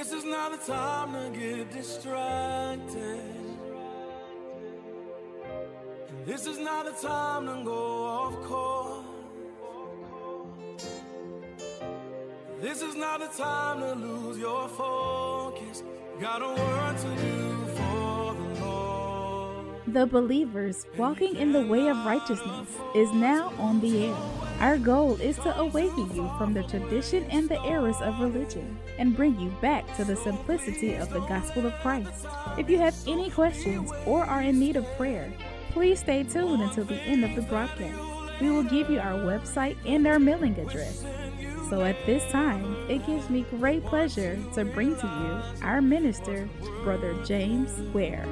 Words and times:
This 0.00 0.12
is 0.12 0.24
not 0.24 0.52
the 0.52 0.72
time 0.72 1.12
to 1.12 1.38
get 1.38 1.70
distracted. 1.70 3.20
And 6.08 6.24
this 6.24 6.46
is 6.46 6.58
not 6.58 6.86
the 6.86 7.06
time 7.06 7.44
to 7.46 7.62
go 7.62 8.04
off 8.04 8.42
course. 8.44 9.04
This 12.62 12.80
is 12.80 12.94
not 12.94 13.20
the 13.20 13.26
time 13.26 13.80
to 13.80 13.92
lose 13.92 14.38
your 14.38 14.68
focus. 14.68 15.82
Got 16.18 16.40
a 16.40 16.48
work 16.48 16.96
to 16.96 17.16
do 17.22 17.66
for 17.76 18.34
the 18.34 18.64
Lord. 18.64 19.66
The 19.86 20.06
Believers 20.06 20.86
Walking 20.96 21.36
in 21.36 21.52
the 21.52 21.66
Way 21.66 21.88
of 21.88 22.06
Righteousness 22.06 22.68
is 22.96 23.12
now 23.12 23.52
on 23.58 23.82
the 23.82 24.06
air. 24.06 24.16
Our 24.60 24.78
goal 24.78 25.20
is 25.20 25.36
to 25.40 25.54
awaken 25.58 26.10
you 26.16 26.30
from 26.38 26.54
the 26.54 26.62
tradition 26.62 27.24
and 27.24 27.50
the 27.50 27.60
errors 27.64 28.00
of 28.00 28.18
religion 28.18 28.78
and 29.00 29.16
bring 29.16 29.40
you 29.40 29.48
back 29.62 29.96
to 29.96 30.04
the 30.04 30.14
simplicity 30.14 30.94
of 30.94 31.10
the 31.10 31.20
gospel 31.20 31.66
of 31.66 31.72
Christ. 31.80 32.26
If 32.58 32.68
you 32.68 32.78
have 32.78 32.94
any 33.08 33.30
questions 33.30 33.90
or 34.06 34.24
are 34.24 34.42
in 34.42 34.60
need 34.60 34.76
of 34.76 34.86
prayer, 34.96 35.32
please 35.70 36.00
stay 36.00 36.22
tuned 36.22 36.62
until 36.62 36.84
the 36.84 37.00
end 37.02 37.24
of 37.24 37.34
the 37.34 37.42
broadcast. 37.42 37.98
We 38.40 38.50
will 38.50 38.62
give 38.62 38.90
you 38.90 39.00
our 39.00 39.14
website 39.14 39.76
and 39.86 40.06
our 40.06 40.18
mailing 40.18 40.58
address. 40.58 41.02
So 41.70 41.82
at 41.82 41.96
this 42.04 42.30
time, 42.30 42.90
it 42.90 43.06
gives 43.06 43.30
me 43.30 43.46
great 43.48 43.84
pleasure 43.86 44.38
to 44.54 44.64
bring 44.66 44.94
to 44.96 45.06
you 45.06 45.64
our 45.66 45.80
minister, 45.80 46.48
Brother 46.84 47.14
James 47.24 47.80
Ware. 47.94 48.26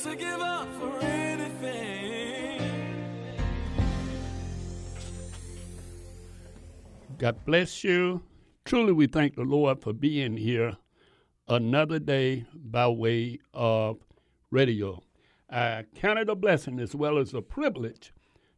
To 0.00 0.16
give 0.16 0.40
up 0.40 0.66
for 0.78 1.19
God 7.20 7.44
bless 7.44 7.84
you. 7.84 8.22
Truly, 8.64 8.94
we 8.94 9.06
thank 9.06 9.36
the 9.36 9.42
Lord 9.42 9.82
for 9.82 9.92
being 9.92 10.38
here 10.38 10.78
another 11.48 11.98
day 11.98 12.46
by 12.54 12.88
way 12.88 13.40
of 13.52 13.98
radio. 14.50 15.02
I 15.50 15.84
count 15.94 16.18
it 16.18 16.30
a 16.30 16.34
blessing 16.34 16.80
as 16.80 16.94
well 16.94 17.18
as 17.18 17.34
a 17.34 17.42
privilege 17.42 18.14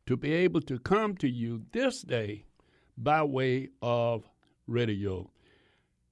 to 0.07 0.17
be 0.17 0.33
able 0.33 0.61
to 0.61 0.79
come 0.79 1.17
to 1.17 1.29
you 1.29 1.63
this 1.73 2.03
day 2.03 2.45
by 2.97 3.25
way 3.25 3.71
of 3.83 4.31
radio. 4.69 5.29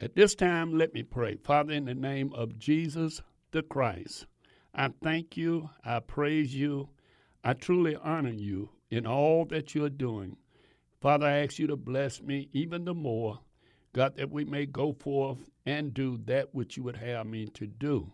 At 0.01 0.17
this 0.17 0.35
time, 0.35 0.77
let 0.77 0.93
me 0.93 1.05
pray. 1.05 1.37
Father, 1.37 1.73
in 1.73 1.85
the 1.85 1.95
name 1.95 2.33
of 2.33 2.59
Jesus 2.59 3.23
the 3.53 3.63
Christ, 3.63 4.27
I 4.75 4.91
thank 5.05 5.37
you, 5.37 5.71
I 5.85 6.01
praise 6.01 6.53
you, 6.53 6.89
I 7.45 7.53
truly 7.53 7.95
honor 7.95 8.33
you 8.33 8.71
in 8.91 9.07
all 9.07 9.45
that 9.51 9.77
you're 9.77 9.89
doing. 9.89 10.37
Father, 11.01 11.27
I 11.27 11.39
ask 11.39 11.59
you 11.59 11.67
to 11.69 11.77
bless 11.77 12.21
me 12.21 12.51
even 12.53 12.85
the 12.85 12.95
more, 12.95 13.41
God, 13.95 14.17
that 14.17 14.31
we 14.31 14.45
may 14.45 14.67
go 14.67 14.93
forth 14.93 15.39
and 15.65 15.95
do 15.95 16.19
that 16.27 16.55
which 16.55 16.77
you 16.77 16.83
would 16.83 16.97
have 16.97 17.27
me 17.27 17.47
to 17.55 17.67
do. 17.67 18.13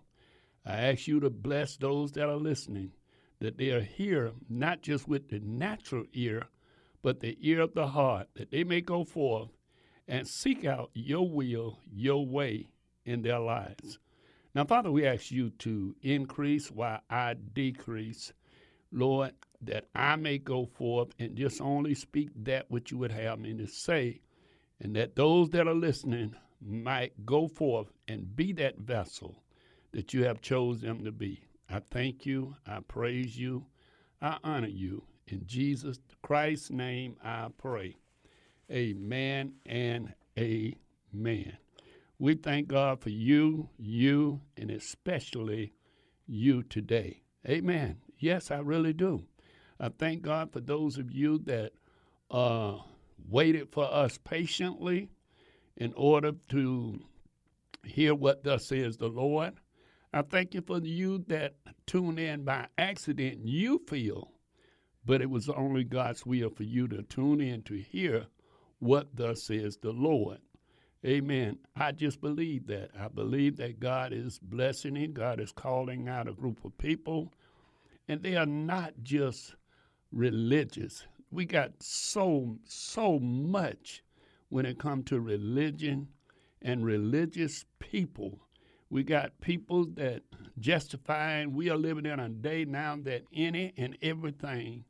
I 0.65 0.77
ask 0.77 1.09
you 1.09 1.19
to 1.21 1.31
bless 1.31 1.77
those 1.77 2.13
that 2.13 2.29
are 2.29 2.37
listening, 2.37 2.93
that 3.41 3.59
they 3.59 3.71
are 3.71 3.83
here 3.83 4.33
not 4.49 4.83
just 4.83 5.09
with 5.09 5.29
the 5.29 5.41
natural 5.41 6.05
ear, 6.13 6.45
but 7.03 7.21
the 7.21 7.37
ear 7.41 7.61
of 7.61 7.75
the 7.75 7.89
heart, 7.89 8.29
that 8.35 8.53
they 8.53 8.63
may 8.63 8.81
go 8.81 9.05
forth 9.05 9.51
and 10.07 10.27
seek 10.29 10.65
out 10.65 10.91
your 10.95 11.29
will, 11.29 11.81
your 11.93 12.25
way 12.25 12.69
in 13.05 13.23
their 13.23 13.41
lives. 13.41 13.99
Now, 14.55 14.65
Father, 14.65 14.93
we 14.93 15.07
ask 15.07 15.33
you 15.33 15.51
to 15.51 15.97
increase 16.03 16.71
while 16.71 17.01
I 17.11 17.35
decrease. 17.35 18.33
Lord, 18.93 19.33
that 19.63 19.87
I 19.95 20.17
may 20.17 20.39
go 20.39 20.67
forth 20.67 21.09
and 21.19 21.37
just 21.37 21.61
only 21.61 21.95
speak 21.95 22.31
that 22.45 22.71
which 22.71 22.91
you 22.91 22.99
would 22.99 23.13
have 23.13 23.39
me 23.39 23.55
to 23.55 23.67
say, 23.67 24.21
and 24.81 24.95
that 24.97 25.17
those 25.17 25.51
that 25.51 25.67
are 25.67 25.75
listening 25.75 26.35
might 26.61 27.27
go 27.27 27.49
forth 27.49 27.89
and 28.09 28.35
be 28.37 28.53
that 28.55 28.79
vessel 28.79 29.43
that 29.93 30.13
you 30.13 30.25
have 30.25 30.41
chosen 30.41 30.89
them 30.89 31.05
to 31.05 31.13
be. 31.13 31.43
I 31.71 31.81
thank 31.91 32.27
you, 32.27 32.57
I 32.67 32.81
praise 32.81 33.39
you, 33.39 33.67
I 34.21 34.39
honor 34.45 34.69
you. 34.69 35.03
In 35.29 35.45
Jesus 35.47 35.99
Christ's 36.23 36.71
name 36.71 37.17
I 37.25 37.49
pray. 37.59 37.97
Amen 38.71 39.55
and 39.65 40.13
amen. 40.39 41.57
We 42.19 42.35
thank 42.35 42.69
God 42.69 43.01
for 43.01 43.11
you, 43.11 43.69
you, 43.79 44.41
and 44.57 44.71
especially 44.71 45.73
you 46.27 46.63
today. 46.63 47.23
Amen. 47.49 47.99
Yes, 48.19 48.51
I 48.51 48.59
really 48.59 48.93
do. 48.93 49.25
I 49.79 49.91
thank 49.91 50.23
God 50.23 50.53
for 50.53 50.61
those 50.61 50.99
of 50.99 51.13
you 51.13 51.39
that 51.41 51.73
uh, 52.31 52.79
waited 53.29 53.73
for 53.73 53.85
us 53.85 54.19
patiently 54.19 55.09
in 55.77 55.93
order 55.95 56.33
to 56.49 57.01
hear 57.85 58.15
what 58.15 58.43
thus 58.43 58.67
says 58.67 58.97
the 58.97 59.09
Lord. 59.09 59.55
I 60.13 60.23
thank 60.23 60.55
you 60.55 60.63
for 60.63 60.79
you 60.79 61.19
that 61.29 61.55
tune 61.87 62.19
in 62.19 62.45
by 62.45 62.69
accident, 62.79 63.41
you 63.45 63.83
feel, 63.87 64.33
but 65.05 65.21
it 65.21 65.29
was 65.29 65.49
only 65.51 65.85
God's 65.85 66.25
will 66.25 66.51
for 66.51 66.63
you 66.63 66.89
to 66.89 67.03
tune 67.03 67.41
in 67.41 67.63
to 67.65 67.75
hear 67.75 68.27
what 68.79 69.15
thus 69.15 69.45
says 69.45 69.77
the 69.77 69.93
Lord. 69.93 70.39
Amen. 71.05 71.59
I 71.77 71.93
just 71.93 72.21
believe 72.21 72.67
that. 72.69 72.91
I 72.99 73.09
believe 73.09 73.59
that 73.59 73.79
God 73.79 74.13
is 74.13 74.39
blessing 74.39 74.97
it. 74.97 75.15
God 75.15 75.39
is 75.39 75.53
calling 75.53 76.09
out 76.09 76.29
a 76.29 76.33
group 76.33 76.65
of 76.65 76.77
people, 76.79 77.33
and 78.09 78.23
they 78.23 78.37
are 78.37 78.47
not 78.47 78.95
just 79.03 79.55
religious. 80.13 81.05
We 81.31 81.45
got 81.45 81.73
so 81.81 82.59
so 82.65 83.19
much 83.19 84.03
when 84.49 84.67
it 84.67 84.79
comes 84.79 85.07
to 85.07 85.21
religion 85.21 86.09
and 86.63 86.85
religious 86.85 87.65
people. 87.79 88.41
We 88.89 89.03
got 89.03 89.41
people 89.41 89.87
that 89.95 90.23
justifying 90.59 91.53
we 91.53 91.71
are 91.71 91.77
living 91.77 92.07
in 92.07 92.21
a 92.21 92.29
day 92.29 92.65
now 92.65 92.97
that 93.03 93.23
any 93.35 93.73
and 93.77 93.99
everything 94.01 94.85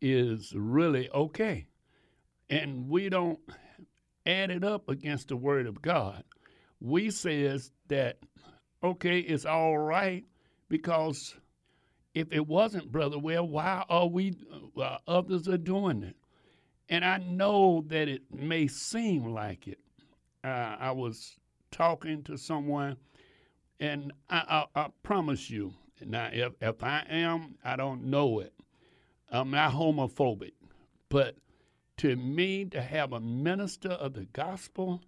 is 0.00 0.52
really 0.56 1.08
okay. 1.10 1.66
And 2.50 2.88
we 2.88 3.08
don't 3.08 3.38
add 4.26 4.50
it 4.50 4.64
up 4.64 4.88
against 4.88 5.28
the 5.28 5.36
word 5.36 5.66
of 5.66 5.80
God. 5.80 6.24
We 6.80 7.10
says 7.10 7.70
that 7.88 8.18
okay, 8.82 9.20
it's 9.20 9.44
all 9.44 9.78
right 9.78 10.24
because 10.68 11.34
if 12.14 12.32
it 12.32 12.46
wasn't, 12.46 12.90
brother, 12.90 13.18
well, 13.18 13.46
why 13.46 13.84
are 13.88 14.06
we 14.06 14.34
uh, 14.76 14.98
others 15.06 15.48
are 15.48 15.58
doing 15.58 16.02
it? 16.02 16.16
And 16.88 17.04
I 17.04 17.18
know 17.18 17.84
that 17.88 18.08
it 18.08 18.22
may 18.32 18.66
seem 18.66 19.26
like 19.26 19.68
it. 19.68 19.78
Uh, 20.42 20.76
I 20.78 20.90
was 20.92 21.36
talking 21.70 22.22
to 22.24 22.38
someone, 22.38 22.96
and 23.78 24.12
I, 24.30 24.64
I, 24.74 24.80
I 24.80 24.88
promise 25.02 25.50
you, 25.50 25.74
now 26.04 26.30
if, 26.32 26.54
if 26.60 26.82
I 26.82 27.04
am, 27.08 27.56
I 27.64 27.76
don't 27.76 28.04
know 28.04 28.40
it. 28.40 28.54
I'm 29.30 29.50
not 29.50 29.72
homophobic, 29.72 30.52
but 31.10 31.36
to 31.98 32.16
me, 32.16 32.64
to 32.66 32.80
have 32.80 33.12
a 33.12 33.20
minister 33.20 33.90
of 33.90 34.14
the 34.14 34.24
gospel 34.32 35.02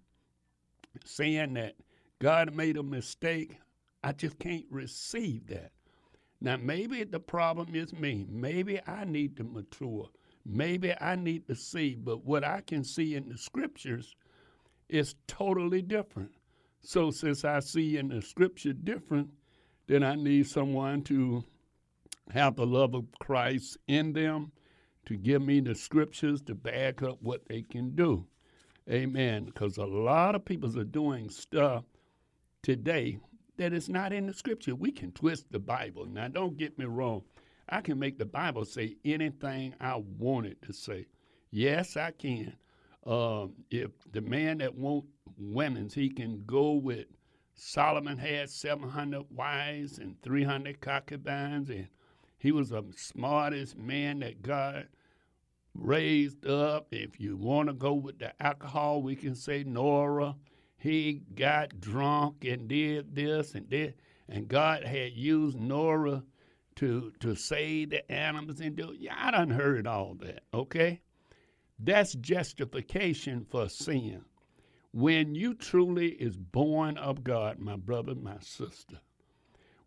saying 1.05 1.53
that 1.55 1.75
God 2.19 2.53
made 2.53 2.77
a 2.77 2.83
mistake, 2.83 3.57
I 4.03 4.11
just 4.11 4.37
can't 4.37 4.65
receive 4.69 5.47
that. 5.47 5.71
Now, 6.41 6.57
maybe 6.57 7.03
the 7.03 7.19
problem 7.19 7.75
is 7.75 7.93
me. 7.93 8.25
Maybe 8.27 8.79
I 8.87 9.05
need 9.05 9.37
to 9.37 9.43
mature. 9.43 10.09
Maybe 10.43 10.93
I 10.99 11.15
need 11.15 11.47
to 11.47 11.55
see. 11.55 11.93
But 11.95 12.25
what 12.25 12.43
I 12.43 12.61
can 12.61 12.83
see 12.83 13.15
in 13.15 13.29
the 13.29 13.37
scriptures 13.37 14.15
is 14.89 15.15
totally 15.27 15.83
different. 15.83 16.31
So, 16.81 17.11
since 17.11 17.45
I 17.45 17.59
see 17.59 17.97
in 17.97 18.07
the 18.07 18.23
scripture 18.23 18.73
different, 18.73 19.29
then 19.85 20.03
I 20.03 20.15
need 20.15 20.47
someone 20.47 21.03
to 21.03 21.43
have 22.31 22.55
the 22.55 22.65
love 22.65 22.95
of 22.95 23.05
Christ 23.19 23.77
in 23.87 24.13
them 24.13 24.51
to 25.05 25.17
give 25.17 25.43
me 25.43 25.59
the 25.59 25.75
scriptures 25.75 26.41
to 26.43 26.55
back 26.55 27.03
up 27.03 27.21
what 27.21 27.45
they 27.45 27.61
can 27.61 27.95
do. 27.95 28.25
Amen. 28.89 29.45
Because 29.45 29.77
a 29.77 29.85
lot 29.85 30.33
of 30.33 30.43
people 30.43 30.77
are 30.79 30.83
doing 30.83 31.29
stuff 31.29 31.83
today 32.63 33.19
that 33.57 33.73
is 33.73 33.89
not 33.89 34.13
in 34.13 34.27
the 34.27 34.33
scripture. 34.33 34.75
We 34.75 34.91
can 34.91 35.11
twist 35.11 35.51
the 35.51 35.59
Bible. 35.59 36.05
Now, 36.05 36.27
don't 36.27 36.57
get 36.57 36.77
me 36.77 36.85
wrong. 36.85 37.23
I 37.69 37.81
can 37.81 37.99
make 37.99 38.17
the 38.17 38.25
Bible 38.25 38.65
say 38.65 38.97
anything 39.05 39.75
I 39.79 39.95
want 39.95 40.47
it 40.47 40.61
to 40.63 40.73
say. 40.73 41.07
Yes, 41.51 41.97
I 41.97 42.11
can. 42.11 42.53
Um, 43.05 43.53
if 43.69 43.91
the 44.11 44.21
man 44.21 44.59
that 44.59 44.75
wants 44.75 45.07
women's, 45.37 45.93
he 45.93 46.09
can 46.09 46.43
go 46.45 46.73
with 46.73 47.07
Solomon 47.55 48.17
had 48.17 48.49
700 48.49 49.25
wives 49.31 49.99
and 49.99 50.19
300 50.21 50.81
concubines, 50.81 51.69
and 51.69 51.87
he 52.37 52.51
was 52.51 52.69
the 52.69 52.83
smartest 52.95 53.77
man 53.77 54.19
that 54.19 54.41
God 54.41 54.87
raised 55.75 56.45
up. 56.47 56.87
If 56.91 57.19
you 57.19 57.37
want 57.37 57.69
to 57.69 57.73
go 57.73 57.93
with 57.93 58.19
the 58.19 58.33
alcohol, 58.41 59.01
we 59.01 59.15
can 59.15 59.35
say 59.35 59.63
Noah 59.63 60.35
he 60.81 61.23
got 61.35 61.81
drunk 61.81 62.45
and 62.45 62.67
did 62.69 63.15
this 63.15 63.55
and 63.55 63.69
did, 63.69 63.95
and 64.29 64.49
God 64.49 64.83
had 64.85 65.13
used 65.13 65.59
Noah 65.59 66.23
to 66.77 67.13
to 67.21 67.35
save 67.35 67.91
the 67.91 68.11
animals 68.11 68.61
and 68.61 68.75
do. 68.75 68.95
Yeah, 68.99 69.15
I 69.17 69.31
done 69.31 69.51
heard 69.51 69.87
all 69.87 70.15
that. 70.21 70.43
Okay, 70.53 71.01
That's 71.79 72.13
justification 72.15 73.45
for 73.49 73.69
sin. 73.69 74.25
When 74.93 75.35
you 75.35 75.55
truly 75.55 76.09
is 76.13 76.37
born 76.37 76.97
of 76.97 77.23
God, 77.23 77.59
my 77.59 77.77
brother, 77.77 78.15
my 78.15 78.39
sister, 78.41 78.99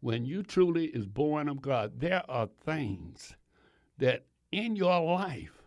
when 0.00 0.26
you 0.26 0.42
truly 0.44 0.86
is 0.86 1.06
born 1.06 1.48
of 1.48 1.62
God, 1.62 2.00
there 2.00 2.24
are 2.30 2.48
things 2.64 3.34
that 3.98 4.26
in 4.52 4.76
your 4.76 5.00
life 5.02 5.62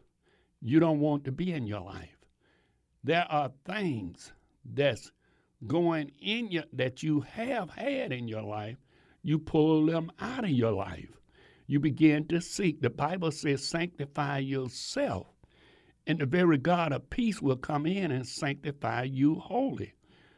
you 0.62 0.80
don't 0.80 1.00
want 1.02 1.26
to 1.26 1.34
be 1.34 1.54
in 1.54 1.68
your 1.68 1.82
life. 1.82 2.18
There 3.04 3.28
are 3.32 3.52
things 3.66 4.34
that's 4.66 5.12
going 5.66 6.12
in 6.22 6.52
your 6.52 6.64
that 6.74 7.02
you 7.02 7.22
have 7.22 7.70
had 7.72 8.12
in 8.12 8.28
your 8.28 8.44
life, 8.44 8.78
you 9.24 9.40
pull 9.40 9.86
them 9.86 10.12
out 10.20 10.44
of 10.44 10.52
your 10.52 10.72
life. 10.72 11.20
You 11.66 11.80
begin 11.80 12.28
to 12.28 12.42
seek. 12.42 12.82
The 12.82 12.90
Bible 12.90 13.32
says, 13.32 13.68
sanctify 13.68 14.40
yourself 14.40 15.28
and 16.08 16.20
the 16.20 16.26
very 16.26 16.58
God 16.58 16.94
of 16.94 17.10
peace 17.10 17.42
will 17.42 17.58
come 17.58 17.86
in 17.86 18.12
and 18.12 18.26
sanctify 18.26 19.04
you 19.04 19.36
wholly. 19.36 19.94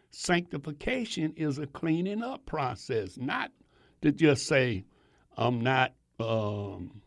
Sanctification 0.09 1.33
is 1.37 1.59
a 1.59 1.67
cleaning 1.67 2.23
up 2.23 2.45
process, 2.47 3.17
not 3.17 3.51
to 4.01 4.11
just 4.11 4.47
say, 4.47 4.83
I'm 5.37 5.61
not 5.61 5.93
um, 6.19 7.01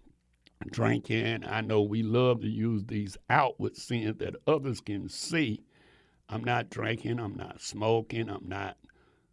drinking. 0.70 1.44
I 1.44 1.61
know 1.61 1.82
we 1.82 2.05
love 2.05 2.43
to 2.43 2.49
use 2.49 2.85
these 2.85 3.17
outward 3.29 3.76
sins 3.76 4.19
that 4.19 4.37
others 4.47 4.81
can 4.81 5.08
see. 5.08 5.65
I'm 6.28 6.44
not 6.44 6.70
drinking, 6.70 7.20
I'm 7.20 7.36
not 7.36 7.60
smoking, 7.60 8.28
I'm 8.30 8.48
not 8.48 8.76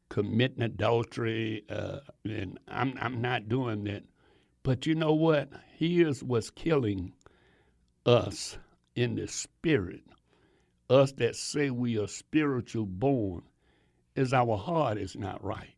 committing 0.09 0.63
adultery, 0.63 1.63
uh, 1.69 1.99
and 2.25 2.59
I'm, 2.67 2.93
I'm 2.99 3.21
not 3.21 3.47
doing 3.47 3.83
that. 3.85 4.03
But 4.63 4.85
you 4.85 4.95
know 4.95 5.13
what? 5.13 5.49
Here's 5.77 6.23
what's 6.23 6.49
killing 6.49 7.13
us 8.05 8.57
in 8.95 9.15
the 9.15 9.27
spirit, 9.27 10.03
us 10.89 11.11
that 11.13 11.35
say 11.35 11.69
we 11.69 11.97
are 11.97 12.07
spiritual 12.07 12.85
born, 12.85 13.43
is 14.15 14.33
our 14.33 14.57
heart 14.57 14.97
is 14.97 15.15
not 15.15 15.43
right. 15.43 15.75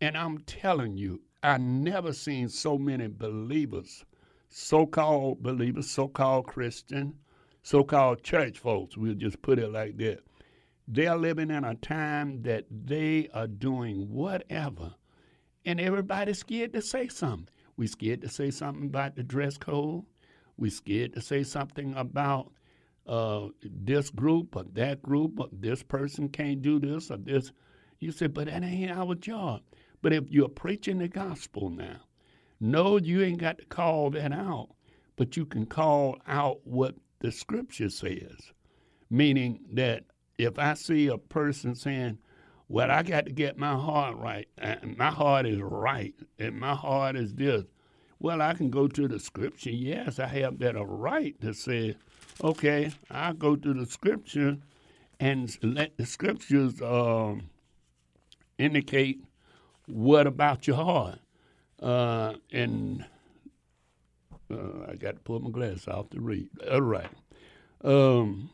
And 0.00 0.16
I'm 0.16 0.38
telling 0.38 0.96
you, 0.96 1.20
I 1.42 1.58
never 1.58 2.12
seen 2.12 2.48
so 2.48 2.78
many 2.78 3.08
believers, 3.08 4.04
so-called 4.48 5.42
believers, 5.42 5.90
so-called 5.90 6.46
Christian, 6.46 7.14
so-called 7.62 8.22
church 8.22 8.58
folks, 8.58 8.96
we'll 8.96 9.14
just 9.14 9.42
put 9.42 9.58
it 9.58 9.70
like 9.70 9.96
that. 9.98 10.20
They're 10.88 11.16
living 11.16 11.50
in 11.50 11.64
a 11.64 11.74
time 11.76 12.42
that 12.42 12.64
they 12.70 13.28
are 13.32 13.46
doing 13.46 14.10
whatever, 14.10 14.94
and 15.64 15.80
everybody's 15.80 16.38
scared 16.38 16.72
to 16.72 16.82
say 16.82 17.08
something. 17.08 17.48
We 17.76 17.86
scared 17.86 18.22
to 18.22 18.28
say 18.28 18.50
something 18.50 18.86
about 18.86 19.16
the 19.16 19.22
dress 19.22 19.56
code. 19.56 20.04
We're 20.56 20.70
scared 20.70 21.14
to 21.14 21.22
say 21.22 21.44
something 21.44 21.94
about 21.94 22.52
uh, 23.06 23.48
this 23.62 24.10
group 24.10 24.56
or 24.56 24.64
that 24.72 25.02
group 25.02 25.40
or 25.40 25.48
this 25.52 25.82
person 25.82 26.28
can't 26.28 26.60
do 26.60 26.78
this 26.78 27.10
or 27.10 27.16
this. 27.16 27.52
You 27.98 28.12
say, 28.12 28.26
but 28.26 28.46
that 28.46 28.62
ain't 28.62 28.90
our 28.90 29.14
job. 29.14 29.62
But 30.02 30.12
if 30.12 30.30
you're 30.30 30.48
preaching 30.48 30.98
the 30.98 31.08
gospel 31.08 31.70
now, 31.70 32.00
no, 32.60 32.98
you 32.98 33.22
ain't 33.22 33.40
got 33.40 33.58
to 33.58 33.64
call 33.66 34.10
that 34.10 34.32
out, 34.32 34.68
but 35.16 35.36
you 35.36 35.46
can 35.46 35.66
call 35.66 36.18
out 36.26 36.58
what 36.64 36.94
the 37.20 37.30
scripture 37.30 37.90
says. 37.90 38.52
Meaning 39.10 39.60
that 39.72 40.04
if 40.38 40.58
I 40.58 40.74
see 40.74 41.08
a 41.08 41.18
person 41.18 41.74
saying, 41.74 42.18
well, 42.68 42.90
I 42.90 43.02
got 43.02 43.26
to 43.26 43.32
get 43.32 43.58
my 43.58 43.74
heart 43.74 44.16
right, 44.16 44.48
and 44.58 44.96
my 44.96 45.10
heart 45.10 45.46
is 45.46 45.60
right, 45.60 46.14
and 46.38 46.58
my 46.58 46.74
heart 46.74 47.16
is 47.16 47.34
this, 47.34 47.64
well, 48.20 48.40
I 48.40 48.54
can 48.54 48.70
go 48.70 48.86
to 48.86 49.08
the 49.08 49.18
scripture. 49.18 49.70
Yes, 49.70 50.18
I 50.18 50.26
have 50.26 50.58
that 50.60 50.76
a 50.76 50.84
right 50.84 51.40
to 51.40 51.52
say, 51.54 51.96
okay, 52.44 52.92
I'll 53.10 53.32
go 53.34 53.56
to 53.56 53.74
the 53.74 53.86
scripture 53.86 54.58
and 55.18 55.56
let 55.62 55.96
the 55.96 56.06
scriptures 56.06 56.80
um, 56.82 57.48
indicate 58.58 59.24
what 59.86 60.26
about 60.26 60.66
your 60.66 60.76
heart. 60.76 61.18
Uh, 61.82 62.34
and 62.52 63.04
uh, 64.50 64.90
I 64.90 64.96
got 64.96 65.14
to 65.14 65.20
pull 65.20 65.40
my 65.40 65.50
glass 65.50 65.88
off 65.88 66.10
to 66.10 66.20
read. 66.20 66.48
All 66.70 66.80
right. 66.80 67.10
Um, 67.82 68.50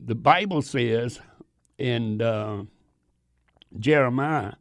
the 0.00 0.14
Bible 0.14 0.62
says 0.62 1.20
in 1.78 2.22
uh, 2.22 2.64
Jeremiah 3.78 4.52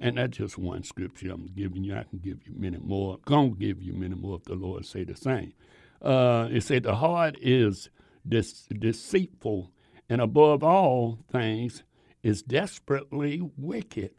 and 0.00 0.16
that's 0.16 0.38
just 0.38 0.58
one 0.58 0.84
scripture 0.84 1.32
I'm 1.32 1.50
giving 1.56 1.82
you. 1.82 1.94
I 1.96 2.04
can 2.04 2.18
give 2.18 2.46
you 2.46 2.52
many 2.56 2.78
more. 2.78 3.18
Gonna 3.24 3.50
give 3.50 3.82
you 3.82 3.92
many 3.92 4.14
more 4.14 4.36
if 4.36 4.44
the 4.44 4.54
Lord 4.54 4.86
say 4.86 5.04
the 5.04 5.16
same. 5.16 5.52
Uh, 6.00 6.48
it 6.50 6.62
said 6.62 6.84
the 6.84 6.96
heart 6.96 7.36
is 7.40 7.90
deceitful, 8.28 9.72
and 10.08 10.20
above 10.20 10.62
all 10.62 11.18
things 11.30 11.82
is 12.22 12.42
desperately 12.42 13.42
wicked. 13.56 14.12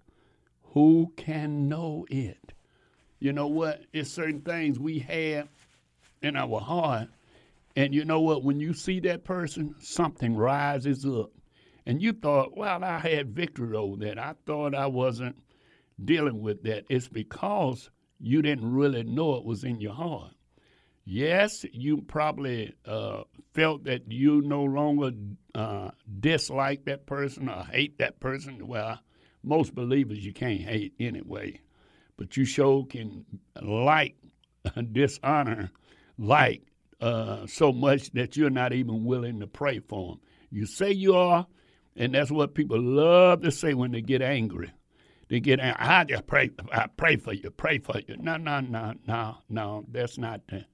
Who 0.73 1.13
can 1.15 1.69
know 1.69 2.05
it? 2.09 2.53
You 3.19 3.33
know 3.33 3.47
what? 3.47 3.81
It's 3.93 4.09
certain 4.09 4.41
things 4.41 4.79
we 4.79 4.99
have 4.99 5.47
in 6.21 6.35
our 6.35 6.59
heart, 6.59 7.09
and 7.75 7.93
you 7.93 8.05
know 8.05 8.21
what? 8.21 8.43
When 8.43 8.59
you 8.59 8.73
see 8.73 8.99
that 9.01 9.23
person, 9.23 9.75
something 9.79 10.35
rises 10.35 11.05
up, 11.05 11.31
and 11.85 12.01
you 12.01 12.13
thought, 12.13 12.57
"Well, 12.57 12.83
I 12.83 12.99
had 12.99 13.35
victory 13.35 13.75
over 13.75 13.97
that. 14.05 14.17
I 14.17 14.35
thought 14.45 14.73
I 14.73 14.87
wasn't." 14.87 15.35
dealing 16.03 16.41
with 16.41 16.63
that. 16.63 16.85
It's 16.89 17.07
because 17.07 17.89
you 18.19 18.41
didn't 18.41 18.71
really 18.71 19.03
know 19.03 19.35
it 19.35 19.45
was 19.45 19.63
in 19.63 19.79
your 19.79 19.93
heart. 19.93 20.31
Yes, 21.05 21.65
you 21.71 22.01
probably 22.01 22.73
uh, 22.85 23.23
felt 23.53 23.85
that 23.85 24.11
you 24.11 24.41
no 24.41 24.63
longer 24.63 25.11
uh, 25.55 25.89
dislike 26.19 26.85
that 26.85 27.07
person 27.07 27.49
or 27.49 27.63
hate 27.63 27.97
that 27.97 28.19
person. 28.19 28.67
Well, 28.67 28.99
most 29.43 29.73
believers 29.73 30.23
you 30.23 30.33
can't 30.33 30.61
hate 30.61 30.93
anyway, 30.99 31.61
but 32.19 32.37
you 32.37 32.45
sure 32.45 32.85
can 32.85 33.25
like 33.63 34.17
dishonor, 34.91 35.71
like 36.19 36.63
uh, 37.01 37.47
so 37.47 37.71
much 37.71 38.11
that 38.11 38.37
you're 38.37 38.49
not 38.51 38.73
even 38.73 39.05
willing 39.05 39.39
to 39.39 39.47
pray 39.47 39.79
for 39.79 40.11
them. 40.11 40.21
You 40.51 40.65
say 40.67 40.91
you 40.91 41.15
are, 41.15 41.47
and 41.95 42.13
that's 42.13 42.29
what 42.29 42.55
people 42.55 42.81
love 42.81 43.41
to 43.43 43.51
say 43.51 43.73
when 43.73 43.93
they 43.93 44.01
get 44.01 44.21
angry 44.21 44.71
They 45.29 45.39
get 45.39 45.61
out. 45.61 45.77
I 45.79 46.03
just 46.03 46.27
pray, 46.27 46.51
I 46.73 46.87
pray 46.87 47.15
for 47.17 47.33
you, 47.33 47.51
pray 47.51 47.79
for 47.79 47.99
you. 48.05 48.17
No, 48.19 48.37
no, 48.37 48.59
no, 48.59 48.95
no, 49.07 49.37
no. 49.49 49.85
That's 49.89 50.17
not 50.17 50.41
the, 50.49 50.65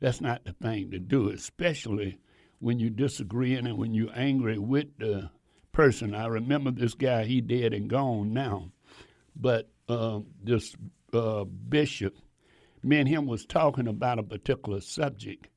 that's 0.00 0.20
not 0.20 0.44
the 0.44 0.52
thing 0.52 0.92
to 0.92 1.00
do, 1.00 1.30
especially 1.30 2.20
when 2.60 2.78
you're 2.78 2.90
disagreeing 2.90 3.66
and 3.66 3.78
when 3.78 3.94
you're 3.94 4.16
angry 4.16 4.58
with 4.60 4.96
the 4.98 5.30
person. 5.72 6.14
I 6.14 6.26
remember 6.28 6.70
this 6.70 6.94
guy, 6.94 7.24
he 7.24 7.40
dead 7.40 7.74
and 7.74 7.90
gone 7.90 8.32
now, 8.32 8.70
but 9.34 9.70
uh, 9.88 10.20
this 10.42 10.74
uh, 11.12 11.44
bishop, 11.44 12.14
me 12.82 12.98
and 12.98 13.08
him 13.08 13.26
was 13.26 13.44
talking 13.46 13.86
about 13.86 14.18
a 14.18 14.22
particular 14.22 14.80
subject, 14.80 15.48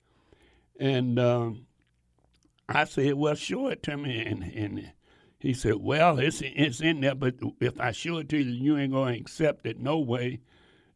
and 0.80 1.20
uh, 1.20 1.52
I 2.70 2.86
said, 2.86 3.14
"Well, 3.16 3.36
show 3.36 3.68
it 3.68 3.84
to 3.84 3.98
me," 3.98 4.26
and 4.26 4.44
and 4.44 4.92
he 5.40 5.54
said, 5.54 5.76
Well, 5.76 6.20
it's, 6.20 6.42
it's 6.44 6.82
in 6.82 7.02
there, 7.02 7.16
but 7.16 7.36
if 7.60 7.80
I 7.80 7.92
show 7.92 8.18
it 8.18 8.30
to 8.30 8.38
you, 8.38 8.52
you 8.52 8.78
ain't 8.78 8.94
to 8.94 9.04
accept 9.04 9.66
it 9.66 9.80
no 9.80 10.00
way. 10.00 10.40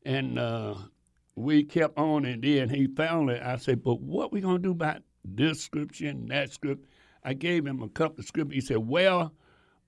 And 0.04 0.40
uh, 0.40 0.76
we 1.36 1.64
kept 1.64 1.98
on, 1.98 2.26
and 2.26 2.44
then 2.44 2.70
he 2.70 2.88
found 2.88 3.30
it. 3.30 3.42
I 3.42 3.58
said, 3.58 3.84
But 3.84 4.02
what 4.02 4.32
we 4.32 4.42
to 4.42 4.58
do 4.58 4.72
about 4.72 5.04
this 5.24 5.62
scripture 5.62 6.08
and 6.08 6.30
that 6.30 6.52
script? 6.52 6.88
I 7.24 7.34
gave 7.34 7.68
him 7.68 7.84
a 7.84 7.90
couple 7.90 8.20
of 8.20 8.26
scriptures. 8.26 8.56
He 8.56 8.62
said, 8.62 8.78
Well, 8.78 9.32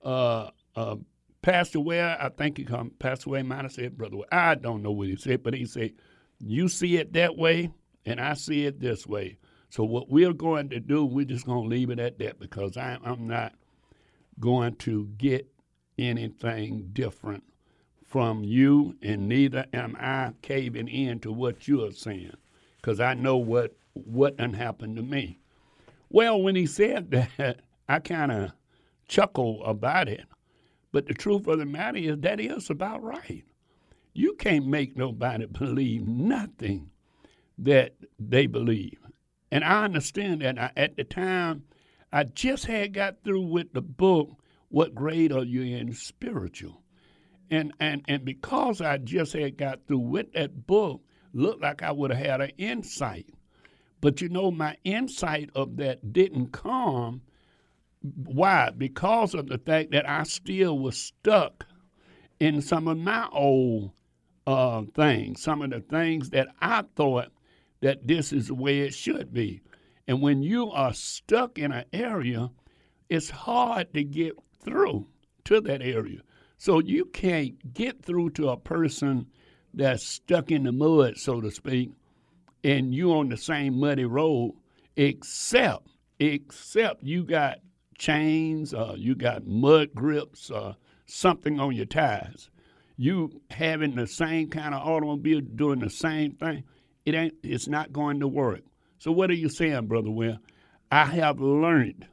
uh, 0.04 0.50
uh, 0.76 0.96
Pastor 1.44 1.78
Ware, 1.78 2.16
I 2.18 2.30
think 2.30 2.56
he 2.56 2.64
come, 2.64 2.90
Pastor 2.98 3.28
Ware 3.28 3.44
might 3.44 3.64
have 3.64 3.72
said, 3.72 3.98
Brother 3.98 4.16
I 4.32 4.54
don't 4.54 4.82
know 4.82 4.92
what 4.92 5.08
he 5.08 5.16
said, 5.16 5.42
but 5.42 5.52
he 5.52 5.66
said, 5.66 5.92
You 6.40 6.68
see 6.68 6.96
it 6.96 7.12
that 7.12 7.36
way, 7.36 7.70
and 8.06 8.18
I 8.18 8.32
see 8.32 8.64
it 8.64 8.80
this 8.80 9.06
way. 9.06 9.36
So 9.68 9.84
what 9.84 10.08
we're 10.08 10.32
going 10.32 10.70
to 10.70 10.80
do, 10.80 11.04
we're 11.04 11.26
just 11.26 11.44
going 11.44 11.64
to 11.64 11.68
leave 11.68 11.90
it 11.90 11.98
at 11.98 12.18
that 12.20 12.40
because 12.40 12.78
I, 12.78 12.96
I'm 13.04 13.26
not 13.26 13.52
going 14.40 14.76
to 14.76 15.04
get 15.18 15.46
anything 15.98 16.88
different 16.94 17.44
from 18.06 18.42
you, 18.42 18.96
and 19.02 19.28
neither 19.28 19.66
am 19.74 19.98
I 20.00 20.32
caving 20.40 20.88
in 20.88 21.20
to 21.20 21.30
what 21.30 21.68
you 21.68 21.84
are 21.84 21.92
saying, 21.92 22.38
because 22.76 23.00
I 23.00 23.12
know 23.12 23.36
what 23.36 23.76
what 23.92 24.38
done 24.38 24.54
happened 24.54 24.96
to 24.96 25.02
me. 25.02 25.40
Well, 26.08 26.40
when 26.40 26.56
he 26.56 26.64
said 26.64 27.10
that, 27.36 27.60
I 27.86 27.98
kind 27.98 28.32
of 28.32 28.52
chuckled 29.08 29.60
about 29.66 30.08
it, 30.08 30.24
but 30.94 31.06
the 31.06 31.12
truth 31.12 31.48
of 31.48 31.58
the 31.58 31.66
matter 31.66 31.98
is 31.98 32.20
that 32.20 32.38
is 32.38 32.70
about 32.70 33.02
right. 33.02 33.42
You 34.12 34.34
can't 34.34 34.64
make 34.68 34.96
nobody 34.96 35.44
believe 35.46 36.06
nothing 36.06 36.88
that 37.58 37.96
they 38.20 38.46
believe, 38.46 39.00
and 39.50 39.64
I 39.64 39.82
understand 39.82 40.42
that. 40.42 40.56
I, 40.56 40.70
at 40.76 40.96
the 40.96 41.02
time, 41.02 41.64
I 42.12 42.22
just 42.22 42.66
had 42.66 42.92
got 42.92 43.24
through 43.24 43.40
with 43.40 43.72
the 43.72 43.82
book, 43.82 44.38
What 44.68 44.94
Grade 44.94 45.32
Are 45.32 45.42
You 45.42 45.62
in 45.62 45.92
Spiritual? 45.94 46.80
And, 47.50 47.72
and, 47.80 48.04
and 48.06 48.24
because 48.24 48.80
I 48.80 48.98
just 48.98 49.32
had 49.32 49.56
got 49.56 49.80
through 49.88 49.98
with 49.98 50.32
that 50.34 50.64
book, 50.64 51.00
looked 51.32 51.60
like 51.60 51.82
I 51.82 51.90
would 51.90 52.12
have 52.12 52.24
had 52.24 52.40
an 52.40 52.52
insight. 52.56 53.34
But 54.00 54.20
you 54.20 54.28
know, 54.28 54.52
my 54.52 54.76
insight 54.84 55.50
of 55.56 55.76
that 55.78 56.12
didn't 56.12 56.52
come. 56.52 57.22
Why? 58.04 58.70
Because 58.76 59.32
of 59.34 59.48
the 59.48 59.58
fact 59.58 59.92
that 59.92 60.08
I 60.08 60.24
still 60.24 60.78
was 60.78 60.98
stuck 60.98 61.66
in 62.38 62.60
some 62.60 62.86
of 62.86 62.98
my 62.98 63.28
old 63.32 63.92
uh, 64.46 64.82
things, 64.94 65.42
some 65.42 65.62
of 65.62 65.70
the 65.70 65.80
things 65.80 66.30
that 66.30 66.48
I 66.60 66.84
thought 66.96 67.32
that 67.80 68.06
this 68.06 68.32
is 68.32 68.48
the 68.48 68.54
way 68.54 68.80
it 68.80 68.92
should 68.92 69.32
be. 69.32 69.62
And 70.06 70.20
when 70.20 70.42
you 70.42 70.70
are 70.70 70.92
stuck 70.92 71.58
in 71.58 71.72
an 71.72 71.86
area, 71.94 72.50
it's 73.08 73.30
hard 73.30 73.94
to 73.94 74.04
get 74.04 74.34
through 74.60 75.06
to 75.44 75.62
that 75.62 75.80
area. 75.80 76.20
So 76.58 76.80
you 76.80 77.06
can't 77.06 77.72
get 77.72 78.02
through 78.02 78.30
to 78.30 78.50
a 78.50 78.56
person 78.56 79.26
that's 79.72 80.04
stuck 80.04 80.50
in 80.50 80.64
the 80.64 80.72
mud, 80.72 81.16
so 81.16 81.40
to 81.40 81.50
speak, 81.50 81.90
and 82.62 82.94
you 82.94 83.12
on 83.14 83.28
the 83.28 83.36
same 83.36 83.78
muddy 83.80 84.04
road, 84.04 84.54
except 84.96 85.88
except 86.20 87.02
you 87.02 87.24
got 87.24 87.58
chains, 87.96 88.74
uh, 88.74 88.94
you 88.96 89.14
got 89.14 89.46
mud 89.46 89.94
grips, 89.94 90.50
uh, 90.50 90.74
something 91.06 91.60
on 91.60 91.74
your 91.74 91.86
tires. 91.86 92.50
You 92.96 93.40
having 93.50 93.94
the 93.96 94.06
same 94.06 94.50
kind 94.50 94.74
of 94.74 94.86
automobile 94.86 95.40
doing 95.40 95.80
the 95.80 95.90
same 95.90 96.32
thing, 96.32 96.64
it 97.04 97.14
ain't. 97.14 97.34
It's 97.42 97.66
not 97.66 97.92
going 97.92 98.20
to 98.20 98.28
work. 98.28 98.62
So 98.98 99.10
what 99.10 99.30
are 99.30 99.34
you 99.34 99.48
saying, 99.48 99.86
brother? 99.86 100.10
Will 100.10 100.38
I 100.92 101.04
have 101.06 101.40
learned 101.40 102.06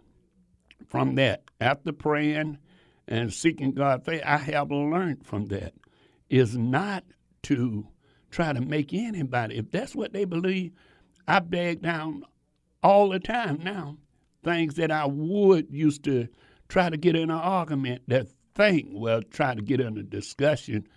from 0.87 1.15
that 1.15 1.43
after 1.59 1.93
praying 1.93 2.57
and 3.07 3.33
seeking 3.33 3.71
God 3.71 4.05
faith. 4.05 4.21
I 4.25 4.37
have 4.37 4.71
learned 4.71 5.25
from 5.25 5.47
that 5.47 5.73
is 6.29 6.57
not 6.57 7.03
to 7.43 7.87
try 8.29 8.53
to 8.53 8.61
make 8.61 8.93
anybody. 8.93 9.57
If 9.57 9.71
that's 9.71 9.95
what 9.95 10.13
they 10.13 10.25
believe, 10.25 10.71
I 11.27 11.39
beg 11.39 11.81
down 11.81 12.23
all 12.83 13.09
the 13.09 13.19
time 13.19 13.59
now. 13.63 13.97
Things 14.43 14.75
that 14.75 14.91
I 14.91 15.05
would 15.05 15.67
used 15.71 16.03
to 16.05 16.27
try 16.67 16.89
to 16.89 16.97
get 16.97 17.15
in 17.15 17.29
an 17.29 17.31
argument 17.31 18.03
that 18.07 18.27
thing, 18.55 18.99
well, 18.99 19.21
try 19.21 19.55
to 19.55 19.61
get 19.61 19.79
in 19.79 19.97
a 19.97 20.03
discussion, 20.03 20.87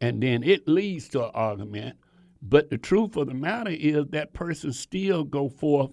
and 0.00 0.22
then 0.22 0.42
it 0.42 0.66
leads 0.66 1.08
to 1.10 1.24
an 1.24 1.30
argument. 1.34 1.96
But 2.40 2.70
the 2.70 2.78
truth 2.78 3.16
of 3.16 3.28
the 3.28 3.34
matter 3.34 3.70
is 3.70 4.06
that 4.10 4.32
person 4.32 4.72
still 4.72 5.24
go 5.24 5.48
forth 5.48 5.90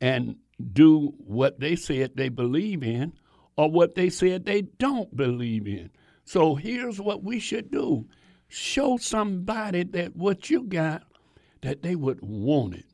and 0.00 0.36
do 0.72 1.14
what 1.18 1.60
they 1.60 1.76
said 1.76 2.12
they 2.14 2.28
believe 2.28 2.82
in 2.82 3.12
or 3.56 3.70
what 3.70 3.94
they 3.94 4.10
said 4.10 4.44
they 4.44 4.62
don't 4.62 5.14
believe 5.16 5.66
in. 5.66 5.90
So 6.24 6.54
here's 6.54 7.00
what 7.00 7.22
we 7.22 7.38
should 7.38 7.70
do 7.70 8.06
show 8.48 8.96
somebody 8.96 9.82
that 9.82 10.14
what 10.16 10.48
you 10.48 10.62
got, 10.62 11.02
that 11.62 11.82
they 11.82 11.96
would 11.96 12.20
want 12.22 12.74
it. 12.74 12.86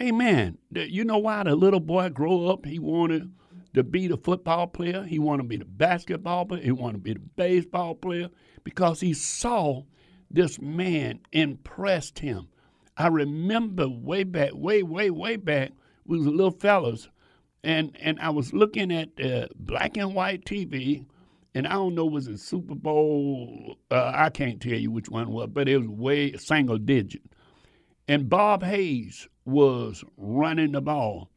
Amen. 0.00 0.56
You 0.72 1.04
know 1.04 1.18
why 1.18 1.42
the 1.42 1.54
little 1.54 1.80
boy 1.80 2.08
grow 2.08 2.48
up, 2.48 2.64
he 2.64 2.78
wanted 2.78 3.32
to 3.74 3.82
be 3.82 4.08
the 4.08 4.16
football 4.16 4.66
player, 4.66 5.04
he 5.04 5.18
wanted 5.18 5.42
to 5.42 5.48
be 5.48 5.56
the 5.58 5.64
basketball 5.66 6.46
player, 6.46 6.62
he 6.62 6.72
wanted 6.72 6.94
to 6.94 6.98
be 6.98 7.12
the 7.14 7.20
baseball 7.36 7.94
player, 7.94 8.30
because 8.64 9.00
he 9.00 9.12
saw 9.12 9.82
this 10.30 10.60
man 10.60 11.20
impressed 11.32 12.18
him. 12.20 12.48
I 12.96 13.08
remember 13.08 13.88
way 13.88 14.24
back, 14.24 14.50
way, 14.54 14.82
way, 14.82 15.10
way 15.10 15.36
back, 15.36 15.72
we 16.06 16.18
was 16.18 16.26
little 16.26 16.50
fellas, 16.50 17.08
and 17.62 17.96
and 18.00 18.18
I 18.20 18.30
was 18.30 18.52
looking 18.54 18.90
at 18.90 19.08
uh, 19.22 19.48
black 19.54 19.96
and 19.98 20.14
white 20.14 20.44
TV, 20.44 21.04
and 21.54 21.66
I 21.66 21.72
don't 21.72 21.94
know 21.94 22.06
was 22.06 22.26
it 22.26 22.40
Super 22.40 22.74
Bowl? 22.74 23.76
Uh, 23.90 24.12
I 24.14 24.30
can't 24.30 24.60
tell 24.60 24.72
you 24.72 24.90
which 24.90 25.10
one 25.10 25.30
was, 25.30 25.48
but 25.52 25.68
it 25.68 25.76
was 25.78 25.88
way 25.88 26.32
single 26.36 26.78
digit. 26.78 27.22
And 28.10 28.28
Bob 28.28 28.64
Hayes 28.64 29.28
was 29.44 30.02
running 30.16 30.72
the 30.72 30.80
ball, 30.80 31.30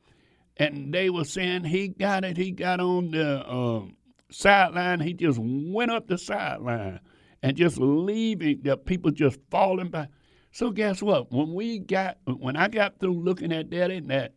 and 0.58 0.92
they 0.92 1.08
were 1.08 1.24
saying 1.24 1.66
he 1.66 1.90
got 1.90 2.24
it. 2.24 2.36
He 2.36 2.50
got 2.50 2.80
on 2.80 3.12
the 3.12 3.48
uh, 3.48 3.84
sideline. 4.32 5.00
He 5.00 5.14
just 5.14 5.38
went 5.40 5.92
up 5.92 6.08
the 6.08 6.18
sideline 6.18 7.00
and 7.44 7.56
just 7.56 7.78
leaving 7.78 8.64
the 8.64 8.76
people 8.76 9.12
just 9.12 9.38
falling 9.52 9.90
by. 9.90 10.08
So 10.52 10.72
guess 10.72 11.04
what? 11.04 11.32
When 11.32 11.54
we 11.54 11.78
got 11.78 12.18
when 12.26 12.56
I 12.56 12.70
got 12.70 13.00
through 13.00 13.22
looking 13.22 13.52
at 13.52 13.70
that 13.70 13.92
and 13.92 14.10
that 14.10 14.34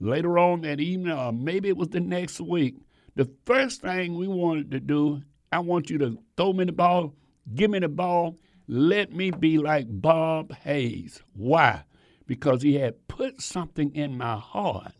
later 0.00 0.36
on 0.36 0.62
that 0.62 0.80
evening, 0.80 1.16
or 1.16 1.32
maybe 1.32 1.68
it 1.68 1.76
was 1.76 1.90
the 1.90 2.00
next 2.00 2.40
week, 2.40 2.74
the 3.14 3.30
first 3.46 3.82
thing 3.82 4.16
we 4.16 4.26
wanted 4.26 4.72
to 4.72 4.80
do, 4.80 5.22
I 5.52 5.60
want 5.60 5.90
you 5.90 5.98
to 5.98 6.18
throw 6.36 6.52
me 6.52 6.64
the 6.64 6.72
ball, 6.72 7.14
give 7.54 7.70
me 7.70 7.78
the 7.78 7.88
ball, 7.88 8.36
let 8.68 9.12
me 9.12 9.30
be 9.30 9.58
like 9.58 9.86
Bob 9.88 10.52
Hayes. 10.54 11.22
Why? 11.34 11.84
Because 12.26 12.62
he 12.62 12.74
had 12.74 13.08
put 13.08 13.40
something 13.40 13.94
in 13.94 14.16
my 14.16 14.36
heart 14.36 14.92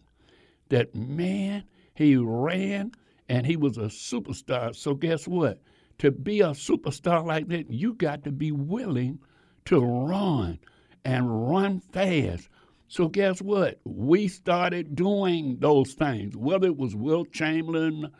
that, 0.71 0.95
man, 0.95 1.65
he 1.95 2.17
ran 2.17 2.93
and 3.29 3.47
he 3.47 3.57
was 3.57 3.77
a 3.77 3.83
superstar. 3.83 4.75
So, 4.75 4.95
guess 4.95 5.29
what? 5.29 5.61
To 5.99 6.11
be 6.11 6.41
a 6.41 6.51
superstar 6.51 7.25
like 7.25 7.49
that, 7.49 7.71
you 7.71 7.95
got 7.95 8.25
to 8.25 8.33
be 8.33 8.53
willing 8.53 9.21
to 9.67 9.81
run 9.81 10.59
and 11.05 11.51
run 11.51 11.81
fast 11.81 12.49
so 12.89 13.07
guess 13.07 13.43
what? 13.43 13.81
We 13.85 14.29
started 14.29 14.97
doing 14.97 15.59
those 15.61 15.93
things, 15.93 16.35
whether 16.35 16.69
it 16.69 16.79
was 16.79 16.97
Wilt 16.97 17.31
Chamberlain, 17.33 18.11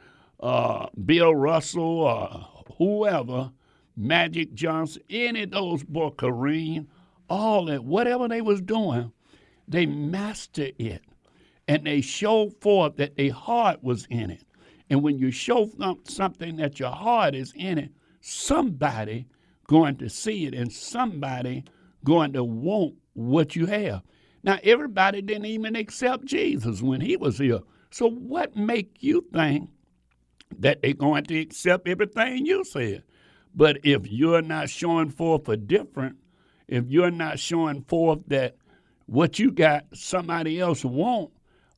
uh, 0.41 0.89
Bill 1.07 1.35
Russell, 1.35 1.83
or 1.83 2.65
whoever, 2.77 3.51
Magic 3.99 4.55
Johnson, 4.55 5.03
any 5.11 5.43
of 5.43 5.51
those 5.51 5.83
boy 5.83 6.11
Kareem, 6.11 6.87
all 7.29 7.67
that, 7.67 7.85
whatever 7.85 8.29
they 8.29 8.41
was 8.41 8.61
doing, 8.61 9.13
they 9.67 9.87
mastered 9.87 10.75
it. 10.79 11.03
And 11.67 11.85
they 11.85 12.01
showed 12.01 12.55
forth 12.63 12.97
that 12.97 13.17
their 13.17 13.33
heart 13.33 13.83
was 13.83 14.07
in 14.09 14.31
it. 14.31 14.45
And 14.89 15.03
when 15.03 15.19
you 15.19 15.31
show 15.31 15.71
something 16.05 16.57
that 16.57 16.81
your 16.81 16.93
heart 16.93 17.35
is 17.35 17.53
in 17.57 17.77
it, 17.77 17.91
somebody 18.21 19.27
going 19.67 19.97
to 19.97 20.09
see 20.09 20.47
it 20.47 20.55
and 20.55 20.73
somebody 20.73 21.65
going 22.05 22.33
to 22.33 22.45
want 22.45 22.95
what 23.13 23.55
you 23.55 23.67
have. 23.67 24.03
Now, 24.45 24.59
everybody 24.63 25.21
didn't 25.21 25.47
even 25.47 25.77
accept 25.77 26.25
Jesus 26.25 26.81
when 26.81 27.01
he 27.01 27.17
was 27.17 27.39
here. 27.39 27.61
So, 27.91 28.09
what 28.09 28.57
make 28.57 28.97
you 29.01 29.27
think 29.33 29.69
that 30.59 30.81
they're 30.81 30.95
going 30.95 31.25
to 31.25 31.39
accept 31.39 31.89
everything 31.89 32.47
you 32.47 32.65
said? 32.65 33.03
But 33.59 33.81
if 33.83 34.07
you're 34.07 34.41
not 34.41 34.71
showing 34.71 35.11
forth 35.11 35.49
a 35.49 35.57
different, 35.57 36.19
if 36.69 36.85
you're 36.87 37.11
not 37.11 37.41
showing 37.41 37.83
forth 37.83 38.21
that 38.29 38.55
what 39.07 39.41
you 39.41 39.51
got 39.51 39.87
somebody 39.93 40.61
else 40.61 40.85
want, 40.85 41.33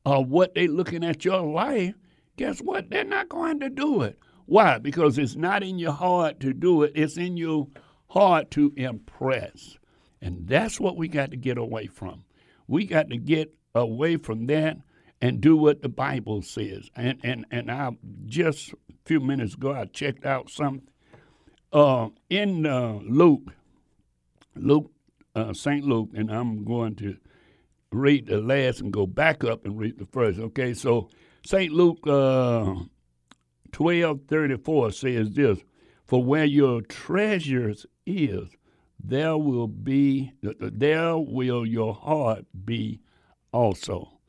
or 0.05 0.23
what 0.23 0.55
they 0.55 0.69
looking 0.69 1.03
at 1.03 1.25
your 1.25 1.41
life, 1.41 1.95
guess 2.37 2.59
what? 2.59 2.91
They're 2.91 3.05
not 3.05 3.31
going 3.31 3.61
to 3.61 3.71
do 3.71 4.03
it. 4.03 4.19
Why? 4.45 4.77
Because 4.77 5.17
it's 5.17 5.37
not 5.37 5.63
in 5.63 5.79
your 5.79 5.93
heart 5.93 6.39
to 6.41 6.53
do 6.53 6.83
it. 6.83 6.93
It's 6.95 7.17
in 7.17 7.39
your 7.39 7.67
heart 8.09 8.51
to 8.51 8.75
impress. 8.77 9.79
And 10.21 10.47
that's 10.47 10.79
what 10.79 10.99
we 10.99 11.09
got 11.09 11.31
to 11.31 11.39
get 11.39 11.57
away 11.57 11.87
from. 11.87 12.25
We 12.69 12.85
got 12.85 13.09
to 13.09 13.17
get 13.17 13.55
away 13.75 14.19
from 14.19 14.49
that 14.49 14.77
and 15.23 15.41
do 15.41 15.57
what 15.57 15.81
the 15.81 15.89
Bible 15.89 16.43
says. 16.43 16.91
And 16.95 17.19
and 17.23 17.47
and 17.51 17.71
I 17.71 17.93
just 18.27 18.75
a 18.75 18.77
few 19.07 19.21
minutes 19.21 19.55
ago 19.55 19.73
I 19.73 19.87
checked 19.87 20.27
out 20.27 20.51
something 20.51 20.87
uh, 21.73 22.09
in 22.29 22.67
uh, 22.67 23.01
Luke, 23.03 23.53
Luke, 24.55 24.91
uh, 25.35 25.53
Saint 25.53 25.85
Luke, 25.85 26.11
and 26.15 26.31
I'm 26.31 26.65
going 26.65 26.97
to 26.97 27.17
read 27.93 28.27
the 28.27 28.39
last 28.41 28.81
and 28.81 28.93
go 28.93 29.07
back 29.07 29.45
up 29.45 29.65
and 29.65 29.79
read 29.79 29.99
the 29.99 30.07
first. 30.07 30.39
Okay, 30.39 30.75
so 30.75 31.09
Saint 31.45 31.73
Luke 31.73 32.07
uh, 32.07 32.75
twelve 33.73 34.21
thirty 34.29 34.57
four 34.57 34.91
says 34.93 35.31
this: 35.31 35.61
For 36.07 36.23
where 36.23 36.45
your 36.45 36.83
treasures 36.83 37.87
is, 38.07 38.49
there 39.03 39.39
will 39.39 39.69
be 39.69 40.33
there 40.43 41.17
will 41.19 41.67
your 41.67 41.95
heart 41.95 42.45
be 42.65 43.01
also. 43.53 44.21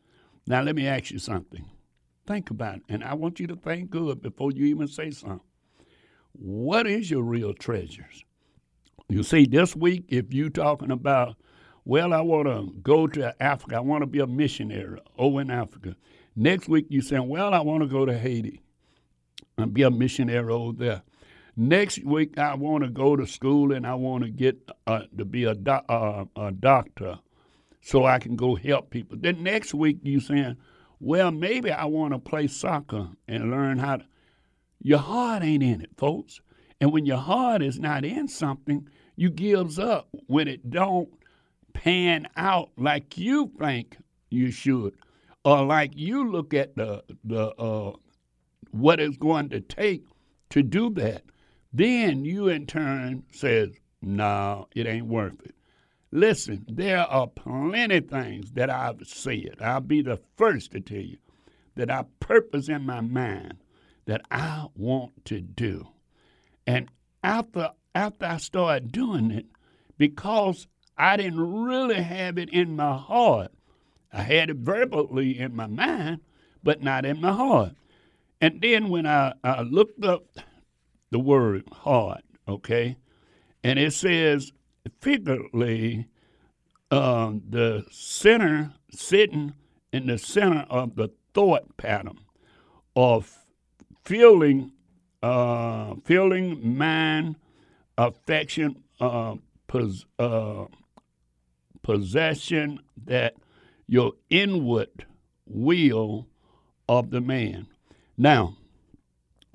Now 0.47 0.61
let 0.61 0.75
me 0.75 0.87
ask 0.87 1.11
you 1.11 1.19
something. 1.19 1.65
Think 2.27 2.49
about 2.49 2.77
it, 2.77 2.83
and 2.87 3.03
I 3.03 3.15
want 3.15 3.39
you 3.39 3.47
to 3.47 3.55
think 3.55 3.89
good 3.89 4.21
before 4.21 4.51
you 4.51 4.65
even 4.65 4.87
say 4.87 5.11
something. 5.11 5.41
What 6.33 6.87
is 6.87 7.11
your 7.11 7.23
real 7.23 7.53
treasures? 7.53 8.23
You 9.09 9.23
see, 9.23 9.45
this 9.45 9.75
week, 9.75 10.05
if 10.07 10.33
you 10.33 10.49
talking 10.49 10.91
about, 10.91 11.35
well, 11.85 12.13
I 12.13 12.21
want 12.21 12.47
to 12.47 12.73
go 12.81 13.07
to 13.07 13.43
Africa, 13.43 13.77
I 13.77 13.81
want 13.81 14.03
to 14.03 14.07
be 14.07 14.19
a 14.19 14.27
missionary 14.27 14.99
over 15.17 15.41
in 15.41 15.51
Africa. 15.51 15.95
Next 16.35 16.69
week, 16.69 16.85
you 16.89 17.01
saying, 17.01 17.27
well, 17.27 17.53
I 17.53 17.59
want 17.59 17.83
to 17.83 17.89
go 17.89 18.05
to 18.05 18.17
Haiti 18.17 18.61
and 19.57 19.73
be 19.73 19.83
a 19.83 19.91
missionary 19.91 20.51
over 20.51 20.77
there. 20.77 21.01
Next 21.57 22.03
week, 22.05 22.37
I 22.37 22.55
want 22.55 22.83
to 22.83 22.89
go 22.89 23.15
to 23.15 23.27
school 23.27 23.73
and 23.73 23.85
I 23.85 23.95
want 23.95 24.23
to 24.23 24.29
get 24.29 24.57
uh, 24.87 25.01
to 25.17 25.25
be 25.25 25.43
a, 25.43 25.53
do- 25.53 25.71
uh, 25.71 26.25
a 26.37 26.51
doctor 26.51 27.19
so 27.81 28.05
I 28.05 28.19
can 28.19 28.35
go 28.35 28.55
help 28.55 28.89
people. 28.89 29.17
Then 29.19 29.43
next 29.43 29.73
week, 29.73 29.97
you 30.03 30.21
saying, 30.21 30.55
well, 30.99 31.31
maybe 31.31 31.71
I 31.71 31.85
want 31.85 32.13
to 32.13 32.19
play 32.19 32.47
soccer 32.47 33.09
and 33.27 33.51
learn 33.51 33.79
how 33.79 33.97
to. 33.97 34.05
Your 34.81 34.99
heart 34.99 35.43
ain't 35.43 35.63
in 35.63 35.81
it, 35.81 35.91
folks. 35.97 36.41
And 36.79 36.91
when 36.91 37.05
your 37.05 37.17
heart 37.17 37.61
is 37.61 37.79
not 37.79 38.03
in 38.03 38.27
something, 38.27 38.87
you 39.15 39.29
gives 39.29 39.77
up 39.77 40.09
when 40.27 40.47
it 40.47 40.69
don't 40.69 41.09
pan 41.73 42.27
out 42.35 42.71
like 42.77 43.17
you 43.17 43.51
think 43.59 43.97
you 44.29 44.49
should. 44.51 44.95
Or 45.45 45.63
like 45.63 45.91
you 45.95 46.29
look 46.29 46.53
at 46.53 46.75
the 46.75 47.03
the 47.23 47.49
uh, 47.55 47.93
what 48.71 48.99
it's 48.99 49.17
going 49.17 49.49
to 49.49 49.61
take 49.61 50.05
to 50.49 50.63
do 50.63 50.89
that. 50.91 51.23
Then 51.73 52.25
you 52.25 52.47
in 52.47 52.65
turn 52.65 53.23
says, 53.31 53.69
no, 54.01 54.67
it 54.75 54.87
ain't 54.87 55.07
worth 55.07 55.41
it. 55.45 55.55
Listen, 56.11 56.65
there 56.67 56.99
are 56.99 57.27
plenty 57.27 58.01
things 58.01 58.51
that 58.53 58.69
I've 58.69 59.01
said. 59.05 59.55
I'll 59.61 59.79
be 59.79 60.01
the 60.01 60.19
first 60.35 60.71
to 60.71 60.81
tell 60.81 60.97
you 60.97 61.17
that 61.75 61.89
I 61.89 62.05
purpose 62.19 62.67
in 62.67 62.85
my 62.85 62.99
mind 62.99 63.57
that 64.11 64.25
I 64.29 64.67
want 64.75 65.23
to 65.23 65.39
do. 65.39 65.87
And 66.67 66.89
after 67.23 67.69
after 67.95 68.25
I 68.25 68.37
started 68.37 68.91
doing 68.91 69.31
it, 69.31 69.45
because 69.97 70.67
I 70.97 71.15
didn't 71.15 71.39
really 71.39 72.01
have 72.01 72.37
it 72.37 72.49
in 72.49 72.75
my 72.75 72.97
heart, 72.97 73.53
I 74.11 74.23
had 74.23 74.49
it 74.49 74.57
verbally 74.57 75.39
in 75.39 75.55
my 75.55 75.67
mind, 75.67 76.19
but 76.61 76.83
not 76.83 77.05
in 77.05 77.21
my 77.21 77.31
heart. 77.31 77.71
And 78.41 78.59
then 78.59 78.89
when 78.89 79.05
I, 79.05 79.31
I 79.45 79.61
looked 79.61 80.03
up 80.03 80.25
the 81.09 81.19
word 81.19 81.63
heart, 81.71 82.25
okay, 82.49 82.97
and 83.63 83.79
it 83.79 83.93
says 83.93 84.51
figuratively 84.99 86.07
uh, 86.91 87.31
the 87.47 87.85
center 87.91 88.73
sitting 88.89 89.53
in 89.93 90.07
the 90.07 90.17
center 90.17 90.65
of 90.69 90.97
the 90.97 91.11
thought 91.33 91.77
pattern 91.77 92.19
of 92.93 93.40
feeling, 94.03 94.71
uh, 95.21 95.95
feeling, 96.03 96.77
mind, 96.77 97.35
affection, 97.97 98.83
uh, 98.99 99.35
pos- 99.67 100.05
uh, 100.19 100.65
possession 101.81 102.79
that 103.05 103.35
your 103.87 104.13
inward 104.29 105.05
will 105.45 106.27
of 106.87 107.11
the 107.11 107.21
man. 107.21 107.67
Now, 108.17 108.57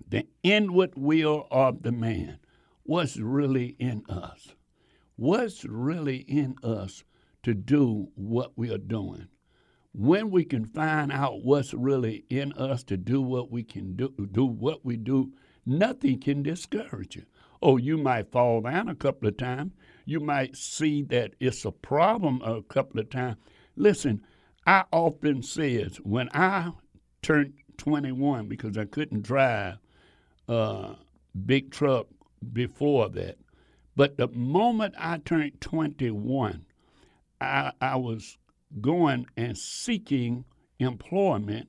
the 0.09 0.27
inward 0.43 0.93
will 0.97 1.47
of 1.51 1.83
the 1.83 1.93
man, 1.93 2.39
what's 2.85 3.17
really 3.17 3.77
in 3.79 4.05
us? 4.09 4.55
What's 5.17 5.65
really 5.65 6.19
in 6.19 6.57
us 6.63 7.05
to 7.43 7.55
do 7.55 8.09
what 8.15 8.53
we 8.57 8.71
are 8.71 8.79
doing? 8.79 9.29
When 9.99 10.31
we 10.31 10.45
can 10.45 10.67
find 10.67 11.11
out 11.11 11.43
what's 11.43 11.73
really 11.73 12.27
in 12.29 12.53
us 12.53 12.85
to 12.85 12.99
do 12.99 13.23
what 13.23 13.51
we 13.51 13.63
can 13.63 13.97
do, 13.97 14.13
do 14.31 14.45
what 14.45 14.85
we 14.85 14.99
do, 14.99 15.33
nothing 15.65 16.21
can 16.21 16.43
discourage 16.43 17.17
you. 17.17 17.25
Oh, 17.63 17.79
you 17.79 17.97
might 17.97 18.31
fall 18.31 18.61
down 18.61 18.91
a 18.91 18.95
couple 18.95 19.27
of 19.27 19.39
times. 19.39 19.73
You 20.05 20.21
might 20.21 20.55
see 20.55 21.01
that 21.05 21.33
it's 21.41 21.65
a 21.65 21.73
problem 21.73 22.43
a 22.43 22.63
couple 22.63 23.01
of 23.01 23.09
times. 23.09 23.39
Listen, 23.75 24.21
I 24.67 24.85
often 24.93 25.43
says 25.43 25.97
when 26.03 26.29
I 26.35 26.73
turned 27.23 27.55
21 27.79 28.49
because 28.49 28.77
I 28.77 28.85
couldn't 28.85 29.23
drive 29.23 29.79
uh, 30.47 30.97
big 31.47 31.71
truck 31.71 32.09
before 32.53 33.09
that. 33.09 33.39
But 33.97 34.19
the 34.19 34.29
moment 34.29 34.95
I 34.99 35.17
turned 35.25 35.59
21, 35.63 36.67
I, 37.41 37.73
I 37.81 37.97
was 37.97 38.37
going 38.81 39.27
and 39.37 39.57
seeking 39.57 40.45
employment, 40.79 41.69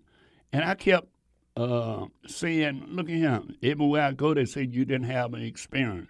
and 0.52 0.64
I 0.64 0.76
kept 0.76 1.08
uh, 1.56 2.06
saying, 2.28 2.86
"Look 2.90 3.10
at 3.10 3.16
him." 3.16 3.56
Everywhere 3.64 4.04
I 4.04 4.12
go, 4.14 4.34
they 4.34 4.46
said 4.46 4.74
you 4.74 4.86
didn't 4.86 5.08
have 5.08 5.34
an 5.34 5.42
experience. 5.42 6.10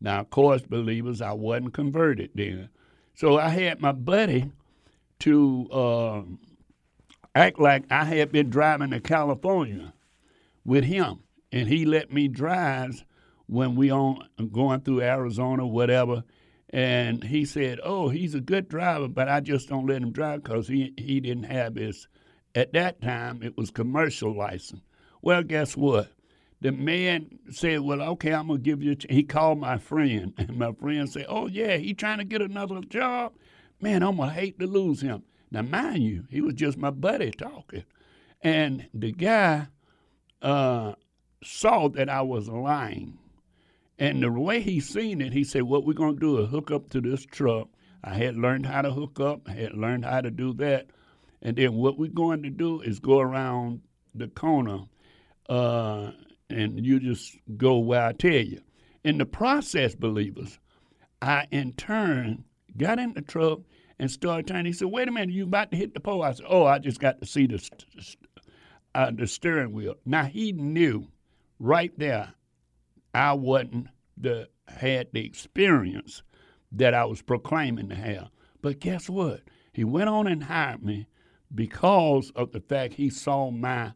Now, 0.00 0.20
of 0.20 0.30
course, 0.30 0.62
believers, 0.62 1.20
I 1.20 1.32
wasn't 1.32 1.74
converted 1.74 2.30
then, 2.34 2.68
so 3.14 3.38
I 3.38 3.48
had 3.48 3.80
my 3.80 3.92
buddy 3.92 4.50
to 5.20 5.68
uh, 5.70 6.22
act 7.34 7.58
like 7.58 7.84
I 7.90 8.04
had 8.04 8.32
been 8.32 8.50
driving 8.50 8.90
to 8.90 9.00
California 9.00 9.92
with 10.64 10.84
him, 10.84 11.20
and 11.52 11.68
he 11.68 11.84
let 11.84 12.12
me 12.12 12.28
drive 12.28 13.04
when 13.46 13.76
we 13.76 13.90
on 13.90 14.26
going 14.52 14.80
through 14.80 15.02
Arizona, 15.02 15.66
whatever. 15.66 16.24
And 16.76 17.24
he 17.24 17.46
said, 17.46 17.80
"Oh, 17.82 18.10
he's 18.10 18.34
a 18.34 18.40
good 18.40 18.68
driver, 18.68 19.08
but 19.08 19.30
I 19.30 19.40
just 19.40 19.66
don't 19.70 19.86
let 19.86 20.02
him 20.02 20.12
drive 20.12 20.42
because 20.42 20.68
he 20.68 20.92
he 20.98 21.20
didn't 21.20 21.44
have 21.44 21.74
his. 21.74 22.06
At 22.54 22.74
that 22.74 23.00
time, 23.00 23.42
it 23.42 23.56
was 23.56 23.70
commercial 23.70 24.36
license. 24.36 24.82
Well, 25.22 25.42
guess 25.42 25.74
what? 25.74 26.12
The 26.60 26.72
man 26.72 27.38
said, 27.50 27.80
"Well, 27.80 28.02
okay, 28.02 28.34
I'm 28.34 28.48
gonna 28.48 28.58
give 28.58 28.82
you." 28.82 28.92
A 28.92 28.94
ch-. 28.94 29.06
He 29.08 29.22
called 29.22 29.58
my 29.58 29.78
friend, 29.78 30.34
and 30.38 30.58
my 30.58 30.72
friend 30.72 31.08
said, 31.08 31.24
"Oh 31.30 31.46
yeah, 31.46 31.78
he 31.78 31.94
trying 31.94 32.18
to 32.18 32.24
get 32.24 32.42
another 32.42 32.82
job. 32.82 33.32
Man, 33.80 34.02
I'm 34.02 34.18
gonna 34.18 34.30
hate 34.30 34.58
to 34.58 34.66
lose 34.66 35.00
him." 35.00 35.22
Now, 35.50 35.62
mind 35.62 36.02
you, 36.02 36.26
he 36.28 36.42
was 36.42 36.52
just 36.52 36.76
my 36.76 36.90
buddy 36.90 37.30
talking, 37.30 37.84
and 38.42 38.86
the 38.92 39.12
guy 39.12 39.68
uh, 40.42 40.92
saw 41.42 41.88
that 41.88 42.10
I 42.10 42.20
was 42.20 42.50
lying. 42.50 43.16
And 43.98 44.22
the 44.22 44.30
way 44.30 44.60
he 44.60 44.80
seen 44.80 45.20
it, 45.20 45.32
he 45.32 45.44
said, 45.44 45.62
What 45.62 45.84
we're 45.84 45.94
going 45.94 46.14
to 46.14 46.20
do 46.20 46.38
is 46.38 46.50
hook 46.50 46.70
up 46.70 46.90
to 46.90 47.00
this 47.00 47.24
truck. 47.24 47.68
I 48.04 48.14
had 48.14 48.36
learned 48.36 48.66
how 48.66 48.82
to 48.82 48.90
hook 48.90 49.18
up, 49.20 49.48
I 49.48 49.52
had 49.52 49.74
learned 49.74 50.04
how 50.04 50.20
to 50.20 50.30
do 50.30 50.52
that. 50.54 50.86
And 51.42 51.56
then 51.56 51.74
what 51.74 51.98
we're 51.98 52.10
going 52.10 52.42
to 52.42 52.50
do 52.50 52.80
is 52.80 52.98
go 52.98 53.20
around 53.20 53.80
the 54.14 54.28
corner 54.28 54.80
uh, 55.48 56.12
and 56.50 56.84
you 56.84 57.00
just 57.00 57.36
go 57.56 57.78
where 57.78 58.06
I 58.06 58.12
tell 58.12 58.32
you. 58.32 58.60
In 59.04 59.18
the 59.18 59.26
process, 59.26 59.94
believers, 59.94 60.58
I 61.22 61.46
in 61.50 61.72
turn 61.72 62.44
got 62.76 62.98
in 62.98 63.14
the 63.14 63.22
truck 63.22 63.60
and 63.98 64.10
started 64.10 64.46
turning. 64.46 64.66
He 64.66 64.72
said, 64.72 64.88
Wait 64.88 65.08
a 65.08 65.12
minute, 65.12 65.34
you 65.34 65.44
about 65.44 65.70
to 65.70 65.76
hit 65.76 65.94
the 65.94 66.00
pole? 66.00 66.22
I 66.22 66.32
said, 66.32 66.46
Oh, 66.48 66.64
I 66.64 66.78
just 66.78 67.00
got 67.00 67.20
to 67.20 67.26
see 67.26 67.46
the, 67.46 67.70
uh, 68.94 69.10
the 69.12 69.26
steering 69.26 69.72
wheel. 69.72 69.94
Now, 70.04 70.24
he 70.24 70.52
knew 70.52 71.06
right 71.58 71.96
there 71.98 72.34
I 73.16 73.32
wasn't 73.32 73.88
the 74.18 74.50
had 74.68 75.08
the 75.12 75.24
experience 75.24 76.22
that 76.70 76.92
I 76.92 77.06
was 77.06 77.22
proclaiming 77.22 77.88
to 77.88 77.94
have. 77.94 78.28
But 78.60 78.80
guess 78.80 79.08
what? 79.08 79.40
He 79.72 79.84
went 79.84 80.10
on 80.10 80.26
and 80.26 80.44
hired 80.44 80.82
me 80.82 81.06
because 81.54 82.30
of 82.36 82.52
the 82.52 82.60
fact 82.60 82.94
he 82.94 83.08
saw 83.08 83.50
my 83.50 83.92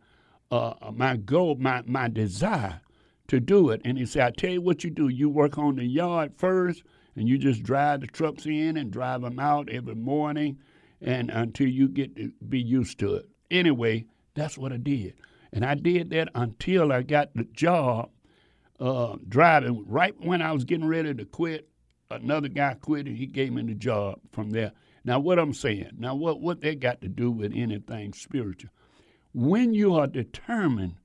uh, 0.50 0.72
my 0.94 1.16
goal, 1.18 1.56
my 1.56 1.82
my 1.84 2.08
desire 2.08 2.80
to 3.28 3.40
do 3.40 3.68
it. 3.68 3.82
And 3.84 3.98
he 3.98 4.06
said, 4.06 4.22
I 4.22 4.30
tell 4.30 4.52
you 4.52 4.62
what 4.62 4.84
you 4.84 4.90
do. 4.90 5.08
You 5.08 5.28
work 5.28 5.58
on 5.58 5.76
the 5.76 5.84
yard 5.84 6.32
first, 6.38 6.82
and 7.14 7.28
you 7.28 7.36
just 7.36 7.62
drive 7.62 8.00
the 8.00 8.06
trucks 8.06 8.46
in 8.46 8.78
and 8.78 8.90
drive 8.90 9.20
them 9.20 9.38
out 9.38 9.68
every 9.68 9.96
morning, 9.96 10.58
and 11.02 11.30
until 11.30 11.68
you 11.68 11.88
get 11.88 12.16
to 12.16 12.32
be 12.48 12.58
used 12.58 12.98
to 13.00 13.16
it. 13.16 13.28
Anyway, 13.50 14.06
that's 14.34 14.56
what 14.56 14.72
I 14.72 14.78
did, 14.78 15.12
and 15.52 15.62
I 15.62 15.74
did 15.74 16.08
that 16.10 16.30
until 16.34 16.90
I 16.90 17.02
got 17.02 17.34
the 17.34 17.44
job 17.44 18.08
uh, 18.80 19.16
driving. 19.28 19.84
Right 19.86 20.14
when 20.18 20.42
I 20.42 20.52
was 20.52 20.64
getting 20.64 20.88
ready 20.88 21.14
to 21.14 21.24
quit, 21.24 21.68
another 22.10 22.48
guy 22.48 22.74
quit 22.80 23.06
and 23.06 23.16
he 23.16 23.26
gave 23.26 23.52
me 23.52 23.62
the 23.62 23.74
job 23.74 24.18
from 24.32 24.50
there. 24.50 24.72
Now, 25.04 25.18
what 25.18 25.38
I'm 25.38 25.54
saying, 25.54 25.90
now 25.98 26.14
what 26.14 26.40
what 26.40 26.60
they 26.60 26.74
got 26.74 27.00
to 27.02 27.08
do 27.08 27.30
with 27.30 27.52
anything 27.54 28.12
spiritual? 28.12 28.70
When 29.32 29.74
you 29.74 29.94
are 29.94 30.06
determined 30.06 30.96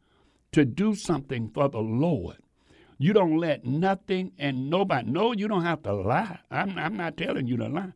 to 0.52 0.66
do 0.66 0.96
something 0.96 1.50
for 1.54 1.70
the 1.70 1.80
Lord, 1.80 2.38
you 2.98 3.14
don't 3.14 3.38
let 3.38 3.66
nothing 3.66 4.32
and 4.38 4.70
nobody. 4.70 5.10
No, 5.10 5.34
you 5.34 5.48
don't 5.48 5.66
have 5.66 5.84
to 5.84 5.94
lie. 5.94 6.40
I'm, 6.50 6.78
I'm 6.78 6.98
not 6.98 7.18
telling 7.18 7.48
you 7.48 7.58
to 7.58 7.68
lie, 7.68 7.94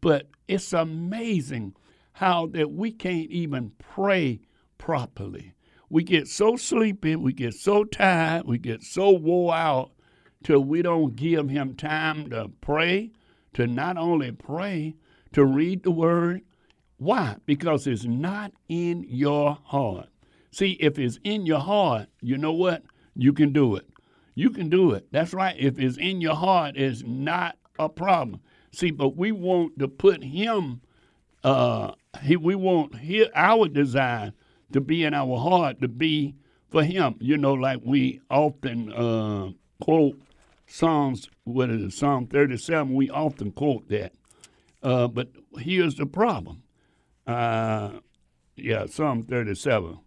but 0.00 0.28
it's 0.48 0.72
amazing 0.72 1.74
how 2.12 2.46
that 2.48 2.70
we 2.70 2.92
can't 2.92 3.30
even 3.30 3.72
pray 3.78 4.40
properly 4.78 5.54
we 5.94 6.02
get 6.02 6.26
so 6.26 6.56
sleepy, 6.56 7.14
we 7.14 7.32
get 7.32 7.54
so 7.54 7.84
tired, 7.84 8.44
we 8.48 8.58
get 8.58 8.82
so 8.82 9.10
wore 9.10 9.54
out 9.54 9.92
till 10.42 10.58
we 10.58 10.82
don't 10.82 11.14
give 11.14 11.48
him 11.48 11.72
time 11.72 12.28
to 12.30 12.50
pray, 12.60 13.12
to 13.52 13.68
not 13.68 13.96
only 13.96 14.32
pray, 14.32 14.96
to 15.32 15.44
read 15.44 15.84
the 15.84 15.92
word. 15.92 16.42
Why? 16.96 17.36
Because 17.46 17.86
it's 17.86 18.02
not 18.02 18.50
in 18.68 19.06
your 19.08 19.56
heart. 19.62 20.08
See, 20.50 20.72
if 20.80 20.98
it's 20.98 21.20
in 21.22 21.46
your 21.46 21.60
heart, 21.60 22.08
you 22.20 22.38
know 22.38 22.54
what? 22.54 22.82
You 23.14 23.32
can 23.32 23.52
do 23.52 23.76
it. 23.76 23.88
You 24.34 24.50
can 24.50 24.68
do 24.68 24.90
it. 24.94 25.06
That's 25.12 25.32
right. 25.32 25.54
If 25.56 25.78
it's 25.78 25.96
in 25.96 26.20
your 26.20 26.34
heart, 26.34 26.76
it's 26.76 27.04
not 27.04 27.56
a 27.78 27.88
problem. 27.88 28.40
See, 28.72 28.90
but 28.90 29.16
we 29.16 29.30
want 29.30 29.78
to 29.78 29.86
put 29.86 30.24
him, 30.24 30.80
uh, 31.44 31.92
he, 32.20 32.34
we 32.34 32.56
want 32.56 32.96
his, 32.96 33.28
our 33.36 33.68
design 33.68 34.32
to 34.74 34.80
be 34.80 35.04
in 35.04 35.14
our 35.14 35.38
heart 35.38 35.80
to 35.80 35.88
be 35.88 36.34
for 36.68 36.82
Him. 36.82 37.14
You 37.20 37.38
know, 37.38 37.54
like 37.54 37.78
we 37.84 38.20
often 38.28 38.92
uh, 38.92 39.50
quote 39.80 40.20
Psalms, 40.66 41.30
what 41.44 41.70
is 41.70 41.80
it, 41.80 41.92
Psalm 41.92 42.26
37, 42.26 42.92
we 42.92 43.08
often 43.08 43.52
quote 43.52 43.88
that. 43.88 44.12
Uh, 44.82 45.06
but 45.06 45.28
here's 45.58 45.94
the 45.94 46.06
problem. 46.06 46.64
Uh, 47.24 47.92
yeah, 48.56 48.86
Psalm 48.86 49.22
37. 49.22 50.00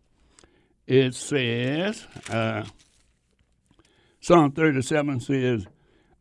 It 0.85 1.15
says, 1.15 2.05
uh, 2.29 2.65
Psalm 4.19 4.51
37 4.51 5.21
says, 5.21 5.65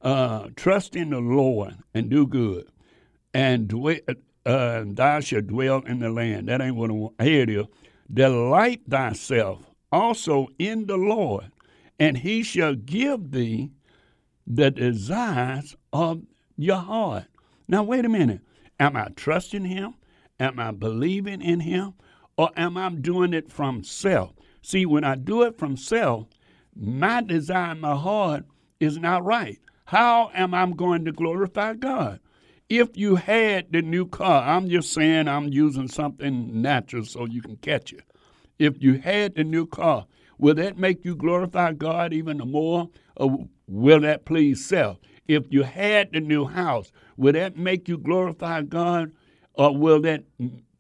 uh, 0.03 0.49
trust 0.55 0.95
in 0.95 1.11
the 1.11 1.19
Lord 1.19 1.75
and 1.95 2.09
do 2.09 2.29
good, 2.29 2.69
and 3.35 3.67
dwell, 3.67 3.97
uh, 4.45 4.85
thou 4.87 5.19
shalt 5.19 5.49
dwell 5.49 5.83
in 5.85 5.99
the 5.99 6.11
land. 6.11 6.49
That 6.49 6.61
ain't 6.61 6.77
what 6.77 6.91
I 6.91 6.93
want. 6.93 7.21
Here 7.21 7.43
it 7.43 7.51
is. 7.51 7.67
Delight 8.13 8.83
thyself 8.89 9.71
also 9.91 10.49
in 10.59 10.87
the 10.87 10.97
Lord, 10.97 11.51
and 11.99 12.19
he 12.19 12.43
shall 12.43 12.75
give 12.75 13.31
thee 13.33 13.71
the 14.47 14.71
desires 14.71 15.77
of 15.93 16.23
your 16.57 16.77
heart. 16.77 17.25
Now, 17.69 17.83
wait 17.83 18.05
a 18.05 18.09
minute. 18.09 18.41
Am 18.79 18.97
I 18.97 19.09
trusting 19.17 19.65
him? 19.65 19.95
Am 20.39 20.59
I 20.59 20.71
believing 20.71 21.43
in 21.43 21.61
him? 21.61 21.95
Or 22.37 22.51
am 22.57 22.77
I 22.77 22.91
doing 22.91 23.33
it 23.33 23.51
from 23.51 23.83
self? 23.83 24.35
See, 24.63 24.85
when 24.85 25.05
I 25.05 25.15
do 25.15 25.43
it 25.43 25.59
from 25.59 25.77
self, 25.77 26.27
my 26.75 27.23
desire 27.23 27.73
in 27.73 27.81
my 27.81 27.97
heart 27.97 28.45
is 28.79 28.99
not 28.99 29.25
right. 29.25 29.59
How 29.87 30.31
am 30.35 30.53
I 30.53 30.67
going 30.67 31.05
to 31.07 31.13
glorify 31.13 31.75
God? 31.75 32.21
If 32.69 32.97
you 32.97 33.15
had 33.15 33.71
the 33.71 33.81
new 33.81 34.07
car, 34.07 34.43
I'm 34.43 34.69
just 34.69 34.93
saying 34.93 35.29
I'm 35.29 35.49
using 35.49 35.87
something 35.87 36.61
natural 36.61 37.05
so 37.05 37.25
you 37.25 37.41
can 37.41 37.57
catch 37.57 37.93
it. 37.93 38.03
If 38.59 38.83
you 38.83 38.99
had 38.99 39.37
the 39.37 39.45
new 39.45 39.67
car, 39.67 40.07
will 40.37 40.55
that 40.57 40.77
make 40.77 41.05
you 41.05 41.15
glorify 41.15 41.75
God 41.75 42.13
even 42.13 42.39
more? 42.39 42.91
Or 43.17 43.47
will 43.69 44.01
that 44.01 44.25
please 44.25 44.65
self? 44.65 44.99
If 45.29 45.45
you 45.51 45.63
had 45.63 46.13
the 46.13 46.21
new 46.21 46.45
house, 46.45 46.91
will 47.17 47.35
that 47.35 47.57
make 47.57 47.89
you 47.89 47.99
glorify 47.99 48.63
God? 48.63 49.13
Or 49.55 49.77
will 49.77 50.01
that 50.03 50.25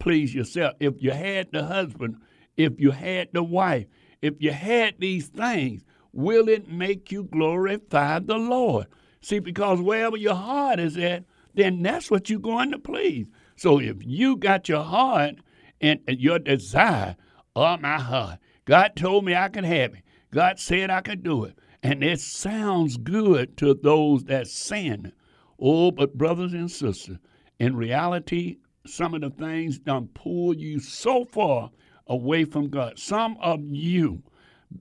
please 0.00 0.34
yourself? 0.34 0.74
If 0.80 0.94
you 0.98 1.12
had 1.12 1.52
the 1.52 1.64
husband, 1.64 2.16
if 2.56 2.80
you 2.80 2.90
had 2.90 3.28
the 3.32 3.44
wife, 3.44 3.86
if 4.22 4.34
you 4.40 4.50
had 4.50 4.96
these 4.98 5.28
things, 5.28 5.84
will 6.12 6.48
it 6.48 6.68
make 6.68 7.12
you 7.12 7.24
glorify 7.24 8.18
the 8.18 8.38
Lord? 8.38 8.86
See, 9.20 9.38
because 9.38 9.80
wherever 9.80 10.16
your 10.16 10.34
heart 10.34 10.80
is 10.80 10.96
at, 10.96 11.24
then 11.56 11.82
that's 11.82 12.10
what 12.10 12.30
you're 12.30 12.38
going 12.38 12.70
to 12.70 12.78
please. 12.78 13.26
So 13.56 13.80
if 13.80 13.96
you 14.00 14.36
got 14.36 14.68
your 14.68 14.84
heart 14.84 15.36
and, 15.80 16.00
your 16.06 16.38
desire, 16.38 17.16
oh 17.56 17.76
my 17.78 17.98
heart, 17.98 18.38
God 18.66 18.94
told 18.94 19.24
me 19.24 19.34
I 19.34 19.48
could 19.48 19.64
have 19.64 19.94
it. 19.94 20.02
God 20.32 20.58
said 20.58 20.90
I 20.90 21.00
could 21.00 21.22
do 21.22 21.44
it. 21.44 21.58
And 21.82 22.02
it 22.04 22.20
sounds 22.20 22.96
good 22.96 23.56
to 23.58 23.74
those 23.74 24.24
that 24.24 24.48
sin. 24.48 25.12
Oh, 25.58 25.90
but 25.90 26.18
brothers 26.18 26.52
and 26.52 26.70
sisters, 26.70 27.18
in 27.58 27.76
reality, 27.76 28.58
some 28.84 29.14
of 29.14 29.22
the 29.22 29.30
things 29.30 29.78
done 29.78 30.08
pull 30.08 30.54
you 30.54 30.78
so 30.78 31.24
far 31.24 31.70
away 32.06 32.44
from 32.44 32.68
God. 32.68 32.98
Some 32.98 33.36
of 33.40 33.60
you 33.62 34.22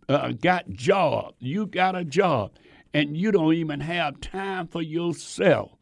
uh, 0.10 0.32
got 0.34 0.70
job. 0.70 1.36
You 1.40 1.68
got 1.68 1.96
a 1.96 2.04
job, 2.04 2.52
and 2.94 3.16
you 3.16 3.32
don't 3.32 3.54
even 3.54 3.80
have 3.80 4.20
time 4.20 4.68
for 4.68 4.82
yourself. 4.82 5.75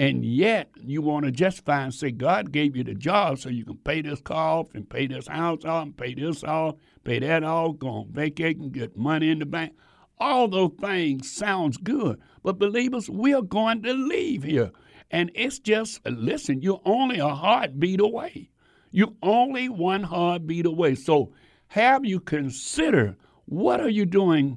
And 0.00 0.24
yet 0.24 0.70
you 0.82 1.02
want 1.02 1.26
to 1.26 1.30
justify 1.30 1.82
and 1.82 1.92
say 1.92 2.10
God 2.10 2.52
gave 2.52 2.74
you 2.74 2.82
the 2.82 2.94
job 2.94 3.38
so 3.38 3.50
you 3.50 3.66
can 3.66 3.76
pay 3.76 4.00
this 4.00 4.22
car 4.22 4.60
off 4.60 4.74
and 4.74 4.88
pay 4.88 5.06
this 5.06 5.28
house 5.28 5.62
off 5.66 5.82
and 5.82 5.94
pay 5.94 6.14
this 6.14 6.42
off, 6.42 6.76
pay 7.04 7.18
that 7.18 7.44
off, 7.44 7.78
go 7.78 7.88
on 7.88 8.06
vacation, 8.10 8.70
get 8.70 8.96
money 8.96 9.28
in 9.28 9.40
the 9.40 9.44
bank. 9.44 9.74
All 10.18 10.48
those 10.48 10.70
things 10.80 11.30
sounds 11.30 11.76
good. 11.76 12.18
But 12.42 12.58
believers, 12.58 13.10
we're 13.10 13.42
going 13.42 13.82
to 13.82 13.92
leave 13.92 14.42
here. 14.42 14.70
And 15.10 15.30
it's 15.34 15.58
just, 15.58 16.00
listen, 16.06 16.62
you're 16.62 16.80
only 16.86 17.18
a 17.18 17.28
heartbeat 17.28 18.00
away. 18.00 18.48
You're 18.90 19.12
only 19.22 19.68
one 19.68 20.04
heartbeat 20.04 20.64
away. 20.64 20.94
So 20.94 21.34
have 21.68 22.06
you 22.06 22.20
consider 22.20 23.18
what 23.44 23.82
are 23.82 23.90
you 23.90 24.06
doing 24.06 24.56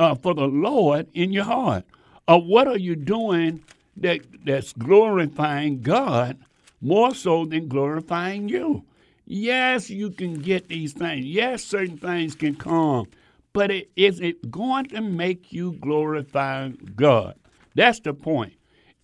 uh, 0.00 0.14
for 0.14 0.32
the 0.32 0.46
Lord 0.46 1.08
in 1.12 1.30
your 1.30 1.44
heart? 1.44 1.84
Or 2.26 2.40
what 2.40 2.68
are 2.68 2.78
you 2.78 2.96
doing 2.96 3.62
that, 4.02 4.20
that's 4.44 4.72
glorifying 4.72 5.82
God 5.82 6.38
more 6.80 7.14
so 7.14 7.44
than 7.44 7.68
glorifying 7.68 8.48
you. 8.48 8.84
Yes, 9.26 9.90
you 9.90 10.10
can 10.10 10.34
get 10.34 10.68
these 10.68 10.92
things. 10.92 11.26
Yes, 11.26 11.62
certain 11.62 11.98
things 11.98 12.34
can 12.34 12.54
come, 12.54 13.06
but 13.52 13.70
it, 13.70 13.90
is 13.94 14.20
it 14.20 14.50
going 14.50 14.86
to 14.86 15.02
make 15.02 15.52
you 15.52 15.72
glorify 15.80 16.70
God? 16.96 17.34
That's 17.74 18.00
the 18.00 18.14
point. 18.14 18.54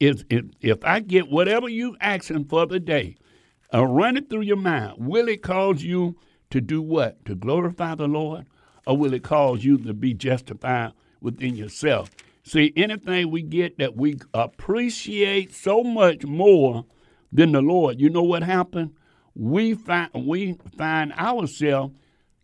Is 0.01 0.25
if, 0.29 0.47
if 0.61 0.85
I 0.85 1.01
get 1.01 1.31
whatever 1.31 1.69
you 1.69 1.97
asking 2.01 2.47
for 2.47 2.67
the 2.67 2.81
day, 2.81 3.17
uh, 3.73 3.85
run 3.85 4.17
it 4.17 4.31
through 4.31 4.43
your 4.43 4.57
mind. 4.57 4.95
Will 4.99 5.29
it 5.29 5.43
cause 5.43 5.83
you 5.83 6.17
to 6.51 6.61
do 6.61 6.81
what? 6.81 7.25
To 7.27 7.35
glorify 7.35 7.95
the 7.95 8.09
Lord? 8.09 8.47
Or 8.87 8.97
will 8.97 9.15
it 9.15 9.23
cause 9.23 9.65
you 9.65 9.79
to 9.79 9.95
be 9.95 10.15
justified 10.15 10.93
within 11.21 11.57
yourself? 11.57 12.11
See, 12.47 12.75
anything 12.77 13.31
we 13.31 13.41
get 13.43 13.79
that 13.79 13.97
we 13.97 14.19
appreciate 14.35 15.55
so 15.55 15.83
much 15.83 16.25
more 16.25 16.85
than 17.33 17.53
the 17.53 17.63
Lord, 17.63 17.99
you 17.99 18.11
know 18.11 18.23
what 18.23 18.43
happened? 18.43 18.93
We 19.35 19.75
find 19.75 20.11
we 20.15 20.59
find 20.77 21.13
ourselves 21.15 21.95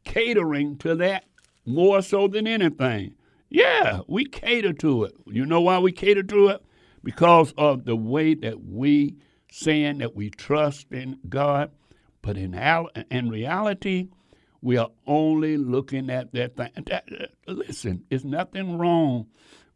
catering 0.04 0.78
to 0.78 0.94
that 0.96 1.26
more 1.66 2.00
so 2.00 2.28
than 2.28 2.46
anything. 2.46 3.14
Yeah, 3.50 4.00
we 4.08 4.24
cater 4.24 4.72
to 4.72 5.04
it. 5.04 5.12
You 5.26 5.44
know 5.44 5.60
why 5.60 5.78
we 5.78 5.92
cater 5.92 6.22
to 6.22 6.48
it? 6.48 6.64
Because 7.04 7.52
of 7.58 7.84
the 7.84 7.94
way 7.96 8.34
that 8.34 8.64
we 8.64 9.16
saying 9.52 9.98
that 9.98 10.16
we 10.16 10.30
trust 10.30 10.92
in 10.92 11.18
God, 11.28 11.70
but 12.22 12.38
in 12.38 12.54
in 12.54 13.28
reality, 13.28 14.08
we 14.62 14.78
are 14.78 14.90
only 15.06 15.58
looking 15.58 16.08
at 16.08 16.32
that 16.32 16.56
thing. 16.56 16.70
That, 16.86 17.04
listen, 17.46 18.04
it's 18.10 18.24
nothing 18.24 18.78
wrong 18.78 19.26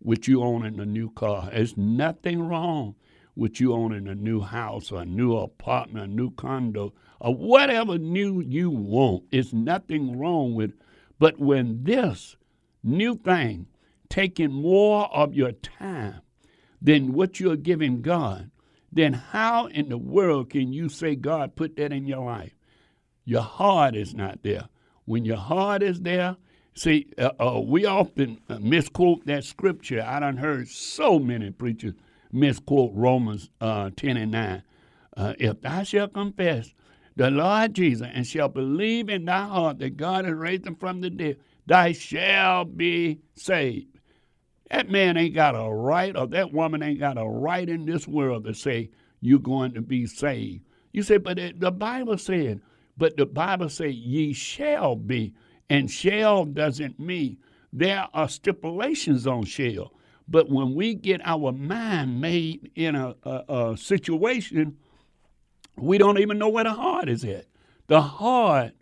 with 0.05 0.29
you 0.29 0.43
owning 0.43 0.79
a 0.79 0.87
new 0.87 1.11
car. 1.11 1.51
There's 1.51 1.77
nothing 1.77 2.47
wrong 2.47 2.95
with 3.35 3.61
you 3.61 3.73
owning 3.73 4.07
a 4.07 4.15
new 4.15 4.41
house 4.41 4.93
or 4.93 5.03
a 5.03 5.07
new 5.07 5.37
apartment, 5.37 6.05
a 6.05 6.15
new 6.15 6.31
condo, 6.31 6.93
or 7.19 7.35
whatever 7.35 7.99
new 7.99 8.41
you 8.41 8.71
want. 8.71 9.25
It's 9.33 9.53
nothing 9.53 10.19
wrong 10.19 10.55
with 10.55 10.75
But 11.19 11.39
when 11.39 11.85
this 11.85 12.37
new 12.83 13.17
thing 13.17 13.67
taking 14.09 14.53
more 14.53 15.07
of 15.15 15.35
your 15.35 15.53
time 15.53 16.21
than 16.83 17.13
what 17.13 17.41
you're 17.41 17.57
giving 17.57 18.03
God, 18.03 18.51
then 18.93 19.13
how 19.13 19.67
in 19.67 19.89
the 19.89 19.99
world 19.99 20.51
can 20.51 20.73
you 20.73 20.89
say 20.89 21.17
God 21.17 21.57
put 21.57 21.77
that 21.77 21.93
in 21.93 22.07
your 22.07 22.25
life? 22.25 22.55
Your 23.25 23.43
heart 23.43 23.97
is 23.97 24.15
not 24.15 24.43
there. 24.43 24.69
When 25.05 25.25
your 25.25 25.39
heart 25.39 25.83
is 25.83 26.03
there, 26.03 26.37
See, 26.75 27.07
uh, 27.19 27.31
uh, 27.39 27.61
we 27.61 27.87
often 27.87 28.41
uh, 28.49 28.59
misquote 28.59 29.25
that 29.27 29.45
scripture. 29.45 30.05
I 30.05 30.19
done 30.19 30.37
heard 30.37 30.69
so 30.69 31.21
many 31.21 31.51
preachers 31.51 31.95
misquote 32.33 32.91
Romans 32.95 33.49
uh, 33.61 33.91
10 33.97 34.17
and 34.17 34.33
9. 34.33 34.63
Uh, 35.17 35.35
if 35.39 35.61
thou 35.61 35.85
shalt 35.85 36.13
confess 36.15 36.75
the 37.15 37.31
Lord 37.31 37.75
Jesus 37.75 38.09
and 38.13 38.27
shall 38.27 38.49
believe 38.49 39.09
in 39.09 39.25
thy 39.25 39.47
heart 39.47 39.79
that 39.79 39.97
God 39.97 40.25
has 40.25 40.35
raised 40.35 40.67
him 40.67 40.75
from 40.75 41.01
the 41.01 41.11
dead, 41.11 41.37
thou 41.67 41.93
shalt 41.93 42.77
be 42.77 43.21
saved. 43.37 43.87
That 44.69 44.91
man 44.91 45.17
ain't 45.17 45.35
got 45.35 45.55
a 45.55 45.73
right, 45.73 46.17
or 46.17 46.27
that 46.29 46.53
woman 46.53 46.83
ain't 46.83 46.99
got 46.99 47.19
a 47.19 47.25
right 47.25 47.69
in 47.69 47.87
this 47.87 48.09
world 48.09 48.45
to 48.47 48.55
say 48.55 48.91
you're 49.21 49.39
going 49.39 49.75
to 49.75 49.81
be 49.81 50.07
saved. 50.07 50.65
You 50.93 51.05
say, 51.05 51.19
but 51.19 51.39
the 51.57 51.71
Bible 51.71 52.19
said, 52.19 52.61
but 52.97 53.17
the 53.17 53.27
Bible 53.27 53.69
say 53.69 53.91
ye 53.91 54.33
shall 54.33 54.97
be 54.97 55.35
and 55.69 55.91
shall 55.91 56.45
doesn't 56.45 56.99
mean 56.99 57.39
there 57.73 58.09
are 58.15 58.29
stipulations 58.29 59.27
on 59.27 59.45
shall. 59.45 59.93
But 60.27 60.49
when 60.49 60.75
we 60.75 60.95
get 60.95 61.21
our 61.25 61.53
mind 61.53 62.21
made 62.21 62.71
in 62.75 62.95
a, 62.95 63.15
a, 63.25 63.45
a 63.49 63.77
situation, 63.77 64.79
we 65.77 65.99
don't 65.99 66.19
even 66.19 66.39
know 66.39 66.49
where 66.49 66.65
the 66.65 66.73
heart 66.73 67.09
is 67.09 67.25
at. 67.25 67.47
The 67.89 68.01
heart 68.01 68.73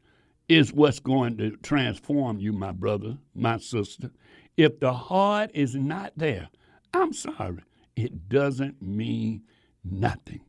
is 0.49 0.73
what's 0.73 1.01
going 1.01 1.39
to 1.39 1.57
transform 1.59 2.39
you, 2.39 2.53
my 2.53 2.73
brother, 2.73 3.17
my 3.35 3.57
sister. 3.59 4.11
If 4.57 4.79
the 4.81 4.93
heart 4.93 5.51
is 5.55 5.75
not 5.75 6.13
there, 6.17 6.49
I'm 6.93 7.13
sorry, 7.13 7.63
it 7.97 8.29
doesn't 8.29 8.83
mean 8.83 9.43
nothing. 9.83 10.43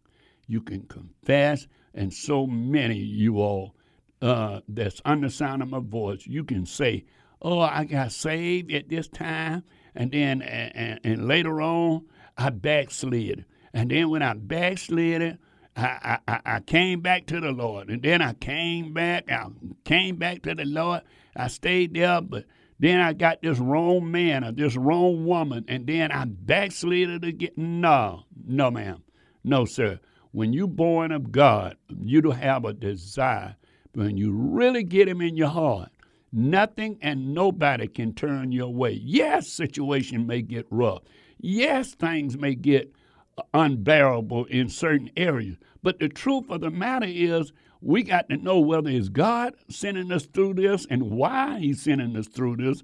You 0.47 0.61
can 0.61 0.83
confess, 0.83 1.67
and 1.93 2.13
so 2.13 2.45
many 2.45 2.97
you 2.97 3.39
all 3.39 3.75
uh, 4.23 4.61
that's 4.69 5.01
under 5.03 5.27
the 5.27 5.33
sound 5.33 5.61
of 5.61 5.69
my 5.69 5.81
voice, 5.81 6.25
you 6.25 6.45
can 6.45 6.65
say, 6.65 7.03
"Oh, 7.41 7.59
I 7.59 7.83
got 7.83 8.13
saved 8.13 8.71
at 8.71 8.87
this 8.87 9.09
time, 9.09 9.63
and 9.93 10.11
then 10.13 10.41
and, 10.41 10.99
and 11.03 11.27
later 11.27 11.61
on 11.61 12.05
I 12.37 12.49
backslid, 12.49 13.43
and 13.73 13.91
then 13.91 14.09
when 14.09 14.21
I 14.21 14.33
backslid, 14.33 15.37
I, 15.75 16.19
I 16.25 16.39
I 16.45 16.59
came 16.61 17.01
back 17.01 17.25
to 17.27 17.41
the 17.41 17.51
Lord, 17.51 17.89
and 17.89 18.01
then 18.01 18.21
I 18.21 18.33
came 18.33 18.93
back. 18.93 19.29
I 19.29 19.47
came 19.83 20.15
back 20.15 20.41
to 20.43 20.55
the 20.55 20.65
Lord. 20.65 21.01
I 21.35 21.47
stayed 21.47 21.93
there, 21.93 22.21
but." 22.21 22.45
Then 22.79 22.99
I 22.99 23.13
got 23.13 23.41
this 23.41 23.59
wrong 23.59 24.11
man 24.11 24.43
or 24.43 24.51
this 24.51 24.75
wrong 24.75 25.25
woman, 25.25 25.63
and 25.69 25.87
then 25.87 26.11
I 26.11 26.25
backslid 26.25 27.23
again. 27.23 27.51
No, 27.55 28.23
no, 28.45 28.71
ma'am. 28.71 29.03
No, 29.41 29.63
sir. 29.63 30.01
When 30.31 30.51
you 30.51 30.67
born 30.67 31.13
of 31.13 31.31
God, 31.31 31.77
you 32.03 32.21
don't 32.21 32.35
have 32.35 32.65
a 32.65 32.73
desire 32.73 33.55
when 33.93 34.17
you 34.17 34.31
really 34.31 34.83
get 34.83 35.07
him 35.07 35.21
in 35.21 35.37
your 35.37 35.49
heart, 35.49 35.89
nothing 36.31 36.97
and 37.01 37.33
nobody 37.33 37.87
can 37.87 38.13
turn 38.13 38.51
your 38.51 38.73
way. 38.73 38.99
Yes, 39.03 39.47
situation 39.47 40.25
may 40.25 40.41
get 40.41 40.65
rough. 40.69 41.03
Yes, 41.39 41.93
things 41.93 42.37
may 42.37 42.55
get 42.55 42.91
uh, 43.37 43.43
unbearable 43.53 44.45
in 44.45 44.69
certain 44.69 45.11
areas. 45.15 45.57
But 45.81 45.99
the 45.99 46.09
truth 46.09 46.49
of 46.49 46.61
the 46.61 46.71
matter 46.71 47.07
is, 47.07 47.51
we 47.81 48.01
got 48.03 48.29
to 48.29 48.37
know 48.37 48.59
whether 48.59 48.89
it's 48.89 49.09
God 49.09 49.55
sending 49.69 50.11
us 50.11 50.25
through 50.25 50.53
this 50.53 50.87
and 50.89 51.11
why 51.11 51.59
He's 51.59 51.81
sending 51.81 52.15
us 52.15 52.27
through 52.27 52.57
this, 52.57 52.81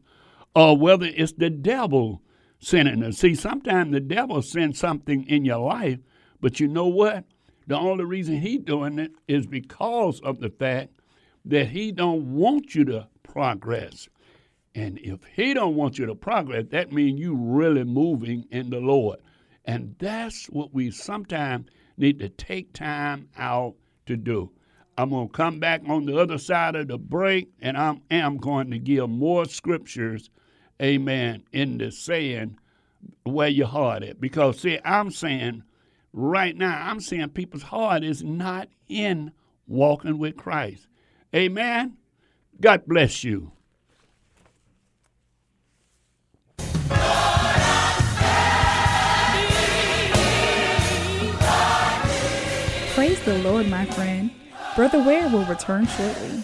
or 0.54 0.78
whether 0.78 1.06
it's 1.06 1.32
the 1.32 1.50
devil 1.50 2.22
sending 2.60 3.02
us. 3.04 3.18
See, 3.18 3.34
sometimes 3.34 3.94
the 3.94 4.02
devil 4.02 4.42
sends 4.42 4.78
something 4.78 5.24
in 5.26 5.46
your 5.46 5.60
life, 5.60 6.00
but 6.42 6.60
you 6.60 6.68
know 6.68 6.88
what? 6.88 7.24
The 7.68 7.78
only 7.78 8.04
reason 8.04 8.42
he's 8.42 8.62
doing 8.62 8.98
it 9.00 9.12
is 9.28 9.46
because 9.46 10.20
of 10.22 10.40
the 10.40 10.50
fact 10.50 10.99
that 11.46 11.70
he 11.70 11.92
don't 11.92 12.36
want 12.36 12.76
you 12.76 12.86
to 12.86 13.08
progress. 13.24 14.08
And 14.76 15.00
if 15.00 15.20
he 15.36 15.54
don't 15.54 15.76
want 15.76 15.98
you 15.98 16.06
to 16.06 16.16
progress, 16.16 16.66
that 16.70 16.92
means 16.92 17.20
you 17.20 17.36
really 17.36 17.84
moving 17.84 18.46
in 18.52 18.70
the 18.70 18.80
Lord. 18.80 19.20
And 19.66 19.96
that's 20.00 20.46
what 20.48 20.74
we 20.74 20.92
sometimes 20.92 21.70
need 21.98 22.20
to 22.20 22.30
take 22.30 22.74
time 22.74 23.30
out 23.38 23.76
to 24.06 24.16
do. 24.16 24.52
I'm 24.98 25.12
going 25.12 25.30
to 25.30 25.34
come 25.34 25.60
back 25.60 25.82
on 25.88 26.06
the 26.06 26.18
other 26.18 26.38
side 26.38 26.76
of 26.76 26.90
the 26.90 26.98
break, 26.98 27.50
and 27.62 27.78
I 27.78 27.96
am 28.12 28.38
going 28.38 28.70
to 28.72 28.80
give 28.80 29.10
more 29.10 29.46
scriptures, 29.46 30.30
amen, 30.82 31.44
in 31.54 31.78
the 31.78 31.90
saying 31.90 32.58
where 33.24 33.48
your 33.48 33.68
heart 33.68 34.04
at. 34.04 34.20
Because, 34.20 34.60
see, 34.60 34.78
I'm 34.84 35.10
saying 35.10 35.64
right 36.12 36.56
now, 36.56 36.86
I'm 36.86 37.00
saying 37.00 37.30
people's 37.30 37.64
heart 37.64 38.04
is 38.04 38.24
not 38.24 38.68
in 38.90 39.32
walking 39.68 40.18
with 40.18 40.36
Christ. 40.36 40.89
Amen. 41.36 41.98
God 42.60 42.86
bless 42.86 43.24
you. 43.24 43.52
Praise 52.96 53.22
the 53.24 53.40
Lord, 53.44 53.70
my 53.70 53.86
friend. 53.86 54.32
Brother 54.76 55.02
Ware 55.04 55.30
will 55.30 55.46
return 55.46 55.88
shortly. 55.88 56.44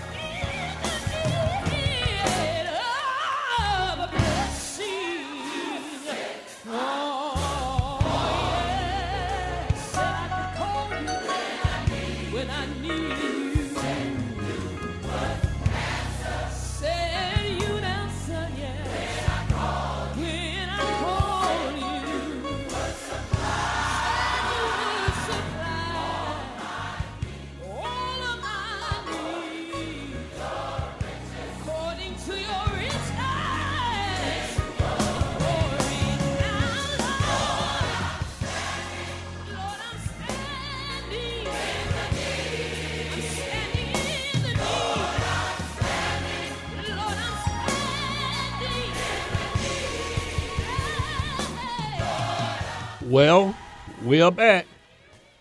We 54.21 54.25
are 54.25 54.31
back. 54.31 54.67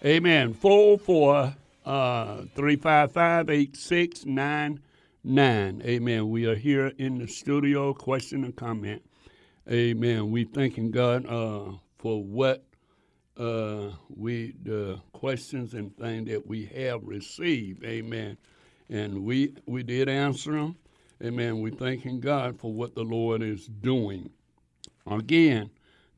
Amen. 0.02 0.54
44 0.54 1.54
uh, 1.84 2.36
355 2.54 3.50
8699. 3.50 5.82
Amen. 5.84 6.30
We 6.30 6.46
are 6.46 6.54
here 6.54 6.86
in 6.96 7.18
the 7.18 7.26
studio. 7.26 7.92
Question 7.92 8.42
and 8.42 8.56
comment. 8.56 9.02
Amen. 9.70 10.30
We 10.30 10.44
thanking 10.44 10.92
God 10.92 11.26
uh, 11.26 11.72
for 11.98 12.24
what 12.24 12.64
uh, 13.36 13.90
we, 14.08 14.54
the 14.62 14.98
questions 15.12 15.74
and 15.74 15.94
things 15.98 16.30
that 16.30 16.46
we 16.46 16.64
have 16.64 17.04
received. 17.04 17.84
Amen. 17.84 18.38
And 18.88 19.24
we, 19.24 19.56
we 19.66 19.82
did 19.82 20.08
answer 20.08 20.52
them. 20.52 20.76
Amen. 21.22 21.60
We 21.60 21.70
thanking 21.70 22.18
God 22.18 22.58
for 22.58 22.72
what 22.72 22.94
the 22.94 23.04
Lord 23.04 23.42
is 23.42 23.66
doing. 23.66 24.30
Again, 25.06 25.68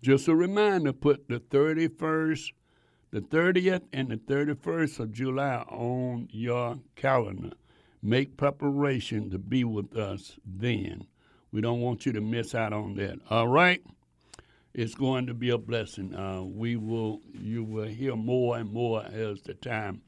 just 0.03 0.27
a 0.27 0.35
reminder, 0.35 0.93
put 0.93 1.29
the 1.29 1.39
31st, 1.39 2.53
the 3.13 3.21
30th, 3.21 3.83
and 3.93 4.09
the 4.09 4.17
31st 4.17 4.99
of 4.99 5.13
July 5.13 5.65
on 5.69 6.29
your 6.31 6.79
calendar. 6.97 7.53
Make 8.03 8.37
preparation 8.37 9.31
to 9.31 9.39
be 9.39 9.63
with 9.63 9.97
us 9.97 10.39
then. 10.45 11.07
We 11.53 11.61
don't 11.61 11.81
want 11.81 12.05
you 12.05 12.13
to 12.13 12.21
miss 12.21 12.55
out 12.55 12.73
on 12.73 12.97
that. 12.97 13.21
All 13.31 13.47
right? 13.47 13.81
It's 14.75 14.95
going 14.95 15.27
to 15.27 15.35
be 15.35 15.51
a 15.51 15.59
blessing. 15.59 16.15
Uh, 16.15 16.43
we 16.43 16.77
will, 16.77 17.21
you 17.33 17.63
will 17.63 17.87
hear 17.87 18.17
more 18.17 18.57
and 18.57 18.73
more 18.73 19.05
as 19.05 19.43
the 19.43 19.55
time 19.55 20.03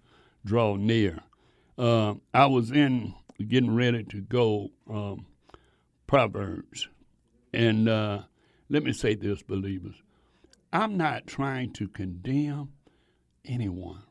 draw 0.45 0.75
near. 0.75 1.21
Uh, 1.79 2.15
I 2.33 2.47
was 2.47 2.73
in 2.73 3.15
getting 3.47 3.75
ready 3.75 4.05
to 4.05 4.21
go 4.23 4.71
um, 4.91 5.27
Proverbs, 6.07 6.89
and 7.53 7.89
uh, 7.89 8.23
let 8.69 8.83
me 8.83 8.93
say 8.93 9.15
this, 9.15 9.43
believers. 9.43 9.97
I'm 10.73 10.97
not 10.97 11.27
trying 11.27 11.73
to 11.75 11.89
condemn 11.89 12.73
anyone. 13.45 14.03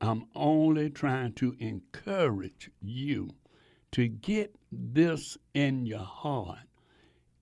I'm 0.00 0.26
only 0.34 0.90
trying 0.90 1.32
to 1.34 1.56
encourage 1.58 2.70
you 2.80 3.30
to 3.92 4.06
get 4.06 4.54
this 4.70 5.36
in 5.54 5.86
your 5.86 6.04
heart. 6.04 6.58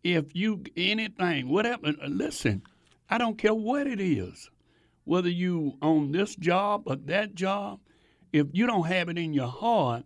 If 0.02 0.34
you 0.34 0.62
anything, 0.76 1.48
whatever, 1.48 1.92
listen, 2.08 2.62
I 3.10 3.18
don't 3.18 3.36
care 3.36 3.54
what 3.54 3.86
it 3.86 4.00
is, 4.00 4.50
whether 5.04 5.28
you 5.28 5.74
on 5.82 6.12
this 6.12 6.34
job 6.36 6.84
or 6.86 6.96
that 6.96 7.34
job, 7.34 7.80
if 8.32 8.46
you 8.52 8.66
don't 8.66 8.86
have 8.86 9.08
it 9.08 9.18
in 9.18 9.34
your 9.34 9.48
heart, 9.48 10.04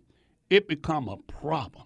it 0.49 0.67
become 0.67 1.07
a 1.07 1.17
problem. 1.17 1.85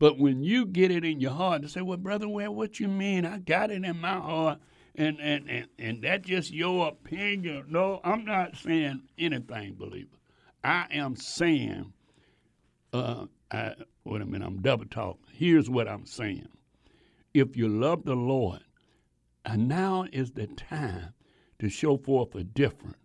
But 0.00 0.18
when 0.18 0.42
you 0.42 0.64
get 0.64 0.90
it 0.90 1.04
in 1.04 1.20
your 1.20 1.32
heart 1.32 1.60
to 1.60 1.68
say, 1.68 1.82
well, 1.82 1.98
brother, 1.98 2.26
well, 2.26 2.54
what 2.54 2.80
you 2.80 2.88
mean? 2.88 3.26
I 3.26 3.38
got 3.38 3.70
it 3.70 3.84
in 3.84 4.00
my 4.00 4.14
heart, 4.14 4.58
and 4.94 5.20
and 5.20 5.48
and, 5.48 5.68
and 5.78 6.02
that's 6.02 6.26
just 6.26 6.52
your 6.52 6.88
opinion. 6.88 7.66
No, 7.68 8.00
I'm 8.02 8.24
not 8.24 8.56
saying 8.56 9.02
anything, 9.18 9.74
believer. 9.74 10.16
I 10.64 10.86
am 10.90 11.16
saying, 11.16 11.92
uh, 12.94 13.26
I, 13.50 13.74
wait 14.04 14.22
a 14.22 14.24
minute, 14.24 14.46
I'm 14.46 14.62
double 14.62 14.86
talking. 14.86 15.20
Here's 15.34 15.68
what 15.68 15.86
I'm 15.86 16.06
saying. 16.06 16.48
If 17.34 17.54
you 17.54 17.68
love 17.68 18.04
the 18.04 18.16
Lord, 18.16 18.60
and 19.44 19.68
now 19.68 20.06
is 20.12 20.32
the 20.32 20.46
time 20.46 21.12
to 21.58 21.68
show 21.68 21.98
forth 21.98 22.34
a 22.34 22.42
difference. 22.42 22.96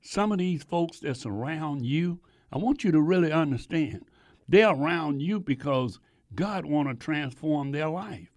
Some 0.00 0.32
of 0.32 0.38
these 0.38 0.64
folks 0.64 0.98
that's 0.98 1.26
around 1.26 1.86
you, 1.86 2.18
I 2.52 2.58
want 2.58 2.82
you 2.82 2.90
to 2.90 3.00
really 3.00 3.30
understand, 3.30 4.04
they're 4.48 4.70
around 4.74 5.22
you 5.22 5.38
because 5.38 6.00
God 6.34 6.64
want 6.64 6.88
to 6.88 6.94
transform 6.94 7.72
their 7.72 7.88
life. 7.88 8.30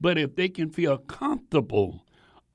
But 0.00 0.18
if 0.18 0.34
they 0.34 0.48
can 0.48 0.70
feel 0.70 0.98
comfortable 0.98 2.04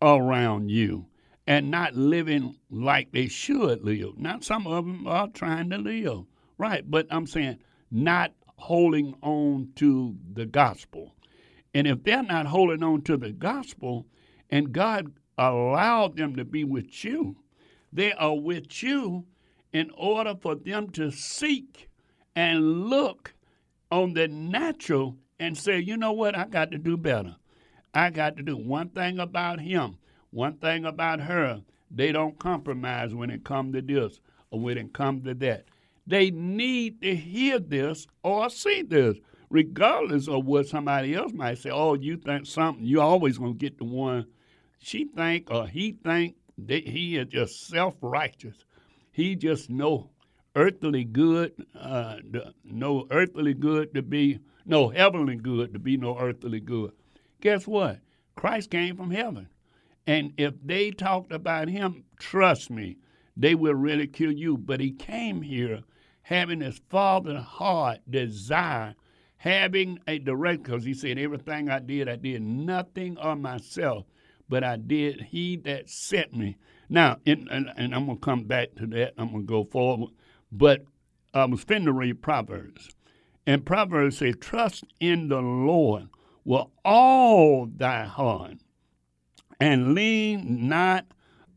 around 0.02 0.70
you 0.70 1.08
and 1.46 1.70
not 1.70 1.96
living 1.96 2.56
like 2.70 3.12
they 3.12 3.28
should 3.28 3.84
live, 3.84 4.18
not 4.18 4.44
some 4.44 4.66
of 4.66 4.86
them 4.86 5.06
are 5.08 5.28
trying 5.28 5.70
to 5.70 5.78
live 5.78 6.26
Right, 6.58 6.90
but 6.90 7.08
I'm 7.12 7.28
saying 7.28 7.60
not 7.92 8.34
holding 8.58 9.16
on 9.22 9.70
to 9.76 10.16
the 10.34 10.46
gospel. 10.46 11.16
And 11.74 11.86
if 11.86 12.04
they're 12.04 12.24
not 12.24 12.46
holding 12.46 12.82
on 12.82 13.02
to 13.04 13.18
the 13.18 13.32
gospel 13.32 14.06
and 14.50 14.72
God 14.72 15.12
allowed 15.38 16.16
them 16.16 16.36
to 16.38 16.46
be 16.46 16.64
with 16.64 17.04
you, 17.04 17.36
they 17.92 18.14
are 18.14 18.36
with 18.36 18.82
you 18.82 19.26
in 19.74 19.92
order 19.98 20.36
for 20.40 20.56
them 20.56 20.90
to 20.92 21.12
seek 21.12 21.90
and 22.36 22.88
look 22.90 23.34
on 23.96 24.14
the 24.14 24.28
natural 24.28 25.16
and 25.40 25.58
say, 25.58 25.80
you 25.80 25.96
know 25.96 26.12
what, 26.12 26.38
I 26.38 26.46
got 26.46 26.72
to 26.72 26.78
do 26.78 26.98
better. 26.98 27.36
I 27.94 28.10
got 28.10 28.36
to 28.36 28.44
do 28.44 28.58
one 28.58 28.90
thing 28.90 29.20
about 29.20 29.62
him, 29.62 29.98
one 30.32 30.58
thing 30.58 30.84
about 30.84 31.22
her. 31.22 31.62
They 31.90 32.12
don't 32.12 32.38
compromise 32.38 33.16
when 33.16 33.30
it 33.30 33.46
comes 33.46 33.74
to 33.74 33.82
this 33.82 34.20
or 34.52 34.60
when 34.60 34.78
it 34.78 34.94
comes 34.94 35.24
to 35.24 35.34
that. 35.36 35.66
They 36.06 36.30
need 36.30 37.02
to 37.04 37.16
hear 37.16 37.58
this 37.58 38.06
or 38.22 38.50
see 38.50 38.82
this, 38.82 39.18
regardless 39.50 40.28
of 40.28 40.46
what 40.46 40.68
somebody 40.68 41.16
else 41.16 41.32
might 41.32 41.60
say. 41.60 41.70
Oh, 41.70 41.94
you 41.94 42.18
think 42.18 42.48
something, 42.48 42.86
You're 42.86 43.02
always 43.02 43.38
gonna 43.38 43.54
get 43.54 43.78
the 43.78 43.86
one 43.86 44.26
she 44.78 45.06
think 45.06 45.50
or 45.50 45.68
he 45.68 45.94
think 46.04 46.36
that 46.58 46.86
he 46.86 47.16
is 47.16 47.28
just 47.28 47.68
self 47.68 47.96
righteous. 48.02 48.66
He 49.14 49.36
just 49.36 49.70
know 49.70 50.10
earthly 50.56 51.04
good, 51.04 51.54
uh, 51.78 52.18
no 52.64 53.08
earthly 53.12 53.54
good 53.54 53.94
to 53.94 54.02
be 54.02 54.40
no 54.66 54.90
heavenly 54.90 55.36
good 55.36 55.74
to 55.74 55.80
be 55.80 55.98
no 55.98 56.18
earthly 56.18 56.60
good. 56.60 56.92
Guess 57.42 57.68
what? 57.68 58.00
Christ 58.36 58.72
came 58.72 58.96
from 58.96 59.12
heaven. 59.12 59.50
And 60.08 60.34
if 60.38 60.54
they 60.64 60.92
talked 60.92 61.32
about 61.32 61.68
him, 61.68 62.04
trust 62.20 62.70
me, 62.70 62.98
they 63.36 63.56
will 63.56 63.76
ridicule 63.76 64.32
you. 64.32 64.58
But 64.58 64.80
he 64.80 64.92
came 64.92 65.42
here 65.42 65.82
having 66.24 66.62
his 66.62 66.82
father's 66.90 67.44
heart 67.44 68.00
desire, 68.10 68.96
having 69.38 70.00
a 70.08 70.20
direct, 70.20 70.64
because 70.64 70.84
he 70.84 70.94
said, 70.94 71.18
Everything 71.18 71.70
I 71.70 71.80
did, 71.80 72.10
I 72.10 72.16
did 72.16 72.42
nothing 72.42 73.18
of 73.18 73.40
myself, 73.40 74.06
but 74.50 74.64
I 74.64 74.78
did 74.78 75.22
he 75.22 75.58
that 75.58 75.90
sent 75.90 76.36
me. 76.36 76.58
Now, 76.90 77.18
and, 77.26 77.48
and, 77.50 77.72
and 77.78 77.96
I'm 77.96 78.06
going 78.06 78.18
to 78.18 78.26
come 78.26 78.44
back 78.44 78.76
to 78.76 78.88
that. 78.88 79.14
I'm 79.18 79.32
going 79.32 79.44
to 79.44 79.48
go 79.48 79.64
forward. 79.64 80.12
But 80.58 80.86
I 81.34 81.44
was 81.46 81.66
finna 81.66 81.94
read 81.94 82.22
Proverbs. 82.22 82.90
And 83.46 83.66
Proverbs 83.66 84.20
say, 84.20 84.32
Trust 84.32 84.86
in 85.02 85.28
the 85.28 85.42
Lord 85.42 86.08
with 86.46 86.68
all 86.86 87.66
thy 87.66 88.06
heart, 88.06 88.60
and 89.60 89.94
lean 89.94 90.70
not 90.70 91.08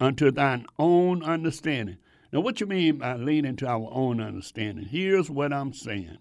unto 0.00 0.32
thine 0.32 0.66
own 0.80 1.22
understanding. 1.22 1.98
Now, 2.32 2.40
what 2.40 2.60
you 2.60 2.66
mean 2.66 2.98
by 2.98 3.14
leaning 3.14 3.54
to 3.56 3.68
our 3.68 3.88
own 3.92 4.20
understanding? 4.20 4.86
Here's 4.86 5.30
what 5.30 5.52
I'm 5.52 5.72
saying. 5.72 6.18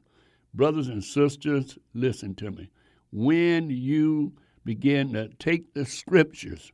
Brothers 0.53 0.87
and 0.87 1.03
sisters, 1.03 1.79
listen 1.95 2.35
to 2.35 2.51
me. 2.51 2.69
When 3.11 3.71
you 3.71 4.33
begin 4.63 5.13
to 5.13 5.29
take 5.39 5.73
the 5.73 5.85
scriptures 5.85 6.71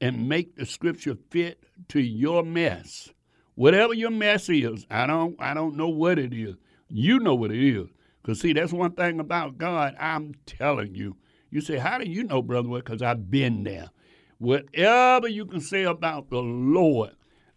and 0.00 0.28
make 0.28 0.54
the 0.54 0.66
scripture 0.66 1.16
fit 1.30 1.64
to 1.88 2.00
your 2.00 2.44
mess, 2.44 3.10
whatever 3.60 3.92
your 3.92 4.10
mess 4.10 4.48
is, 4.48 4.86
I 4.90 5.06
don't 5.06 5.36
I 5.38 5.52
don't 5.52 5.76
know 5.76 5.90
what 5.90 6.18
it 6.18 6.32
is. 6.32 6.54
You 6.88 7.18
know 7.18 7.34
what 7.34 7.52
it 7.52 7.62
is. 7.62 7.88
Because, 8.22 8.40
see, 8.40 8.54
that's 8.54 8.72
one 8.72 8.92
thing 8.92 9.20
about 9.20 9.58
God, 9.58 9.94
I'm 10.00 10.34
telling 10.46 10.94
you. 10.94 11.18
You 11.50 11.60
say, 11.60 11.76
How 11.76 11.98
do 11.98 12.08
you 12.08 12.24
know, 12.24 12.40
Brother? 12.40 12.70
Because 12.70 13.02
I've 13.02 13.30
been 13.30 13.64
there. 13.64 13.90
Whatever 14.38 15.28
you 15.28 15.44
can 15.44 15.60
say 15.60 15.82
about 15.82 16.30
the 16.30 16.38
Lord, 16.38 17.10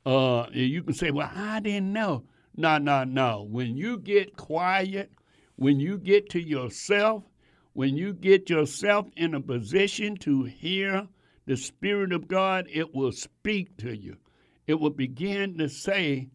uh, 0.05 0.47
you 0.51 0.83
can 0.83 0.93
say, 0.93 1.11
Well, 1.11 1.31
I 1.33 1.61
didn't 1.61 1.93
know. 1.93 2.25
No, 2.57 2.77
no, 2.79 3.05
no. 3.05 3.47
When 3.49 3.77
you 3.77 3.97
get 3.97 4.35
quiet, 4.35 5.09
when 5.55 5.79
you 5.79 5.97
get 5.97 6.29
to 6.31 6.41
yourself, 6.41 7.23
when 7.71 7.95
you 7.95 8.13
get 8.13 8.49
yourself 8.49 9.07
in 9.15 9.35
a 9.35 9.39
position 9.41 10.17
to 10.17 10.43
hear 10.43 11.07
the 11.45 11.55
Spirit 11.55 12.11
of 12.11 12.27
God, 12.27 12.67
it 12.69 12.93
will 12.93 13.13
speak 13.13 13.77
to 13.77 13.95
you. 13.95 14.17
It 14.67 14.79
will 14.79 14.89
begin 14.89 15.57
to 15.57 15.69
say, 15.69 16.29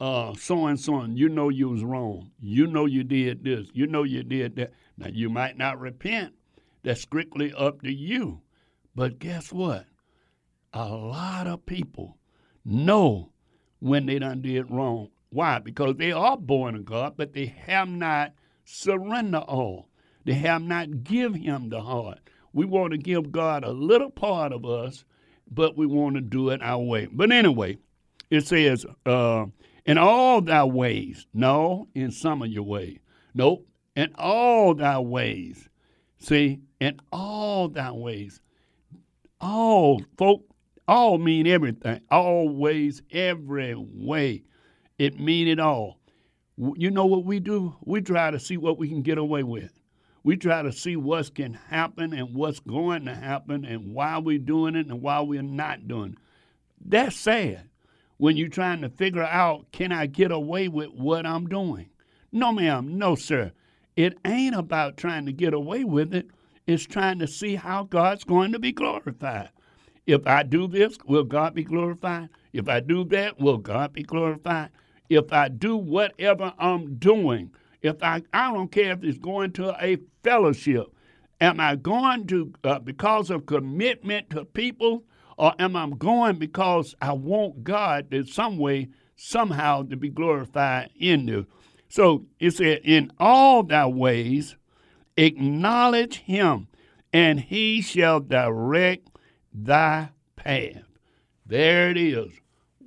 uh, 0.00 0.34
so 0.34 0.66
and 0.66 0.78
so, 0.78 1.04
you 1.04 1.28
know 1.28 1.48
you 1.48 1.68
was 1.68 1.84
wrong. 1.84 2.32
You 2.40 2.66
know 2.66 2.86
you 2.86 3.04
did 3.04 3.44
this. 3.44 3.68
You 3.72 3.86
know 3.86 4.02
you 4.02 4.22
did 4.22 4.56
that. 4.56 4.72
Now 4.96 5.08
you 5.08 5.30
might 5.30 5.56
not 5.56 5.80
repent. 5.80 6.34
That's 6.82 7.00
strictly 7.00 7.52
up 7.52 7.82
to 7.82 7.92
you. 7.92 8.42
But 8.94 9.18
guess 9.18 9.52
what? 9.52 9.86
A 10.72 10.88
lot 10.88 11.46
of 11.46 11.66
people 11.66 12.18
know 12.64 13.32
when 13.78 14.06
they 14.06 14.18
done 14.18 14.42
did 14.42 14.70
wrong. 14.70 15.08
Why? 15.30 15.58
Because 15.58 15.96
they 15.96 16.12
are 16.12 16.36
born 16.36 16.74
of 16.74 16.84
God, 16.84 17.14
but 17.16 17.32
they 17.32 17.46
have 17.46 17.88
not 17.88 18.32
surrendered 18.64 19.44
all. 19.44 19.88
They 20.24 20.34
have 20.34 20.62
not 20.62 21.04
give 21.04 21.34
Him 21.34 21.68
the 21.68 21.80
heart. 21.80 22.18
We 22.52 22.66
want 22.66 22.92
to 22.92 22.98
give 22.98 23.32
God 23.32 23.64
a 23.64 23.70
little 23.70 24.10
part 24.10 24.52
of 24.52 24.64
us, 24.64 25.04
but 25.54 25.76
we 25.76 25.86
want 25.86 26.14
to 26.16 26.20
do 26.20 26.50
it 26.50 26.62
our 26.62 26.82
way. 26.82 27.08
But 27.10 27.32
anyway, 27.32 27.78
it 28.30 28.46
says, 28.46 28.86
uh, 29.04 29.46
in 29.84 29.98
all 29.98 30.40
thy 30.40 30.64
ways. 30.64 31.26
No, 31.34 31.88
in 31.94 32.10
some 32.10 32.42
of 32.42 32.48
your 32.48 32.62
ways. 32.62 32.98
Nope, 33.34 33.66
in 33.96 34.12
all 34.16 34.74
thy 34.74 34.98
ways. 34.98 35.68
See, 36.18 36.60
in 36.80 37.00
all 37.10 37.68
thy 37.68 37.90
ways. 37.92 38.40
All, 39.40 40.00
folk, 40.16 40.44
all 40.86 41.18
mean 41.18 41.46
everything. 41.46 42.00
Always, 42.10 43.02
every 43.10 43.74
way. 43.76 44.44
It 44.98 45.18
mean 45.18 45.48
it 45.48 45.58
all. 45.58 45.98
You 46.56 46.90
know 46.90 47.06
what 47.06 47.24
we 47.24 47.40
do? 47.40 47.74
We 47.84 48.02
try 48.02 48.30
to 48.30 48.38
see 48.38 48.56
what 48.56 48.78
we 48.78 48.88
can 48.88 49.02
get 49.02 49.18
away 49.18 49.42
with. 49.42 49.72
We 50.24 50.36
try 50.36 50.62
to 50.62 50.72
see 50.72 50.96
what's 50.96 51.30
can 51.30 51.54
happen 51.54 52.12
and 52.12 52.34
what's 52.34 52.60
going 52.60 53.06
to 53.06 53.14
happen 53.14 53.64
and 53.64 53.92
why 53.92 54.18
we're 54.18 54.38
doing 54.38 54.76
it 54.76 54.86
and 54.86 55.02
why 55.02 55.20
we're 55.20 55.42
not 55.42 55.88
doing 55.88 56.12
it. 56.12 56.18
That's 56.84 57.16
sad 57.16 57.68
when 58.18 58.36
you're 58.36 58.48
trying 58.48 58.82
to 58.82 58.88
figure 58.88 59.24
out, 59.24 59.72
can 59.72 59.90
I 59.90 60.06
get 60.06 60.30
away 60.30 60.68
with 60.68 60.90
what 60.90 61.26
I'm 61.26 61.48
doing? 61.48 61.90
No, 62.30 62.52
ma'am, 62.52 62.96
no, 62.96 63.16
sir. 63.16 63.52
It 63.96 64.16
ain't 64.24 64.54
about 64.54 64.96
trying 64.96 65.26
to 65.26 65.32
get 65.32 65.54
away 65.54 65.82
with 65.84 66.14
it. 66.14 66.28
It's 66.66 66.86
trying 66.86 67.18
to 67.18 67.26
see 67.26 67.56
how 67.56 67.82
God's 67.82 68.22
going 68.22 68.52
to 68.52 68.60
be 68.60 68.70
glorified. 68.70 69.50
If 70.06 70.26
I 70.26 70.44
do 70.44 70.68
this, 70.68 70.96
will 71.06 71.24
God 71.24 71.54
be 71.54 71.64
glorified? 71.64 72.28
If 72.52 72.68
I 72.68 72.80
do 72.80 73.04
that, 73.06 73.40
will 73.40 73.58
God 73.58 73.92
be 73.92 74.02
glorified? 74.02 74.70
If 75.08 75.32
I 75.32 75.48
do 75.48 75.76
whatever 75.76 76.54
I'm 76.58 76.94
doing, 76.96 77.50
if 77.82 78.02
I, 78.02 78.22
I 78.32 78.52
don't 78.52 78.70
care 78.70 78.92
if 78.92 79.02
it's 79.02 79.18
going 79.18 79.52
to 79.52 79.76
a 79.84 79.98
fellowship, 80.22 80.86
am 81.40 81.60
I 81.60 81.76
going 81.76 82.26
to, 82.28 82.52
uh, 82.64 82.78
because 82.78 83.30
of 83.30 83.46
commitment 83.46 84.30
to 84.30 84.44
people, 84.44 85.04
or 85.36 85.52
am 85.58 85.74
I 85.74 85.90
going 85.98 86.38
because 86.38 86.94
I 87.02 87.12
want 87.12 87.64
God 87.64 88.12
in 88.14 88.26
some 88.26 88.58
way, 88.58 88.88
somehow, 89.16 89.82
to 89.84 89.96
be 89.96 90.08
glorified 90.08 90.90
in 90.98 91.26
you? 91.26 91.46
So 91.88 92.24
it 92.38 92.52
said, 92.52 92.82
In 92.84 93.12
all 93.18 93.64
thy 93.64 93.86
ways, 93.86 94.56
acknowledge 95.16 96.18
him, 96.18 96.68
and 97.12 97.40
he 97.40 97.82
shall 97.82 98.20
direct 98.20 99.08
thy 99.52 100.10
path. 100.36 100.84
There 101.44 101.90
it 101.90 101.96
is. 101.96 102.32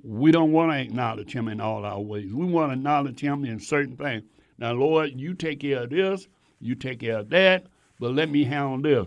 We 0.02 0.30
don't 0.30 0.52
want 0.52 0.72
to 0.72 0.80
acknowledge 0.80 1.32
him 1.32 1.48
in 1.48 1.60
all 1.60 1.84
our 1.84 2.00
ways. 2.00 2.32
We 2.32 2.46
want 2.46 2.70
to 2.70 2.74
acknowledge 2.74 3.20
him 3.20 3.44
in 3.44 3.60
certain 3.60 3.96
things. 3.96 4.24
Now, 4.58 4.72
Lord, 4.72 5.12
you 5.14 5.34
take 5.34 5.60
care 5.60 5.82
of 5.82 5.90
this, 5.90 6.28
you 6.60 6.74
take 6.74 7.00
care 7.00 7.18
of 7.18 7.30
that, 7.30 7.66
but 8.00 8.14
let 8.14 8.30
me 8.30 8.44
handle 8.44 8.80
this. 8.80 9.06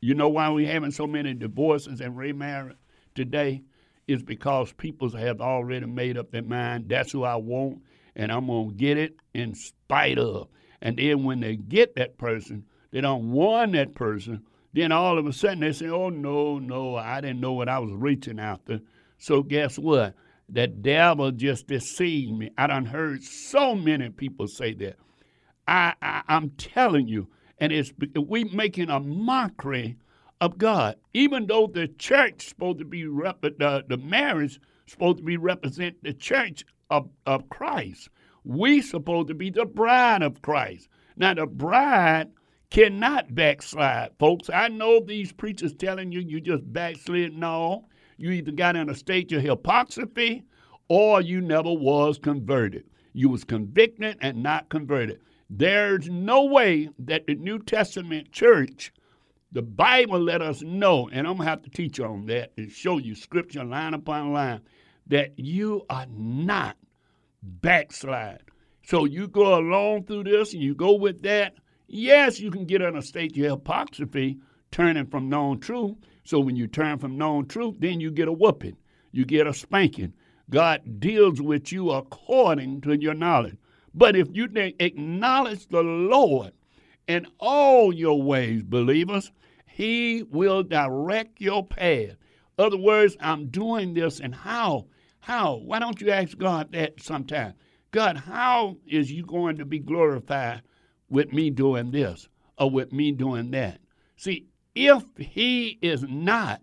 You 0.00 0.14
know 0.14 0.28
why 0.28 0.48
we're 0.50 0.70
having 0.72 0.90
so 0.90 1.06
many 1.06 1.34
divorces 1.34 2.00
and 2.00 2.16
remarriage 2.16 2.76
today? 3.14 3.62
Is 4.06 4.22
because 4.22 4.72
people 4.72 5.10
have 5.10 5.42
already 5.42 5.84
made 5.84 6.16
up 6.16 6.30
their 6.30 6.42
mind. 6.42 6.88
That's 6.88 7.12
who 7.12 7.24
I 7.24 7.36
want, 7.36 7.82
and 8.16 8.32
I'm 8.32 8.46
gonna 8.46 8.72
get 8.72 8.96
it 8.96 9.16
in 9.34 9.54
spite 9.54 10.18
of. 10.18 10.48
And 10.80 10.96
then 10.96 11.24
when 11.24 11.40
they 11.40 11.56
get 11.56 11.94
that 11.96 12.16
person, 12.16 12.64
they 12.90 13.02
don't 13.02 13.32
want 13.32 13.72
that 13.72 13.94
person. 13.94 14.42
Then 14.72 14.92
all 14.92 15.18
of 15.18 15.26
a 15.26 15.32
sudden 15.34 15.60
they 15.60 15.72
say, 15.72 15.88
"Oh 15.88 16.08
no, 16.08 16.58
no, 16.58 16.96
I 16.96 17.20
didn't 17.20 17.40
know 17.40 17.52
what 17.52 17.68
I 17.68 17.78
was 17.80 17.92
reaching 17.92 18.38
after." 18.38 18.80
So 19.18 19.42
guess 19.42 19.78
what? 19.78 20.14
The 20.48 20.66
devil 20.66 21.30
just 21.32 21.66
deceived 21.66 22.32
me. 22.32 22.50
I 22.56 22.68
done 22.68 22.86
heard 22.86 23.22
so 23.22 23.74
many 23.74 24.10
people 24.10 24.48
say 24.48 24.74
that. 24.74 24.96
I, 25.66 25.94
I 26.00 26.22
I'm 26.28 26.50
telling 26.50 27.06
you, 27.08 27.28
and 27.58 27.72
it's 27.72 27.92
we 28.18 28.44
making 28.44 28.90
a 28.90 29.00
mockery 29.00 29.96
of 30.40 30.56
God. 30.58 30.96
Even 31.12 31.46
though 31.46 31.66
the 31.66 31.88
church 31.88 32.48
supposed 32.48 32.78
to 32.78 32.84
be 32.84 33.06
rep- 33.06 33.42
the, 33.42 33.84
the 33.88 33.96
marriage 33.98 34.60
supposed 34.86 35.18
to 35.18 35.24
be 35.24 35.36
represent 35.36 36.02
the 36.02 36.14
church 36.14 36.64
of, 36.90 37.10
of 37.26 37.48
Christ. 37.50 38.08
We 38.44 38.80
supposed 38.80 39.28
to 39.28 39.34
be 39.34 39.50
the 39.50 39.66
bride 39.66 40.22
of 40.22 40.40
Christ. 40.40 40.88
Now 41.16 41.34
the 41.34 41.46
bride 41.46 42.28
cannot 42.70 43.34
backslide, 43.34 44.12
folks. 44.18 44.48
I 44.50 44.68
know 44.68 45.00
these 45.00 45.32
preachers 45.32 45.74
telling 45.74 46.12
you 46.12 46.20
you 46.20 46.40
just 46.40 46.72
backslid. 46.72 47.36
No, 47.36 47.87
you 48.18 48.32
either 48.32 48.52
got 48.52 48.76
in 48.76 48.90
a 48.90 48.94
state 48.94 49.32
of 49.32 49.42
hypocrisy 49.42 50.42
or 50.88 51.22
you 51.22 51.40
never 51.40 51.72
was 51.72 52.18
converted. 52.18 52.84
You 53.12 53.30
was 53.30 53.44
convicted 53.44 54.18
and 54.20 54.42
not 54.42 54.68
converted. 54.68 55.20
There's 55.48 56.10
no 56.10 56.44
way 56.44 56.90
that 56.98 57.26
the 57.26 57.36
New 57.36 57.58
Testament 57.60 58.32
church, 58.32 58.92
the 59.52 59.62
Bible 59.62 60.20
let 60.20 60.42
us 60.42 60.62
know, 60.62 61.08
and 61.10 61.26
I'm 61.26 61.38
gonna 61.38 61.48
have 61.48 61.62
to 61.62 61.70
teach 61.70 62.00
on 62.00 62.26
that 62.26 62.52
and 62.58 62.70
show 62.70 62.98
you 62.98 63.14
scripture 63.14 63.64
line 63.64 63.94
upon 63.94 64.32
line, 64.32 64.60
that 65.06 65.38
you 65.38 65.86
are 65.88 66.06
not 66.10 66.76
backslide. 67.42 68.42
So 68.84 69.04
you 69.04 69.28
go 69.28 69.58
along 69.58 70.04
through 70.04 70.24
this 70.24 70.52
and 70.52 70.62
you 70.62 70.74
go 70.74 70.94
with 70.94 71.22
that. 71.22 71.54
Yes, 71.86 72.40
you 72.40 72.50
can 72.50 72.66
get 72.66 72.82
in 72.82 72.96
a 72.96 73.02
state 73.02 73.36
of 73.38 73.44
hypocrisy, 73.44 74.38
turning 74.70 75.06
from 75.06 75.28
known 75.28 75.60
truth. 75.60 75.96
So 76.28 76.40
when 76.40 76.56
you 76.56 76.66
turn 76.66 76.98
from 76.98 77.16
known 77.16 77.46
truth, 77.46 77.76
then 77.78 78.00
you 78.00 78.10
get 78.10 78.28
a 78.28 78.32
whooping, 78.32 78.76
you 79.12 79.24
get 79.24 79.46
a 79.46 79.54
spanking. 79.54 80.12
God 80.50 81.00
deals 81.00 81.40
with 81.40 81.72
you 81.72 81.90
according 81.90 82.82
to 82.82 83.00
your 83.00 83.14
knowledge. 83.14 83.56
But 83.94 84.14
if 84.14 84.28
you 84.32 84.46
acknowledge 84.78 85.68
the 85.68 85.82
Lord 85.82 86.52
in 87.06 87.26
all 87.38 87.94
your 87.94 88.20
ways, 88.20 88.62
believers, 88.62 89.32
He 89.64 90.22
will 90.24 90.62
direct 90.62 91.40
your 91.40 91.64
path. 91.64 92.16
Other 92.58 92.76
words, 92.76 93.16
I'm 93.20 93.46
doing 93.46 93.94
this, 93.94 94.20
and 94.20 94.34
how? 94.34 94.84
How? 95.20 95.54
Why 95.56 95.78
don't 95.78 95.98
you 95.98 96.10
ask 96.10 96.36
God 96.36 96.72
that 96.72 97.02
sometime? 97.02 97.54
God, 97.90 98.18
how 98.18 98.76
is 98.86 99.10
you 99.10 99.24
going 99.24 99.56
to 99.56 99.64
be 99.64 99.78
glorified 99.78 100.60
with 101.08 101.32
me 101.32 101.48
doing 101.48 101.90
this 101.90 102.28
or 102.58 102.68
with 102.68 102.92
me 102.92 103.12
doing 103.12 103.50
that? 103.52 103.80
See, 104.16 104.44
if 104.78 105.02
He 105.18 105.78
is 105.82 106.04
not, 106.04 106.62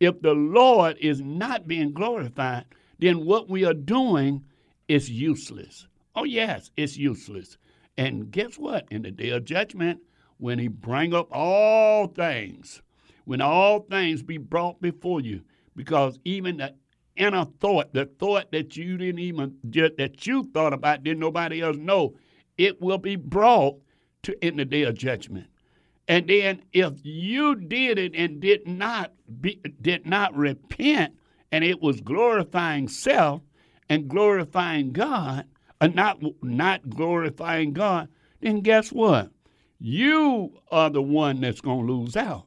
if 0.00 0.20
the 0.20 0.34
Lord 0.34 0.96
is 0.98 1.20
not 1.20 1.68
being 1.68 1.92
glorified, 1.92 2.64
then 2.98 3.24
what 3.24 3.48
we 3.48 3.64
are 3.64 3.74
doing 3.74 4.44
is 4.88 5.08
useless. 5.08 5.86
Oh, 6.16 6.24
yes, 6.24 6.72
it's 6.76 6.96
useless. 6.96 7.56
And 7.96 8.30
guess 8.32 8.58
what? 8.58 8.86
In 8.90 9.02
the 9.02 9.12
day 9.12 9.30
of 9.30 9.44
judgment, 9.44 10.00
when 10.38 10.58
he 10.58 10.66
bring 10.66 11.14
up 11.14 11.28
all 11.30 12.08
things, 12.08 12.82
when 13.26 13.40
all 13.40 13.80
things 13.80 14.24
be 14.24 14.38
brought 14.38 14.80
before 14.82 15.20
you, 15.20 15.42
because 15.76 16.18
even 16.24 16.56
the 16.56 16.74
inner 17.16 17.44
thought, 17.60 17.94
the 17.94 18.06
thought 18.06 18.50
that 18.50 18.76
you 18.76 18.98
didn't 18.98 19.20
even 19.20 19.56
that 19.70 20.26
you 20.26 20.50
thought 20.52 20.72
about, 20.72 21.04
didn't 21.04 21.20
nobody 21.20 21.62
else 21.62 21.76
know, 21.76 22.16
it 22.58 22.80
will 22.80 22.98
be 22.98 23.14
brought 23.14 23.76
to 24.24 24.46
in 24.46 24.56
the 24.56 24.64
day 24.64 24.82
of 24.82 24.96
judgment. 24.96 25.46
And 26.08 26.28
then 26.28 26.62
if 26.72 26.94
you 27.02 27.54
did 27.54 27.98
it 27.98 28.14
and 28.14 28.40
did 28.40 28.66
not 28.66 29.12
be, 29.40 29.60
did 29.80 30.06
not 30.06 30.34
repent, 30.36 31.14
and 31.52 31.64
it 31.64 31.80
was 31.80 32.00
glorifying 32.00 32.88
self 32.88 33.42
and 33.88 34.08
glorifying 34.08 34.92
God, 34.92 35.46
and 35.80 35.94
not 35.94 36.22
not 36.42 36.88
glorifying 36.90 37.72
God, 37.72 38.08
then 38.40 38.60
guess 38.60 38.90
what? 38.90 39.30
You 39.78 40.60
are 40.70 40.90
the 40.90 41.02
one 41.02 41.40
that's 41.40 41.60
going 41.60 41.86
to 41.86 41.92
lose 41.92 42.16
out. 42.16 42.46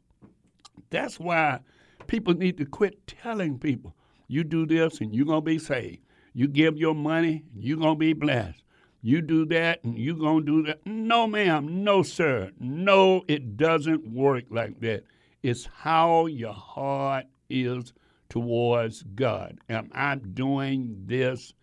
That's 0.89 1.19
why 1.19 1.59
people 2.07 2.33
need 2.33 2.57
to 2.57 2.65
quit 2.65 3.07
telling 3.07 3.59
people, 3.59 3.95
you 4.27 4.43
do 4.43 4.65
this 4.65 5.01
and 5.01 5.13
you're 5.13 5.25
going 5.25 5.41
to 5.41 5.45
be 5.45 5.59
saved. 5.59 5.99
You 6.33 6.47
give 6.47 6.77
your 6.77 6.95
money, 6.95 7.43
you're 7.55 7.77
going 7.77 7.95
to 7.95 7.99
be 7.99 8.13
blessed. 8.13 8.63
You 9.05 9.21
do 9.21 9.45
that 9.45 9.83
and 9.83 9.99
you're 9.99 10.15
going 10.15 10.47
to 10.47 10.63
do 10.63 10.67
that. 10.67 10.83
No, 10.83 11.27
ma'am. 11.27 11.83
No, 11.83 12.01
sir. 12.01 12.49
No, 12.59 13.23
it 13.27 13.55
doesn't 13.55 14.11
work 14.11 14.45
like 14.49 14.79
that. 14.79 15.03
It's 15.43 15.67
how 15.67 16.25
your 16.25 16.53
heart 16.53 17.25
is 17.47 17.93
towards 18.29 19.03
God. 19.03 19.59
Am 19.69 19.91
I 19.93 20.15
doing 20.15 21.03
this 21.05 21.53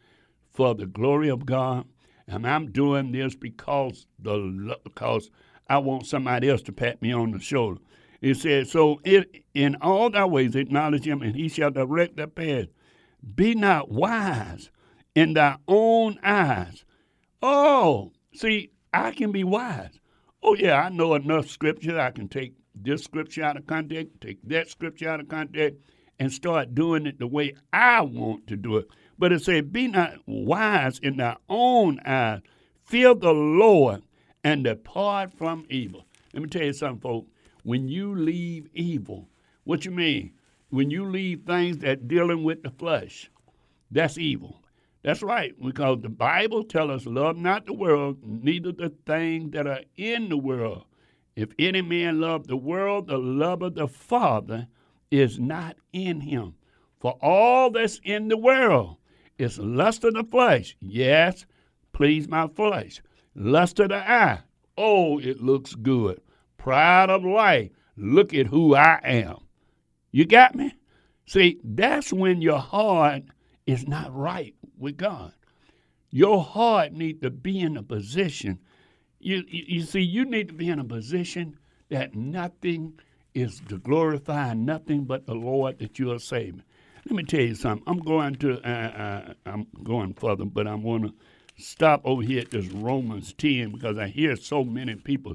for 0.52 0.76
the 0.76 0.86
glory 0.86 1.30
of 1.30 1.44
God, 1.44 1.84
and 2.28 2.46
I'm 2.46 2.70
doing 2.70 3.10
this 3.10 3.34
because 3.34 4.06
the 4.20 4.78
because 4.84 5.28
I 5.68 5.78
want 5.78 6.06
somebody 6.06 6.48
else 6.48 6.62
to 6.62 6.72
pat 6.72 7.02
me 7.02 7.12
on 7.12 7.32
the 7.32 7.40
shoulder. 7.40 7.80
It 8.20 8.36
says, 8.36 8.70
So 8.70 9.00
it, 9.02 9.42
in 9.52 9.76
all 9.80 10.10
thy 10.10 10.26
ways 10.26 10.54
acknowledge 10.54 11.06
him, 11.06 11.22
and 11.22 11.34
he 11.34 11.48
shall 11.48 11.72
direct 11.72 12.18
thy 12.18 12.26
path. 12.26 12.66
Be 13.34 13.56
not 13.56 13.90
wise 13.90 14.70
in 15.16 15.34
thy 15.34 15.56
own 15.66 16.20
eyes. 16.22 16.84
Oh, 17.42 18.12
see, 18.34 18.70
I 18.94 19.10
can 19.10 19.32
be 19.32 19.42
wise. 19.42 19.98
Oh, 20.44 20.54
yeah, 20.54 20.80
I 20.80 20.90
know 20.90 21.14
enough 21.14 21.48
scripture. 21.48 21.98
I 21.98 22.12
can 22.12 22.28
take 22.28 22.54
this 22.74 23.02
scripture 23.02 23.42
out 23.42 23.56
of 23.56 23.66
context, 23.66 24.20
take 24.20 24.38
that 24.48 24.68
scripture 24.68 25.08
out 25.08 25.18
of 25.18 25.28
context, 25.28 25.80
and 26.20 26.32
start 26.32 26.74
doing 26.74 27.04
it 27.06 27.18
the 27.18 27.26
way 27.26 27.54
I 27.72 28.02
want 28.02 28.46
to 28.46 28.56
do 28.56 28.76
it. 28.76 28.86
But 29.18 29.32
it 29.32 29.42
said, 29.42 29.72
Be 29.72 29.88
not 29.88 30.18
wise 30.26 31.00
in 31.00 31.16
thy 31.16 31.36
own 31.48 31.98
eyes. 32.06 32.42
Fear 32.84 33.14
the 33.16 33.32
Lord 33.32 34.02
and 34.44 34.62
depart 34.62 35.32
from 35.32 35.66
evil. 35.68 36.06
Let 36.32 36.42
me 36.44 36.48
tell 36.48 36.62
you 36.62 36.72
something, 36.72 37.00
folks. 37.00 37.30
When 37.64 37.88
you 37.88 38.14
leave 38.14 38.68
evil, 38.72 39.28
what 39.64 39.84
you 39.84 39.90
mean? 39.90 40.32
When 40.70 40.90
you 40.90 41.08
leave 41.08 41.42
things 41.42 41.78
that 41.78 42.08
dealing 42.08 42.44
with 42.44 42.62
the 42.62 42.70
flesh, 42.70 43.30
that's 43.90 44.16
evil. 44.16 44.61
That's 45.02 45.22
right, 45.22 45.52
because 45.60 46.00
the 46.00 46.08
Bible 46.08 46.62
tells 46.62 46.90
us, 46.90 47.06
love 47.06 47.36
not 47.36 47.66
the 47.66 47.72
world, 47.72 48.18
neither 48.22 48.70
the 48.70 48.92
things 49.04 49.50
that 49.52 49.66
are 49.66 49.82
in 49.96 50.28
the 50.28 50.36
world. 50.36 50.84
If 51.34 51.48
any 51.58 51.82
man 51.82 52.20
love 52.20 52.46
the 52.46 52.56
world, 52.56 53.08
the 53.08 53.18
love 53.18 53.62
of 53.62 53.74
the 53.74 53.88
Father 53.88 54.68
is 55.10 55.40
not 55.40 55.76
in 55.92 56.20
him. 56.20 56.54
For 57.00 57.18
all 57.20 57.70
that's 57.70 58.00
in 58.04 58.28
the 58.28 58.36
world, 58.36 58.96
is 59.38 59.58
lust 59.58 60.04
of 60.04 60.14
the 60.14 60.24
flesh. 60.24 60.76
Yes, 60.80 61.46
please 61.92 62.28
my 62.28 62.46
flesh. 62.48 63.02
Lust 63.34 63.80
of 63.80 63.88
the 63.88 63.96
eye. 63.96 64.40
Oh, 64.76 65.18
it 65.18 65.42
looks 65.42 65.74
good. 65.74 66.20
Pride 66.58 67.10
of 67.10 67.24
life. 67.24 67.70
Look 67.96 68.34
at 68.34 68.46
who 68.46 68.74
I 68.76 69.00
am. 69.02 69.38
You 70.12 70.26
got 70.26 70.54
me? 70.54 70.74
See, 71.26 71.58
that's 71.64 72.12
when 72.12 72.40
your 72.40 72.58
heart 72.58 73.22
is 73.66 73.88
not 73.88 74.14
right 74.14 74.54
with 74.82 74.98
God. 74.98 75.32
Your 76.10 76.42
heart 76.42 76.92
needs 76.92 77.22
to 77.22 77.30
be 77.30 77.60
in 77.60 77.78
a 77.78 77.82
position. 77.82 78.58
You, 79.18 79.44
you, 79.48 79.64
you 79.66 79.82
see, 79.82 80.00
you 80.00 80.26
need 80.26 80.48
to 80.48 80.54
be 80.54 80.68
in 80.68 80.78
a 80.78 80.84
position 80.84 81.58
that 81.88 82.14
nothing 82.14 82.98
is 83.34 83.62
to 83.68 83.78
glorify 83.78 84.52
nothing 84.52 85.04
but 85.04 85.26
the 85.26 85.34
Lord 85.34 85.78
that 85.78 85.98
you 85.98 86.12
are 86.12 86.18
saving. 86.18 86.62
Let 87.06 87.16
me 87.16 87.22
tell 87.24 87.40
you 87.40 87.54
something. 87.54 87.82
I'm 87.86 88.00
going 88.00 88.34
to, 88.36 88.60
uh, 88.60 88.68
uh, 88.68 89.34
I'm 89.46 89.66
going 89.82 90.14
further, 90.14 90.44
but 90.44 90.66
I 90.66 90.74
want 90.74 91.04
to 91.04 91.14
stop 91.56 92.02
over 92.04 92.22
here 92.22 92.40
at 92.40 92.50
this 92.50 92.66
Romans 92.68 93.32
10 93.32 93.72
because 93.72 93.98
I 93.98 94.08
hear 94.08 94.36
so 94.36 94.64
many 94.64 94.94
people 94.96 95.34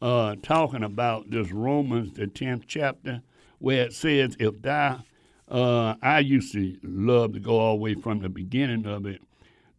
uh, 0.00 0.36
talking 0.42 0.82
about 0.82 1.30
this 1.30 1.52
Romans, 1.52 2.12
the 2.14 2.26
10th 2.26 2.64
chapter, 2.66 3.22
where 3.58 3.84
it 3.84 3.92
says, 3.92 4.36
if 4.38 4.60
thou, 4.62 5.04
uh, 5.48 5.94
I 6.02 6.20
used 6.20 6.52
to 6.52 6.76
love 6.82 7.34
to 7.34 7.40
go 7.40 7.58
all 7.58 7.76
the 7.76 7.82
way 7.82 7.94
from 7.94 8.20
the 8.20 8.28
beginning 8.28 8.86
of 8.86 9.06
it, 9.06 9.22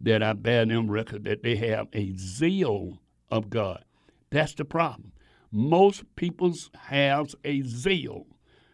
that 0.02 0.24
I 0.24 0.34
bear 0.34 0.66
them 0.66 0.90
record 0.90 1.26
that 1.26 1.44
they 1.44 1.56
have 1.58 1.88
a 1.94 2.14
zeal 2.16 3.00
of 3.30 3.50
God. 3.50 3.84
That's 4.30 4.54
the 4.54 4.66
problem. 4.66 5.12
Most 5.52 6.04
people 6.16 6.54
have 6.76 7.34
a 7.44 7.62
zeal. 7.62 8.28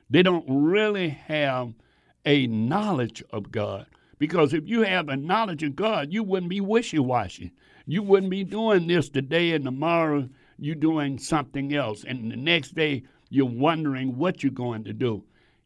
They 0.09 0.23
don't 0.23 0.45
really 0.47 1.09
have 1.09 1.73
a 2.25 2.47
knowledge 2.47 3.23
of 3.31 3.51
God. 3.51 3.87
Because 4.19 4.53
if 4.53 4.67
you 4.67 4.81
have 4.81 5.09
a 5.09 5.17
knowledge 5.17 5.63
of 5.63 5.75
God, 5.75 6.13
you 6.13 6.23
wouldn't 6.23 6.49
be 6.49 6.61
wishy 6.61 6.99
washy. 6.99 7.51
You 7.85 8.03
wouldn't 8.03 8.29
be 8.29 8.43
doing 8.43 8.87
this 8.87 9.09
today 9.09 9.51
and 9.51 9.65
tomorrow 9.65 10.29
you're 10.57 10.75
doing 10.75 11.17
something 11.17 11.73
else. 11.75 12.03
And 12.03 12.31
the 12.31 12.37
next 12.37 12.75
day 12.75 13.03
you're 13.29 13.45
wondering 13.45 14.17
what 14.17 14.43
you're 14.43 14.51
going 14.51 14.83
to 14.85 14.93
do. 14.93 15.23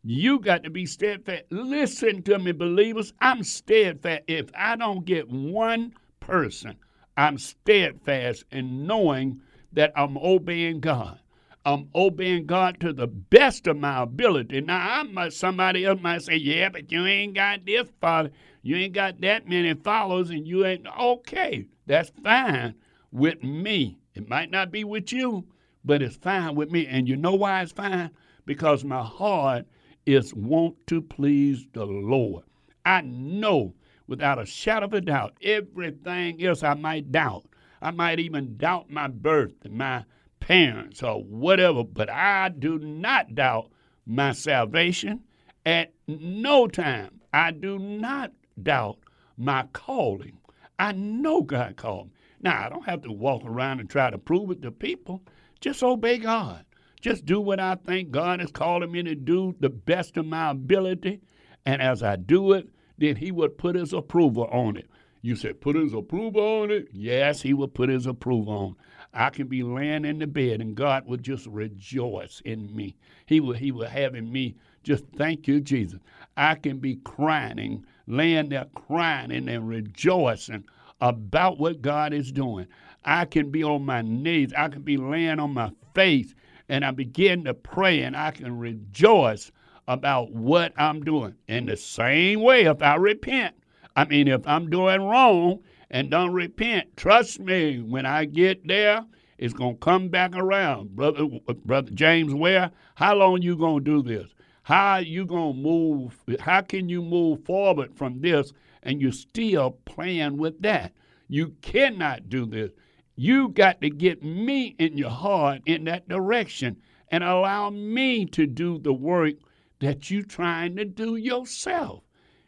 You 0.09 0.39
got 0.39 0.63
to 0.63 0.69
be 0.69 0.85
steadfast. 0.85 1.43
Listen 1.49 2.23
to 2.23 2.39
me, 2.39 2.53
believers. 2.53 3.11
I'm 3.19 3.43
steadfast. 3.43 4.23
If 4.27 4.49
I 4.55 4.77
don't 4.77 5.03
get 5.03 5.29
one 5.29 5.95
person, 6.21 6.77
I'm 7.17 7.37
steadfast 7.37 8.45
in 8.53 8.87
knowing 8.87 9.41
that 9.73 9.91
I'm 9.97 10.17
obeying 10.17 10.79
God. 10.79 11.19
I'm 11.65 11.89
obeying 11.93 12.45
God 12.45 12.79
to 12.79 12.93
the 12.93 13.07
best 13.07 13.67
of 13.67 13.75
my 13.75 14.03
ability. 14.03 14.61
Now, 14.61 14.77
I 14.77 15.03
might, 15.03 15.33
somebody 15.33 15.83
else 15.83 15.99
might 15.99 16.21
say, 16.21 16.37
yeah, 16.37 16.69
but 16.69 16.89
you 16.89 17.05
ain't 17.05 17.33
got 17.33 17.65
this 17.65 17.89
father. 17.99 18.31
You 18.61 18.77
ain't 18.77 18.93
got 18.93 19.19
that 19.19 19.49
many 19.49 19.73
followers, 19.73 20.29
and 20.29 20.47
you 20.47 20.65
ain't. 20.65 20.87
Okay, 20.97 21.67
that's 21.85 22.13
fine 22.23 22.75
with 23.11 23.43
me. 23.43 23.97
It 24.15 24.29
might 24.29 24.51
not 24.51 24.71
be 24.71 24.85
with 24.85 25.11
you, 25.11 25.43
but 25.83 26.01
it's 26.01 26.15
fine 26.15 26.55
with 26.55 26.71
me. 26.71 26.87
And 26.87 27.09
you 27.09 27.17
know 27.17 27.35
why 27.35 27.61
it's 27.61 27.73
fine? 27.73 28.11
Because 28.45 28.85
my 28.85 29.03
heart 29.03 29.65
is 30.07 30.33
want 30.33 30.75
to 30.87 31.01
please 31.01 31.67
the 31.73 31.85
Lord. 31.85 32.45
I 32.85 33.01
know 33.01 33.75
without 34.07 34.39
a 34.39 34.45
shadow 34.45 34.85
of 34.85 34.93
a 34.93 35.01
doubt 35.01 35.35
everything 35.43 36.43
else 36.43 36.63
I 36.63 36.73
might 36.73 37.11
doubt. 37.11 37.45
I 37.81 37.91
might 37.91 38.19
even 38.19 38.57
doubt 38.57 38.89
my 38.89 39.07
birth 39.07 39.53
and 39.65 39.77
my 39.77 40.05
parents 40.39 41.03
or 41.03 41.21
whatever, 41.21 41.83
but 41.83 42.09
I 42.09 42.49
do 42.49 42.79
not 42.79 43.35
doubt 43.35 43.69
my 44.05 44.31
salvation. 44.31 45.23
At 45.65 45.93
no 46.07 46.67
time, 46.67 47.19
I 47.33 47.51
do 47.51 47.77
not 47.77 48.31
doubt 48.63 48.99
my 49.37 49.67
calling. 49.73 50.37
I 50.79 50.93
know 50.93 51.41
God 51.41 51.75
called 51.75 52.07
me. 52.07 52.13
Now, 52.41 52.65
I 52.65 52.69
don't 52.69 52.85
have 52.85 53.01
to 53.01 53.11
walk 53.11 53.43
around 53.43 53.81
and 53.81 53.89
try 53.89 54.09
to 54.09 54.17
prove 54.17 54.51
it 54.51 54.61
to 54.61 54.71
people. 54.71 55.23
Just 55.59 55.83
obey 55.83 56.17
God. 56.17 56.63
Just 57.01 57.25
do 57.25 57.39
what 57.39 57.59
I 57.59 57.75
think 57.75 58.11
God 58.11 58.39
has 58.39 58.51
called 58.51 58.89
me 58.89 59.03
to 59.03 59.15
do 59.15 59.55
the 59.59 59.69
best 59.69 60.17
of 60.17 60.25
my 60.25 60.51
ability. 60.51 61.21
And 61.65 61.81
as 61.81 62.01
I 62.01 62.15
do 62.15 62.53
it, 62.53 62.67
then 62.97 63.15
He 63.15 63.31
would 63.31 63.57
put 63.57 63.75
His 63.75 63.93
approval 63.93 64.45
on 64.51 64.77
it. 64.77 64.87
You 65.21 65.35
said, 65.35 65.61
put 65.61 65.75
His 65.75 65.93
approval 65.93 66.41
on 66.41 66.71
it? 66.71 66.87
Yes, 66.91 67.41
He 67.41 67.53
will 67.53 67.67
put 67.67 67.89
His 67.89 68.07
approval 68.07 68.53
on 68.53 68.75
I 69.13 69.29
can 69.31 69.47
be 69.47 69.63
laying 69.63 70.05
in 70.05 70.19
the 70.19 70.27
bed 70.27 70.61
and 70.61 70.75
God 70.75 71.07
would 71.07 71.23
just 71.23 71.47
rejoice 71.47 72.41
in 72.45 72.75
me. 72.75 72.95
He 73.25 73.39
will 73.39 73.53
He 73.53 73.71
will 73.71 73.87
having 73.87 74.31
me 74.31 74.55
just 74.83 75.05
thank 75.17 75.47
you, 75.47 75.59
Jesus. 75.59 75.99
I 76.35 76.55
can 76.55 76.77
be 76.77 76.97
crying, 76.97 77.85
laying 78.05 78.49
there 78.49 78.67
crying 78.75 79.31
and 79.49 79.67
rejoicing 79.67 80.65
about 81.01 81.57
what 81.57 81.81
God 81.81 82.13
is 82.13 82.31
doing. 82.31 82.67
I 83.03 83.25
can 83.25 83.49
be 83.49 83.63
on 83.63 83.85
my 83.85 84.01
knees. 84.01 84.53
I 84.55 84.67
can 84.67 84.83
be 84.83 84.97
laying 84.97 85.39
on 85.39 85.53
my 85.53 85.71
face 85.95 86.35
and 86.69 86.83
I 86.85 86.91
begin 86.91 87.43
to 87.45 87.53
pray 87.53 88.01
and 88.01 88.15
I 88.15 88.31
can 88.31 88.57
rejoice 88.57 89.51
about 89.87 90.31
what 90.31 90.73
I'm 90.77 91.03
doing. 91.03 91.35
In 91.47 91.65
the 91.65 91.77
same 91.77 92.41
way, 92.41 92.63
if 92.63 92.81
I 92.81 92.95
repent, 92.95 93.55
I 93.95 94.05
mean, 94.05 94.27
if 94.27 94.45
I'm 94.45 94.69
doing 94.69 95.01
wrong 95.01 95.59
and 95.89 96.11
don't 96.11 96.33
repent, 96.33 96.95
trust 96.97 97.39
me, 97.39 97.81
when 97.81 98.05
I 98.05 98.25
get 98.25 98.67
there, 98.67 99.05
it's 99.37 99.53
going 99.53 99.75
to 99.75 99.79
come 99.79 100.09
back 100.09 100.35
around. 100.35 100.95
Brother, 100.95 101.27
Brother 101.65 101.91
James 101.91 102.33
Ware, 102.33 102.71
how 102.95 103.15
long 103.15 103.41
you 103.41 103.55
going 103.55 103.83
to 103.83 104.01
do 104.01 104.03
this? 104.03 104.29
How 104.63 104.97
you 104.97 105.25
going 105.25 105.55
to 105.55 105.61
move? 105.61 106.17
How 106.39 106.61
can 106.61 106.89
you 106.89 107.01
move 107.01 107.45
forward 107.45 107.95
from 107.95 108.19
this 108.19 108.51
and 108.83 109.01
you're 109.01 109.11
still 109.13 109.71
playing 109.85 110.37
with 110.37 110.61
that? 110.63 110.91
You 111.29 111.55
cannot 111.61 112.29
do 112.29 112.45
this. 112.45 112.71
You 113.19 113.49
got 113.49 113.81
to 113.81 113.89
get 113.89 114.21
me 114.21 114.75
in 114.77 114.95
your 114.95 115.09
heart 115.09 115.63
in 115.65 115.85
that 115.85 116.07
direction 116.07 116.77
and 117.09 117.23
allow 117.23 117.71
me 117.71 118.27
to 118.27 118.45
do 118.45 118.77
the 118.77 118.93
work 118.93 119.33
that 119.79 120.11
you're 120.11 120.21
trying 120.21 120.75
to 120.75 120.85
do 120.85 121.15
yourself. 121.15 122.03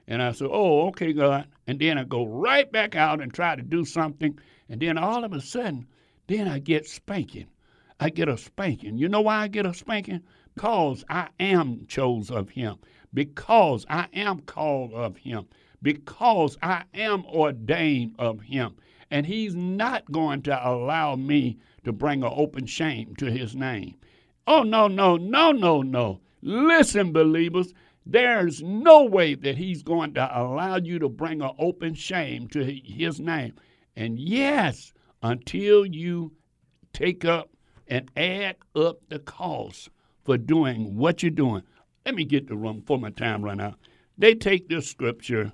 And 0.07 0.21
I 0.21 0.31
said, 0.31 0.49
Oh, 0.51 0.89
okay, 0.89 1.11
God. 1.11 1.47
And 1.65 1.79
then 1.79 1.97
I 1.97 2.03
go 2.03 2.23
right 2.23 2.71
back 2.71 2.95
out 2.95 3.19
and 3.19 3.33
try 3.33 3.55
to 3.55 3.63
do 3.63 3.83
something. 3.83 4.37
And 4.69 4.79
then 4.79 4.99
all 4.99 5.23
of 5.23 5.33
a 5.33 5.41
sudden, 5.41 5.87
then 6.27 6.47
I 6.47 6.59
get 6.59 6.85
spanking. 6.85 7.47
I 7.99 8.11
get 8.11 8.29
a 8.29 8.37
spanking. 8.37 8.99
You 8.99 9.09
know 9.09 9.21
why 9.21 9.37
I 9.37 9.47
get 9.47 9.65
a 9.65 9.73
spanking? 9.73 10.21
Because 10.53 11.03
I 11.09 11.29
am 11.39 11.87
chose 11.87 12.29
of 12.29 12.49
him. 12.49 12.77
Because 13.11 13.87
I 13.89 14.07
am 14.13 14.41
called 14.41 14.93
of 14.93 15.17
him. 15.17 15.47
Because 15.81 16.59
I 16.61 16.83
am 16.93 17.25
ordained 17.25 18.15
of 18.19 18.41
him. 18.41 18.75
And 19.11 19.25
he's 19.25 19.55
not 19.55 20.11
going 20.11 20.43
to 20.43 20.67
allow 20.67 21.15
me 21.15 21.57
to 21.83 21.91
bring 21.91 22.23
an 22.23 22.31
open 22.33 22.65
shame 22.65 23.15
to 23.15 23.31
his 23.31 23.55
name. 23.55 23.95
Oh, 24.45 24.63
no, 24.63 24.87
no, 24.87 25.17
no, 25.17 25.51
no, 25.51 25.81
no. 25.81 26.21
Listen, 26.41 27.11
believers, 27.11 27.73
there's 28.05 28.61
no 28.61 29.03
way 29.03 29.35
that 29.35 29.57
he's 29.57 29.83
going 29.83 30.13
to 30.13 30.39
allow 30.39 30.77
you 30.77 30.99
to 30.99 31.09
bring 31.09 31.41
an 31.41 31.51
open 31.59 31.93
shame 31.93 32.47
to 32.49 32.63
his 32.63 33.19
name. 33.19 33.53
And 33.95 34.19
yes, 34.19 34.93
until 35.21 35.85
you 35.85 36.33
take 36.93 37.25
up 37.25 37.49
and 37.87 38.09
add 38.15 38.55
up 38.75 38.99
the 39.09 39.19
cost 39.19 39.89
for 40.23 40.37
doing 40.37 40.95
what 40.95 41.23
you're 41.23 41.31
doing. 41.31 41.63
Let 42.05 42.15
me 42.15 42.23
get 42.23 42.47
the 42.47 42.55
room 42.55 42.83
for 42.85 42.97
my 42.97 43.09
time 43.09 43.43
run 43.43 43.59
out. 43.59 43.79
They 44.17 44.35
take 44.35 44.69
this 44.69 44.87
scripture 44.87 45.53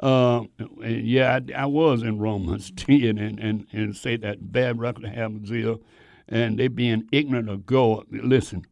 uh, 0.00 0.42
yeah, 0.80 1.38
I, 1.38 1.62
I, 1.62 1.66
was 1.66 2.02
in 2.02 2.18
Romans 2.18 2.70
10 2.76 3.18
and, 3.18 3.38
and, 3.40 3.66
and 3.72 3.96
say 3.96 4.16
that 4.16 4.52
bad 4.52 4.78
record 4.78 5.06
have 5.06 5.46
zeal 5.46 5.80
and 6.28 6.58
they 6.58 6.68
being 6.68 7.08
ignorant 7.12 7.48
of 7.48 7.64
God. 7.64 8.04
Listen, 8.10 8.66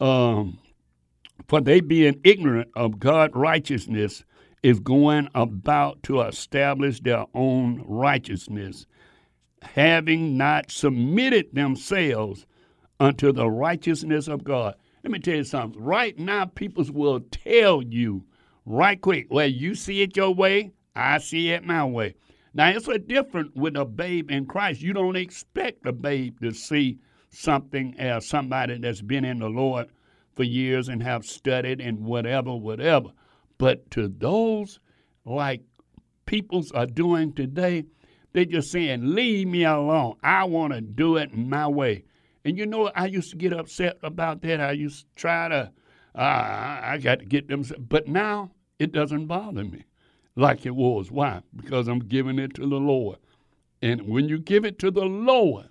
um, 0.00 0.58
for 1.48 1.60
they 1.60 1.80
being 1.80 2.20
ignorant 2.24 2.70
of 2.76 2.98
God's 3.00 3.34
righteousness 3.34 4.24
is 4.62 4.80
going 4.80 5.28
about 5.34 6.02
to 6.04 6.22
establish 6.22 7.00
their 7.00 7.26
own 7.34 7.84
righteousness, 7.86 8.86
having 9.62 10.36
not 10.36 10.70
submitted 10.70 11.54
themselves 11.54 12.46
unto 13.00 13.32
the 13.32 13.48
righteousness 13.48 14.28
of 14.28 14.44
God. 14.44 14.74
Let 15.02 15.10
me 15.10 15.18
tell 15.18 15.36
you 15.36 15.44
something. 15.44 15.82
Right 15.82 16.18
now, 16.18 16.46
people 16.46 16.84
will 16.92 17.20
tell 17.20 17.82
you 17.82 18.24
right 18.66 19.00
quick. 19.00 19.26
Well, 19.30 19.46
you 19.46 19.74
see 19.74 20.02
it 20.02 20.16
your 20.16 20.34
way, 20.34 20.72
I 20.94 21.18
see 21.18 21.50
it 21.50 21.64
my 21.64 21.84
way. 21.84 22.14
Now, 22.52 22.68
it's 22.68 22.86
a 22.86 22.98
different 22.98 23.56
with 23.56 23.76
a 23.76 23.84
babe 23.84 24.30
in 24.30 24.46
Christ. 24.46 24.80
You 24.80 24.92
don't 24.92 25.16
expect 25.16 25.86
a 25.86 25.92
babe 25.92 26.40
to 26.40 26.52
see 26.52 26.98
something 27.30 27.98
as 27.98 28.28
somebody 28.28 28.78
that's 28.78 29.02
been 29.02 29.24
in 29.24 29.40
the 29.40 29.48
Lord 29.48 29.88
for 30.34 30.44
years 30.44 30.88
and 30.88 31.02
have 31.02 31.24
studied 31.24 31.80
and 31.80 32.04
whatever, 32.04 32.54
whatever. 32.54 33.08
But 33.58 33.90
to 33.92 34.08
those 34.08 34.78
like 35.24 35.62
peoples 36.26 36.70
are 36.72 36.86
doing 36.86 37.32
today, 37.32 37.84
they're 38.32 38.44
just 38.44 38.70
saying, 38.70 39.14
leave 39.14 39.48
me 39.48 39.64
alone. 39.64 40.16
I 40.22 40.44
want 40.44 40.72
to 40.72 40.80
do 40.80 41.16
it 41.16 41.36
my 41.36 41.66
way. 41.66 42.04
And 42.44 42.58
you 42.58 42.66
know, 42.66 42.90
I 42.94 43.06
used 43.06 43.30
to 43.30 43.36
get 43.36 43.52
upset 43.52 43.98
about 44.02 44.42
that. 44.42 44.60
I 44.60 44.72
used 44.72 45.06
to 45.06 45.14
try 45.16 45.48
to 45.48 45.72
uh, 46.14 46.80
I 46.82 46.98
got 47.02 47.20
to 47.20 47.24
get 47.24 47.48
them. 47.48 47.64
But 47.78 48.06
now 48.06 48.50
it 48.78 48.92
doesn't 48.92 49.26
bother 49.26 49.64
me 49.64 49.84
like 50.36 50.66
it 50.66 50.74
was. 50.74 51.10
Why? 51.10 51.42
Because 51.54 51.88
I'm 51.88 52.00
giving 52.00 52.38
it 52.38 52.54
to 52.54 52.62
the 52.62 52.76
Lord. 52.76 53.18
And 53.82 54.08
when 54.08 54.28
you 54.28 54.38
give 54.38 54.64
it 54.64 54.78
to 54.80 54.90
the 54.90 55.04
Lord, 55.04 55.68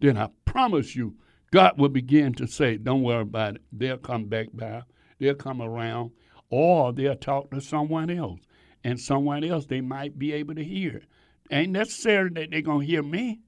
then 0.00 0.16
I 0.16 0.28
promise 0.44 0.94
you, 0.94 1.16
God 1.50 1.78
will 1.78 1.88
begin 1.88 2.32
to 2.34 2.46
say, 2.46 2.76
Don't 2.76 3.02
worry 3.02 3.22
about 3.22 3.56
it. 3.56 3.62
They'll 3.72 3.98
come 3.98 4.26
back 4.26 4.48
by, 4.52 4.82
they'll 5.18 5.34
come 5.34 5.62
around, 5.62 6.12
or 6.50 6.92
they'll 6.92 7.16
talk 7.16 7.50
to 7.50 7.60
someone 7.60 8.10
else. 8.10 8.40
And 8.84 9.00
someone 9.00 9.42
else 9.42 9.66
they 9.66 9.80
might 9.80 10.18
be 10.18 10.32
able 10.32 10.54
to 10.54 10.64
hear. 10.64 11.02
Ain't 11.50 11.72
necessary 11.72 12.30
that 12.34 12.50
they're 12.50 12.62
going 12.62 12.80
to 12.80 12.86
hear 12.86 13.02
me. 13.02 13.40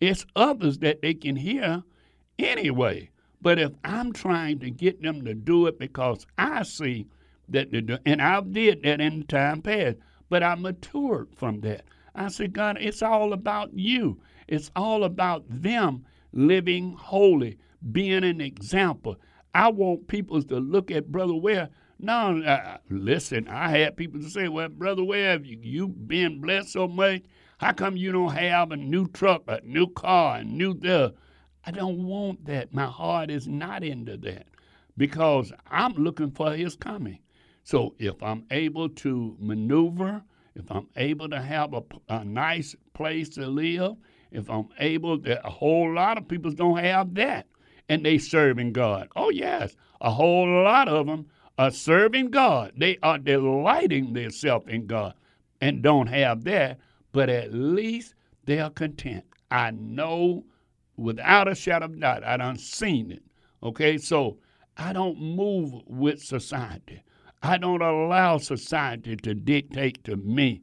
It's 0.00 0.26
others 0.34 0.78
that 0.78 1.02
they 1.02 1.14
can 1.14 1.36
hear 1.36 1.82
anyway. 2.38 3.10
But 3.40 3.58
if 3.58 3.72
I'm 3.84 4.12
trying 4.12 4.58
to 4.60 4.70
get 4.70 5.02
them 5.02 5.24
to 5.24 5.34
do 5.34 5.66
it 5.66 5.78
because 5.78 6.26
I 6.36 6.62
see 6.64 7.06
that 7.50 8.00
and 8.04 8.22
I 8.22 8.40
did 8.40 8.82
that 8.82 9.00
in 9.00 9.20
the 9.20 9.24
time 9.24 9.62
past, 9.62 9.96
but 10.28 10.42
I 10.42 10.54
matured 10.54 11.28
from 11.36 11.60
that. 11.60 11.84
I 12.14 12.28
said, 12.28 12.52
God, 12.52 12.78
it's 12.80 13.02
all 13.02 13.32
about 13.32 13.72
you. 13.72 14.20
It's 14.48 14.70
all 14.74 15.04
about 15.04 15.44
them 15.48 16.04
living 16.32 16.94
holy, 16.94 17.58
being 17.92 18.24
an 18.24 18.40
example. 18.40 19.16
I 19.54 19.68
want 19.68 20.08
people 20.08 20.42
to 20.42 20.56
look 20.58 20.90
at 20.90 21.10
Brother 21.10 21.34
Ware. 21.34 21.68
No, 21.98 22.40
uh, 22.42 22.78
listen, 22.88 23.48
I 23.48 23.70
had 23.70 23.96
people 23.96 24.20
to 24.20 24.30
say, 24.30 24.48
well, 24.48 24.68
Brother 24.68 25.04
Ware, 25.04 25.32
have 25.32 25.44
you've 25.44 26.08
been 26.08 26.40
blessed 26.40 26.72
so 26.72 26.88
much? 26.88 27.22
How 27.58 27.72
come 27.72 27.96
you 27.96 28.10
don't 28.10 28.32
have 28.32 28.72
a 28.72 28.76
new 28.76 29.06
truck, 29.08 29.42
a 29.46 29.60
new 29.64 29.88
car, 29.88 30.38
a 30.38 30.44
new 30.44 30.72
this? 30.72 31.12
I 31.64 31.72
don't 31.72 32.06
want 32.06 32.46
that. 32.46 32.72
My 32.72 32.86
heart 32.86 33.30
is 33.30 33.46
not 33.46 33.84
into 33.84 34.16
that 34.18 34.46
because 34.96 35.52
I'm 35.70 35.92
looking 35.94 36.30
for 36.30 36.54
his 36.54 36.74
coming. 36.74 37.18
So 37.70 37.94
if 38.00 38.20
I'm 38.20 38.46
able 38.50 38.88
to 38.88 39.36
maneuver, 39.38 40.24
if 40.56 40.68
I'm 40.72 40.88
able 40.96 41.28
to 41.28 41.40
have 41.40 41.72
a, 41.72 41.84
a 42.08 42.24
nice 42.24 42.74
place 42.94 43.28
to 43.28 43.46
live, 43.46 43.94
if 44.32 44.50
I'm 44.50 44.70
able 44.80 45.20
to, 45.20 45.46
a 45.46 45.50
whole 45.50 45.94
lot 45.94 46.18
of 46.18 46.26
people 46.26 46.50
don't 46.50 46.78
have 46.78 47.14
that 47.14 47.46
and 47.88 48.04
they 48.04 48.18
serving 48.18 48.72
God. 48.72 49.06
Oh, 49.14 49.30
yes, 49.30 49.76
a 50.00 50.10
whole 50.10 50.48
lot 50.64 50.88
of 50.88 51.06
them 51.06 51.26
are 51.58 51.70
serving 51.70 52.32
God. 52.32 52.72
They 52.76 52.98
are 53.04 53.18
delighting 53.18 54.14
themselves 54.14 54.66
in 54.66 54.88
God 54.88 55.14
and 55.60 55.80
don't 55.80 56.08
have 56.08 56.42
that, 56.46 56.80
but 57.12 57.28
at 57.28 57.54
least 57.54 58.16
they 58.46 58.58
are 58.58 58.70
content. 58.70 59.22
I 59.48 59.70
know 59.70 60.44
without 60.96 61.46
a 61.46 61.54
shadow 61.54 61.86
of 61.86 62.00
doubt. 62.00 62.24
I 62.24 62.36
done 62.36 62.58
seen 62.58 63.12
it. 63.12 63.22
Okay, 63.62 63.96
so 63.96 64.38
I 64.76 64.92
don't 64.92 65.20
move 65.20 65.82
with 65.86 66.20
society. 66.20 67.04
I 67.42 67.56
don't 67.56 67.82
allow 67.82 68.38
society 68.38 69.16
to 69.16 69.34
dictate 69.34 70.04
to 70.04 70.16
me. 70.16 70.62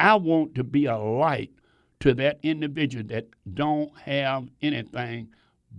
I 0.00 0.16
want 0.16 0.54
to 0.56 0.64
be 0.64 0.86
a 0.86 0.96
light 0.96 1.52
to 2.00 2.14
that 2.14 2.38
individual 2.42 3.04
that 3.08 3.28
don't 3.54 3.96
have 3.98 4.48
anything 4.62 5.28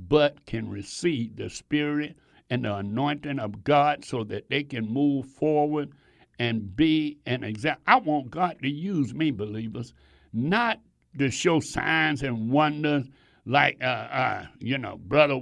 but 0.08 0.46
can 0.46 0.70
receive 0.70 1.36
the 1.36 1.50
spirit 1.50 2.16
and 2.50 2.66
the 2.66 2.76
anointing 2.76 3.40
of 3.40 3.64
God 3.64 4.06
so 4.06 4.24
that 4.26 4.50
they 4.50 4.64
can 4.64 4.88
move 4.88 5.26
forward 5.26 5.92
and 6.40 6.76
be 6.76 7.18
an 7.26 7.44
example. 7.44 7.84
I 7.88 7.98
want 7.98 8.32
God 8.32 8.58
to 8.62 8.70
use 8.70 9.14
me, 9.14 9.32
believers, 9.32 9.94
not 10.32 10.80
to 11.18 11.30
show 11.30 11.60
signs 11.60 12.24
and 12.24 12.50
wonders 12.50 13.06
like, 13.46 13.78
uh, 13.82 13.86
uh, 13.86 14.46
you 14.60 14.78
know, 14.78 14.98
brother, 14.98 15.40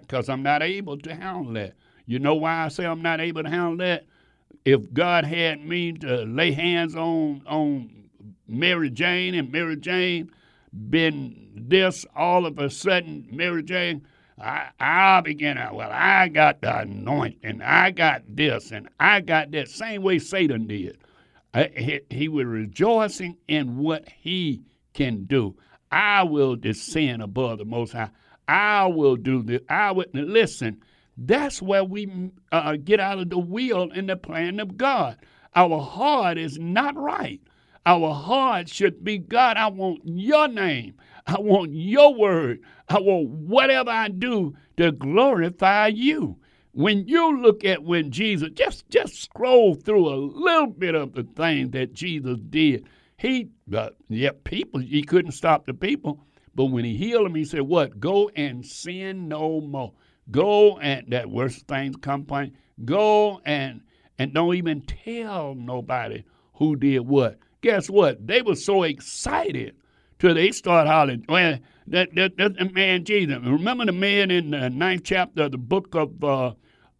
because 0.00 0.28
I'm 0.28 0.42
not 0.42 0.62
able 0.62 0.98
to 0.98 1.14
handle 1.14 1.52
that. 1.54 1.74
You 2.06 2.18
know 2.18 2.34
why 2.34 2.64
I 2.64 2.68
say 2.68 2.84
I'm 2.84 3.02
not 3.02 3.20
able 3.20 3.44
to 3.44 3.50
handle 3.50 3.76
that? 3.78 4.06
If 4.64 4.92
God 4.92 5.24
had 5.24 5.64
me 5.64 5.92
to 5.92 6.24
lay 6.24 6.52
hands 6.52 6.94
on 6.94 7.42
on 7.46 7.90
Mary 8.46 8.90
Jane, 8.90 9.34
and 9.34 9.50
Mary 9.50 9.76
Jane 9.76 10.30
been 10.90 11.52
this 11.54 12.06
all 12.14 12.46
of 12.46 12.58
a 12.58 12.70
sudden, 12.70 13.26
Mary 13.30 13.62
Jane. 13.62 14.06
I, 14.40 14.70
I 14.80 15.20
begin 15.20 15.58
out, 15.58 15.74
well, 15.74 15.90
I 15.92 16.28
got 16.28 16.62
the 16.62 16.78
anointing, 16.80 17.60
I 17.60 17.90
got 17.90 18.22
this, 18.26 18.72
and 18.72 18.88
I 18.98 19.20
got 19.20 19.50
that. 19.50 19.68
Same 19.68 20.02
way 20.02 20.18
Satan 20.18 20.66
did. 20.66 20.96
he, 21.76 22.00
he 22.08 22.28
was 22.28 22.46
rejoicing 22.46 23.36
in 23.48 23.76
what 23.76 24.08
he 24.08 24.62
can 24.94 25.24
do. 25.24 25.56
I 25.92 26.22
will 26.22 26.56
descend 26.56 27.22
above 27.22 27.58
the 27.58 27.64
Most 27.64 27.92
High. 27.92 28.10
I 28.48 28.86
will 28.86 29.16
do 29.16 29.42
this. 29.42 29.60
I 29.68 29.92
will 29.92 30.06
listen. 30.12 30.82
That's 31.22 31.60
where 31.60 31.84
we 31.84 32.30
uh, 32.50 32.76
get 32.82 32.98
out 32.98 33.18
of 33.18 33.28
the 33.28 33.38
will 33.38 33.90
and 33.94 34.08
the 34.08 34.16
plan 34.16 34.58
of 34.58 34.78
God. 34.78 35.18
Our 35.54 35.78
heart 35.78 36.38
is 36.38 36.58
not 36.58 36.96
right. 36.96 37.42
Our 37.84 38.14
heart 38.14 38.70
should 38.70 39.04
be 39.04 39.18
God, 39.18 39.58
I 39.58 39.68
want 39.68 40.00
your 40.04 40.48
name. 40.48 40.94
I 41.26 41.38
want 41.38 41.72
your 41.74 42.14
word. 42.14 42.60
I 42.88 43.00
want 43.00 43.28
whatever 43.28 43.90
I 43.90 44.08
do 44.08 44.54
to 44.78 44.92
glorify 44.92 45.88
you. 45.88 46.38
When 46.72 47.06
you 47.06 47.38
look 47.38 47.66
at 47.66 47.82
when 47.82 48.10
Jesus, 48.10 48.48
just 48.54 48.88
just 48.88 49.20
scroll 49.22 49.74
through 49.74 50.08
a 50.08 50.16
little 50.16 50.68
bit 50.68 50.94
of 50.94 51.12
the 51.12 51.24
things 51.36 51.72
that 51.72 51.92
Jesus 51.92 52.38
did. 52.48 52.86
He, 53.18 53.48
uh, 53.74 53.90
yeah, 54.08 54.30
people, 54.44 54.80
he 54.80 55.02
couldn't 55.02 55.32
stop 55.32 55.66
the 55.66 55.74
people. 55.74 56.24
But 56.54 56.66
when 56.66 56.84
he 56.86 56.96
healed 56.96 57.26
them, 57.26 57.34
he 57.34 57.44
said, 57.44 57.62
What? 57.62 58.00
Go 58.00 58.30
and 58.34 58.64
sin 58.64 59.28
no 59.28 59.60
more. 59.60 59.92
Go 60.30 60.78
and 60.78 61.10
that 61.10 61.30
worst 61.30 61.66
things 61.66 61.96
come 62.00 62.22
upon 62.22 62.52
Go 62.84 63.40
and 63.44 63.82
and 64.18 64.34
don't 64.34 64.54
even 64.54 64.82
tell 64.82 65.54
nobody 65.54 66.24
who 66.54 66.76
did 66.76 67.00
what. 67.00 67.38
Guess 67.62 67.88
what? 67.88 68.26
They 68.26 68.42
were 68.42 68.54
so 68.54 68.82
excited 68.82 69.74
till 70.18 70.34
they 70.34 70.52
start 70.52 70.86
hollering. 70.86 71.24
Well, 71.28 71.58
that, 71.86 72.14
that, 72.14 72.36
that 72.36 72.74
man 72.74 73.04
Jesus. 73.04 73.38
Remember 73.42 73.86
the 73.86 73.92
man 73.92 74.30
in 74.30 74.50
the 74.50 74.68
ninth 74.68 75.02
chapter 75.04 75.44
of 75.44 75.52
the 75.52 75.58
book 75.58 75.94
of 75.94 76.22
uh, 76.22 76.52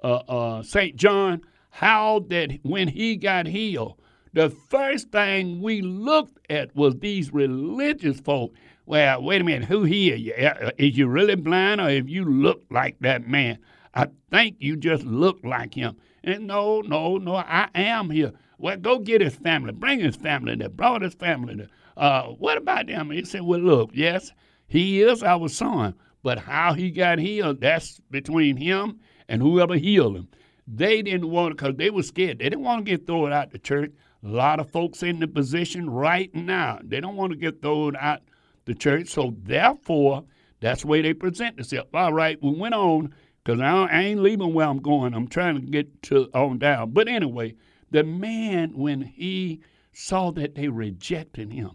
uh, 0.02 0.06
uh, 0.06 0.62
St. 0.62 0.96
John? 0.96 1.42
How 1.68 2.24
that 2.30 2.58
when 2.62 2.88
he 2.88 3.16
got 3.16 3.46
healed, 3.46 4.00
the 4.32 4.50
first 4.50 5.10
thing 5.12 5.60
we 5.60 5.82
looked 5.82 6.38
at 6.48 6.74
was 6.74 6.96
these 6.96 7.32
religious 7.32 8.18
folk. 8.20 8.52
Well, 8.90 9.22
wait 9.22 9.40
a 9.40 9.44
minute, 9.44 9.68
who 9.68 9.84
he 9.84 10.10
is? 10.10 10.32
Uh, 10.36 10.72
is 10.76 10.98
you 10.98 11.06
really 11.06 11.36
blind 11.36 11.80
or 11.80 11.88
if 11.88 12.08
you 12.08 12.24
look 12.24 12.64
like 12.70 12.96
that 13.02 13.28
man? 13.28 13.60
I 13.94 14.08
think 14.32 14.56
you 14.58 14.76
just 14.76 15.04
look 15.04 15.38
like 15.44 15.74
him. 15.74 15.96
And 16.24 16.48
no, 16.48 16.80
no, 16.80 17.16
no, 17.16 17.36
I 17.36 17.68
am 17.72 18.10
here. 18.10 18.32
Well, 18.58 18.76
go 18.78 18.98
get 18.98 19.20
his 19.20 19.36
family. 19.36 19.70
Bring 19.70 20.00
his 20.00 20.16
family 20.16 20.56
there. 20.56 20.68
Brought 20.68 21.02
his 21.02 21.14
family 21.14 21.54
there. 21.54 21.68
Uh, 21.96 22.30
what 22.30 22.58
about 22.58 22.88
them? 22.88 23.12
He 23.12 23.24
said, 23.24 23.42
Well, 23.42 23.60
look, 23.60 23.90
yes, 23.94 24.32
he 24.66 25.02
is 25.02 25.22
our 25.22 25.48
son, 25.48 25.94
but 26.24 26.40
how 26.40 26.72
he 26.72 26.90
got 26.90 27.20
healed, 27.20 27.60
that's 27.60 28.00
between 28.10 28.56
him 28.56 28.98
and 29.28 29.40
whoever 29.40 29.76
healed 29.76 30.16
him. 30.16 30.28
They 30.66 31.00
didn't 31.00 31.30
want 31.30 31.56
because 31.56 31.76
they 31.76 31.90
were 31.90 32.02
scared. 32.02 32.40
They 32.40 32.48
didn't 32.48 32.64
want 32.64 32.84
to 32.84 32.90
get 32.90 33.06
thrown 33.06 33.32
out 33.32 33.52
the 33.52 33.60
church. 33.60 33.92
A 34.24 34.28
lot 34.28 34.58
of 34.58 34.68
folks 34.68 35.04
in 35.04 35.20
the 35.20 35.28
position 35.28 35.88
right 35.88 36.34
now, 36.34 36.80
they 36.82 37.00
don't 37.00 37.14
want 37.14 37.30
to 37.30 37.38
get 37.38 37.62
thrown 37.62 37.94
out 37.94 38.22
the 38.70 38.78
church. 38.78 39.08
So 39.08 39.34
therefore, 39.42 40.24
that's 40.60 40.82
the 40.82 40.88
way 40.88 41.02
they 41.02 41.12
present 41.12 41.56
themselves. 41.56 41.90
All 41.92 42.12
right, 42.12 42.38
we 42.42 42.54
went 42.54 42.74
on 42.74 43.14
because 43.42 43.60
I, 43.60 43.86
I, 43.86 44.00
ain't 44.02 44.22
leaving 44.22 44.54
where 44.54 44.68
I'm 44.68 44.80
going. 44.80 45.14
I'm 45.14 45.28
trying 45.28 45.56
to 45.56 45.66
get 45.66 46.02
to 46.04 46.30
on 46.34 46.58
down. 46.58 46.92
But 46.92 47.08
anyway, 47.08 47.56
the 47.90 48.04
man, 48.04 48.72
when 48.74 49.00
he 49.02 49.60
saw 49.92 50.30
that 50.32 50.54
they 50.54 50.68
rejected 50.68 51.52
him, 51.52 51.72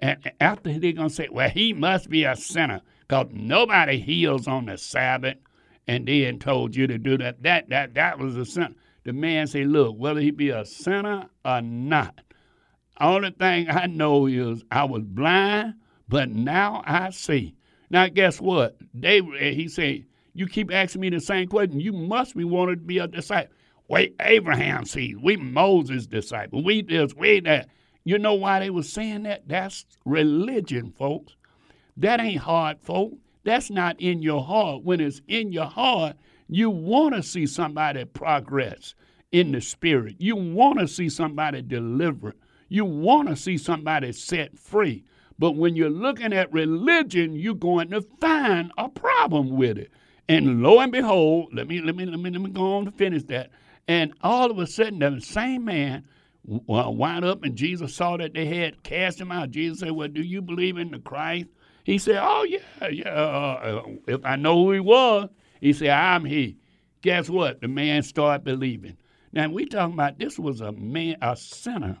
and 0.00 0.32
after 0.40 0.78
they're 0.78 0.92
to 0.92 1.10
say, 1.10 1.28
well, 1.30 1.48
he 1.48 1.72
must 1.72 2.08
be 2.08 2.24
a 2.24 2.36
sinner 2.36 2.80
because 3.00 3.26
nobody 3.32 3.98
heals 3.98 4.48
on 4.48 4.66
the 4.66 4.78
Sabbath 4.78 5.36
and 5.86 6.06
then 6.08 6.38
told 6.38 6.74
you 6.74 6.86
to 6.86 6.98
do 6.98 7.18
that. 7.18 7.42
That, 7.42 7.68
that, 7.68 7.94
that 7.94 8.18
was 8.18 8.36
a 8.36 8.44
sin. 8.44 8.74
The 9.04 9.12
man 9.12 9.46
said, 9.46 9.66
look, 9.66 9.96
whether 9.96 10.20
he 10.20 10.30
be 10.30 10.50
a 10.50 10.64
sinner 10.64 11.28
or 11.44 11.60
not, 11.60 12.20
only 13.00 13.30
thing 13.30 13.68
I 13.68 13.86
know 13.86 14.26
is 14.26 14.64
I 14.70 14.84
was 14.84 15.02
blind, 15.04 15.74
but 16.14 16.30
now 16.30 16.80
I 16.86 17.10
see. 17.10 17.56
Now, 17.90 18.06
guess 18.06 18.40
what? 18.40 18.76
They, 18.94 19.18
eh, 19.18 19.50
he 19.50 19.66
said, 19.66 20.04
you 20.32 20.46
keep 20.46 20.72
asking 20.72 21.00
me 21.00 21.10
the 21.10 21.18
same 21.18 21.48
question. 21.48 21.80
You 21.80 21.92
must 21.92 22.36
be 22.36 22.44
wanting 22.44 22.76
to 22.76 22.80
be 22.82 22.98
a 22.98 23.08
disciple. 23.08 23.52
Wait, 23.88 24.14
Abraham 24.20 24.84
sees. 24.84 25.16
We 25.20 25.36
Moses' 25.36 26.06
disciple. 26.06 26.62
We 26.62 26.82
this, 26.82 27.16
we 27.16 27.40
that. 27.40 27.68
You 28.04 28.20
know 28.20 28.34
why 28.34 28.60
they 28.60 28.70
was 28.70 28.92
saying 28.92 29.24
that? 29.24 29.48
That's 29.48 29.86
religion, 30.04 30.92
folks. 30.96 31.34
That 31.96 32.20
ain't 32.20 32.40
hard, 32.40 32.78
folks. 32.80 33.16
That's 33.42 33.68
not 33.68 34.00
in 34.00 34.22
your 34.22 34.44
heart. 34.44 34.84
When 34.84 35.00
it's 35.00 35.20
in 35.26 35.50
your 35.50 35.66
heart, 35.66 36.14
you 36.48 36.70
want 36.70 37.16
to 37.16 37.24
see 37.24 37.48
somebody 37.48 38.04
progress 38.04 38.94
in 39.32 39.50
the 39.50 39.60
spirit. 39.60 40.14
You 40.20 40.36
want 40.36 40.78
to 40.78 40.86
see 40.86 41.08
somebody 41.08 41.60
delivered. 41.60 42.36
You 42.68 42.84
want 42.84 43.30
to 43.30 43.34
see 43.34 43.58
somebody 43.58 44.12
set 44.12 44.56
free. 44.56 45.02
But 45.38 45.52
when 45.52 45.76
you're 45.76 45.90
looking 45.90 46.32
at 46.32 46.52
religion, 46.52 47.34
you're 47.34 47.54
going 47.54 47.90
to 47.90 48.02
find 48.20 48.72
a 48.78 48.88
problem 48.88 49.56
with 49.56 49.78
it. 49.78 49.90
And 50.28 50.62
lo 50.62 50.80
and 50.80 50.92
behold, 50.92 51.52
let 51.52 51.68
me 51.68 51.80
let 51.80 51.96
me 51.96 52.06
let 52.06 52.18
me 52.18 52.30
let 52.30 52.40
me 52.40 52.50
go 52.50 52.76
on 52.76 52.84
to 52.86 52.90
finish 52.90 53.24
that. 53.24 53.50
And 53.86 54.14
all 54.22 54.50
of 54.50 54.58
a 54.58 54.66
sudden, 54.66 55.00
the 55.00 55.20
same 55.20 55.64
man 55.66 56.04
wound 56.44 57.24
up, 57.24 57.42
and 57.42 57.56
Jesus 57.56 57.94
saw 57.94 58.16
that 58.16 58.34
they 58.34 58.46
had 58.46 58.82
cast 58.82 59.20
him 59.20 59.30
out. 59.30 59.50
Jesus 59.50 59.80
said, 59.80 59.90
"Well, 59.90 60.08
do 60.08 60.22
you 60.22 60.40
believe 60.40 60.78
in 60.78 60.90
the 60.90 60.98
Christ?" 60.98 61.48
He 61.84 61.98
said, 61.98 62.18
"Oh 62.20 62.44
yeah, 62.44 62.88
yeah. 62.88 63.10
Uh, 63.10 63.82
uh, 63.86 63.90
if 64.06 64.24
I 64.24 64.36
know 64.36 64.64
who 64.64 64.72
he 64.72 64.80
was, 64.80 65.28
he 65.60 65.72
said, 65.72 65.90
I'm 65.90 66.24
he." 66.24 66.56
Guess 67.02 67.28
what? 67.28 67.60
The 67.60 67.68
man 67.68 68.02
started 68.02 68.44
believing. 68.44 68.96
Now 69.32 69.50
we 69.50 69.66
talking 69.66 69.92
about 69.92 70.18
this 70.18 70.38
was 70.38 70.62
a 70.62 70.72
man, 70.72 71.16
a 71.20 71.36
sinner 71.36 71.98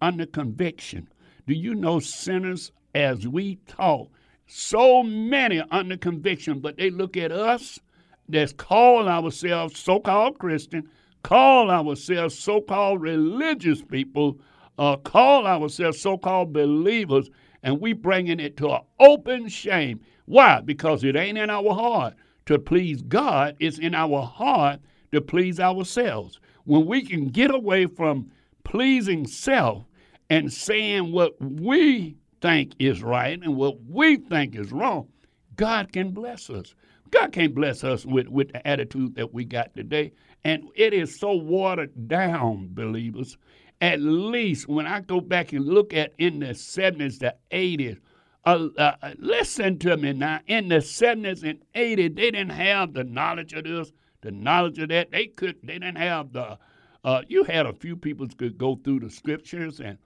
under 0.00 0.24
conviction. 0.24 1.08
Do 1.46 1.54
you 1.54 1.74
know 1.74 2.00
sinners 2.00 2.72
as 2.94 3.26
we 3.26 3.56
talk? 3.66 4.10
So 4.46 5.02
many 5.02 5.62
under 5.70 5.96
conviction, 5.96 6.60
but 6.60 6.76
they 6.76 6.90
look 6.90 7.16
at 7.16 7.32
us 7.32 7.80
that's 8.28 8.52
call 8.52 9.08
ourselves 9.08 9.78
so-called 9.78 10.38
Christian 10.38 10.88
call 11.26 11.72
ourselves 11.72 12.38
so 12.38 12.60
called 12.60 13.02
religious 13.02 13.82
people, 13.82 14.38
uh, 14.78 14.96
call 14.98 15.44
ourselves 15.44 16.00
so 16.00 16.16
called 16.16 16.52
believers, 16.52 17.28
and 17.64 17.80
we 17.80 17.92
bringing 17.92 18.38
it 18.38 18.56
to 18.56 18.70
an 18.70 18.80
open 19.00 19.48
shame. 19.48 20.00
Why? 20.26 20.60
Because 20.60 21.02
it 21.02 21.16
ain't 21.16 21.36
in 21.36 21.50
our 21.50 21.74
heart 21.74 22.14
to 22.46 22.60
please 22.60 23.02
God, 23.02 23.56
it's 23.58 23.80
in 23.80 23.92
our 23.92 24.22
heart 24.22 24.78
to 25.10 25.20
please 25.20 25.58
ourselves. 25.58 26.38
When 26.62 26.86
we 26.86 27.02
can 27.02 27.26
get 27.26 27.52
away 27.52 27.86
from 27.86 28.30
pleasing 28.62 29.26
self 29.26 29.84
and 30.30 30.52
saying 30.52 31.12
what 31.12 31.34
we 31.40 32.16
think 32.40 32.72
is 32.78 33.02
right 33.02 33.40
and 33.42 33.56
what 33.56 33.76
we 33.88 34.16
think 34.16 34.54
is 34.56 34.72
wrong, 34.72 35.08
God 35.56 35.92
can 35.92 36.10
bless 36.10 36.50
us. 36.50 36.74
God 37.10 37.32
can't 37.32 37.54
bless 37.54 37.84
us 37.84 38.04
with, 38.04 38.28
with 38.28 38.52
the 38.52 38.66
attitude 38.66 39.14
that 39.14 39.32
we 39.32 39.44
got 39.44 39.74
today. 39.74 40.12
And 40.44 40.68
it 40.74 40.92
is 40.92 41.18
so 41.18 41.34
watered 41.34 42.08
down, 42.08 42.68
believers. 42.72 43.36
At 43.80 44.00
least 44.00 44.68
when 44.68 44.86
I 44.86 45.00
go 45.00 45.20
back 45.20 45.52
and 45.52 45.64
look 45.64 45.94
at 45.94 46.12
in 46.18 46.40
the 46.40 46.46
70s, 46.46 47.18
the 47.18 47.34
80s, 47.50 47.98
uh, 48.44 48.68
uh, 48.78 49.12
listen 49.18 49.78
to 49.80 49.96
me 49.96 50.12
now. 50.12 50.40
In 50.46 50.68
the 50.68 50.76
70s 50.76 51.42
and 51.42 51.58
80s, 51.74 52.14
they 52.14 52.30
didn't 52.30 52.50
have 52.50 52.92
the 52.92 53.04
knowledge 53.04 53.52
of 53.52 53.64
this, 53.64 53.92
the 54.20 54.30
knowledge 54.30 54.78
of 54.78 54.88
that. 54.90 55.10
They 55.10 55.26
could. 55.26 55.56
They 55.62 55.74
didn't 55.74 55.96
have 55.96 56.32
the. 56.32 56.58
Uh, 57.04 57.22
you 57.28 57.44
had 57.44 57.66
a 57.66 57.72
few 57.72 57.96
people 57.96 58.26
could 58.36 58.56
go 58.56 58.76
through 58.76 59.00
the 59.00 59.10
scriptures 59.10 59.80
and, 59.80 59.98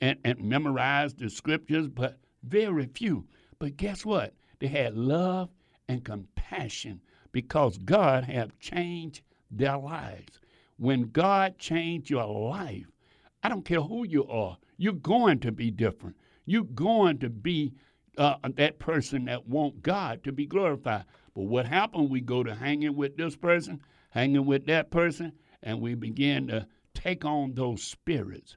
and 0.00 0.18
and 0.24 0.40
memorize 0.40 1.14
the 1.14 1.30
scriptures, 1.30 1.88
but 1.88 2.18
very 2.42 2.86
few. 2.86 3.26
But 3.58 3.76
guess 3.76 4.04
what? 4.04 4.34
They 4.58 4.68
had 4.68 4.96
love 4.96 5.50
and 5.88 6.04
compassion 6.04 7.00
because 7.32 7.78
God 7.78 8.24
have 8.24 8.58
changed 8.58 9.22
their 9.50 9.78
lives. 9.78 10.40
When 10.78 11.10
God 11.10 11.58
changed 11.58 12.10
your 12.10 12.26
life, 12.26 12.86
I 13.42 13.48
don't 13.48 13.64
care 13.64 13.80
who 13.80 14.06
you 14.06 14.26
are, 14.26 14.58
you're 14.76 14.92
going 14.92 15.40
to 15.40 15.52
be 15.52 15.70
different. 15.70 16.16
You're 16.44 16.64
going 16.64 17.18
to 17.18 17.30
be 17.30 17.72
uh, 18.18 18.36
that 18.56 18.78
person 18.78 19.26
that 19.26 19.46
want 19.48 19.82
God 19.82 20.22
to 20.24 20.32
be 20.32 20.46
glorified. 20.46 21.04
But 21.34 21.44
what 21.44 21.66
happened? 21.66 22.10
We 22.10 22.20
go 22.20 22.42
to 22.42 22.54
hanging 22.54 22.96
with 22.96 23.16
this 23.16 23.36
person, 23.36 23.80
hanging 24.10 24.46
with 24.46 24.66
that 24.66 24.90
person, 24.90 25.32
and 25.62 25.80
we 25.80 25.94
begin 25.94 26.48
to 26.48 26.66
take 26.94 27.24
on 27.24 27.54
those 27.54 27.82
spirits. 27.82 28.56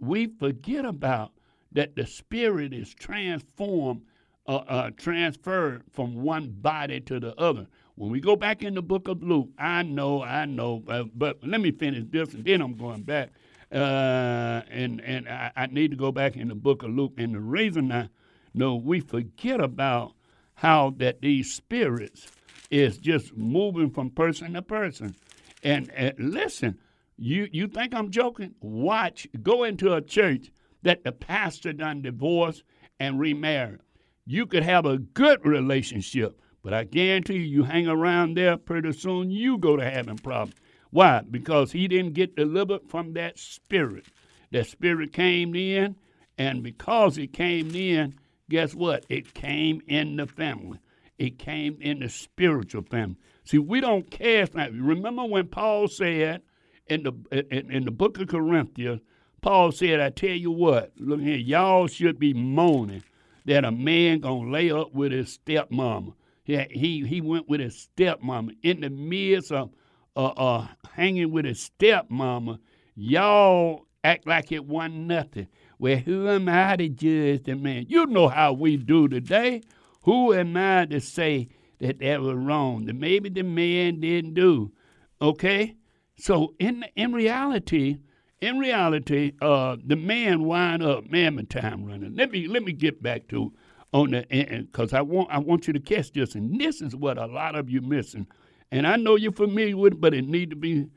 We 0.00 0.26
forget 0.26 0.84
about 0.84 1.32
that 1.72 1.96
the 1.96 2.06
spirit 2.06 2.72
is 2.72 2.94
transformed, 2.94 4.02
uh, 4.46 4.56
uh, 4.56 4.90
transferred 4.96 5.82
from 5.90 6.22
one 6.22 6.50
body 6.50 7.00
to 7.00 7.20
the 7.20 7.34
other. 7.40 7.66
When 7.96 8.10
we 8.10 8.20
go 8.20 8.36
back 8.36 8.62
in 8.62 8.74
the 8.74 8.82
book 8.82 9.08
of 9.08 9.22
Luke, 9.22 9.48
I 9.58 9.82
know, 9.82 10.22
I 10.22 10.46
know, 10.46 10.82
uh, 10.88 11.04
but 11.14 11.38
let 11.44 11.60
me 11.60 11.70
finish 11.70 12.04
this 12.10 12.34
and 12.34 12.44
then 12.44 12.60
I'm 12.60 12.76
going 12.76 13.02
back. 13.02 13.30
Uh, 13.72 14.62
and 14.70 15.00
and 15.00 15.28
I, 15.28 15.50
I, 15.56 15.66
need 15.66 15.90
to 15.90 15.96
go 15.96 16.12
back 16.12 16.36
in 16.36 16.46
the 16.46 16.54
book 16.54 16.84
of 16.84 16.90
Luke. 16.90 17.14
And 17.18 17.34
the 17.34 17.40
reason 17.40 17.90
I 17.90 18.08
know 18.52 18.76
we 18.76 19.00
forget 19.00 19.60
about 19.60 20.12
how 20.54 20.94
that 20.98 21.20
these 21.20 21.52
spirits 21.52 22.28
is 22.70 22.98
just 22.98 23.36
moving 23.36 23.90
from 23.90 24.10
person 24.10 24.52
to 24.52 24.62
person. 24.62 25.14
And, 25.62 25.90
and 25.92 26.14
listen, 26.18 26.78
you 27.16 27.48
you 27.52 27.68
think 27.68 27.94
I'm 27.94 28.10
joking? 28.10 28.54
Watch, 28.60 29.26
go 29.42 29.64
into 29.64 29.94
a 29.94 30.02
church 30.02 30.50
that 30.82 31.04
the 31.04 31.12
pastor 31.12 31.72
done 31.72 32.02
divorced 32.02 32.62
and 33.00 33.18
remarried. 33.18 33.80
You 34.26 34.46
could 34.46 34.62
have 34.62 34.86
a 34.86 34.98
good 34.98 35.44
relationship, 35.44 36.40
but 36.62 36.72
I 36.72 36.84
guarantee 36.84 37.34
you, 37.34 37.40
you 37.40 37.62
hang 37.64 37.86
around 37.86 38.36
there 38.36 38.56
pretty 38.56 38.92
soon, 38.92 39.30
you 39.30 39.58
go 39.58 39.76
to 39.76 39.90
having 39.90 40.18
problems. 40.18 40.58
Why? 40.90 41.22
Because 41.28 41.72
he 41.72 41.88
didn't 41.88 42.14
get 42.14 42.36
delivered 42.36 42.88
from 42.88 43.14
that 43.14 43.38
spirit. 43.38 44.06
That 44.52 44.66
spirit 44.66 45.12
came 45.12 45.54
in, 45.54 45.96
and 46.38 46.62
because 46.62 47.18
it 47.18 47.32
came 47.32 47.74
in, 47.74 48.14
guess 48.48 48.74
what? 48.74 49.04
It 49.08 49.34
came 49.34 49.82
in 49.88 50.16
the 50.16 50.26
family. 50.26 50.78
It 51.18 51.38
came 51.38 51.78
in 51.80 52.00
the 52.00 52.08
spiritual 52.08 52.82
family. 52.82 53.16
See, 53.44 53.58
we 53.58 53.80
don't 53.80 54.10
cast. 54.10 54.54
Remember 54.54 55.24
when 55.24 55.48
Paul 55.48 55.88
said 55.88 56.42
in 56.88 57.02
the 57.02 57.12
in, 57.50 57.70
in 57.70 57.84
the 57.84 57.90
book 57.90 58.18
of 58.20 58.28
Corinthians, 58.28 59.00
Paul 59.40 59.72
said, 59.72 60.00
"I 60.00 60.10
tell 60.10 60.30
you 60.30 60.50
what, 60.50 60.92
look 60.96 61.20
here, 61.20 61.36
y'all 61.36 61.86
should 61.86 62.18
be 62.18 62.32
moaning 62.32 63.02
that 63.44 63.64
a 63.64 63.70
man 63.70 64.20
gonna 64.20 64.50
lay 64.50 64.70
up 64.70 64.94
with 64.94 65.12
his 65.12 65.38
stepmama. 65.38 66.14
Yeah, 66.46 66.66
he 66.70 67.06
he 67.06 67.20
went 67.20 67.48
with 67.48 67.60
his 67.60 67.88
stepmama 67.96 68.56
in 68.62 68.80
the 68.80 68.90
midst 68.90 69.52
of 69.52 69.70
uh, 70.16 70.26
uh, 70.26 70.68
hanging 70.92 71.30
with 71.30 71.44
his 71.44 71.70
stepmama. 71.70 72.58
Y'all 72.94 73.86
act 74.02 74.26
like 74.26 74.52
it 74.52 74.64
wasn't 74.64 74.94
nothing. 74.94 75.48
Well, 75.78 75.96
who 75.96 76.28
am 76.28 76.48
I 76.48 76.76
to 76.76 76.88
judge 76.88 77.44
the 77.44 77.56
man? 77.56 77.86
You 77.88 78.06
know 78.06 78.28
how 78.28 78.52
we 78.52 78.76
do 78.76 79.08
today. 79.08 79.62
Who 80.02 80.32
am 80.32 80.56
I 80.56 80.86
to 80.86 81.00
say 81.00 81.48
that 81.80 81.98
that 81.98 82.20
was 82.20 82.36
wrong? 82.36 82.84
That 82.86 82.94
maybe 82.94 83.30
the 83.30 83.42
man 83.42 84.00
didn't 84.00 84.34
do. 84.34 84.72
Okay, 85.20 85.74
so 86.16 86.54
in 86.58 86.84
in 86.96 87.12
reality, 87.12 87.98
in 88.40 88.58
reality, 88.58 89.32
uh, 89.40 89.76
the 89.84 89.96
man 89.96 90.44
wind 90.44 90.82
up. 90.82 91.10
Man, 91.10 91.36
my 91.36 91.42
time 91.42 91.84
running. 91.84 92.14
Let 92.14 92.30
me 92.30 92.46
let 92.46 92.62
me 92.62 92.72
get 92.72 93.02
back 93.02 93.28
to 93.28 93.52
on 93.92 94.10
the 94.10 94.30
end 94.30 94.70
because 94.70 94.92
I 94.92 95.00
want 95.02 95.30
I 95.30 95.38
want 95.38 95.66
you 95.66 95.72
to 95.72 95.80
catch 95.80 96.12
this, 96.12 96.34
and 96.34 96.60
this 96.60 96.82
is 96.82 96.94
what 96.94 97.18
a 97.18 97.26
lot 97.26 97.54
of 97.54 97.70
you 97.70 97.80
missing. 97.80 98.26
And 98.70 98.86
I 98.86 98.96
know 98.96 99.16
you're 99.16 99.32
familiar 99.32 99.76
with 99.76 99.94
it, 99.94 100.00
but 100.00 100.14
it 100.14 100.26
need 100.26 100.50
to 100.50 100.56
be 100.56 100.88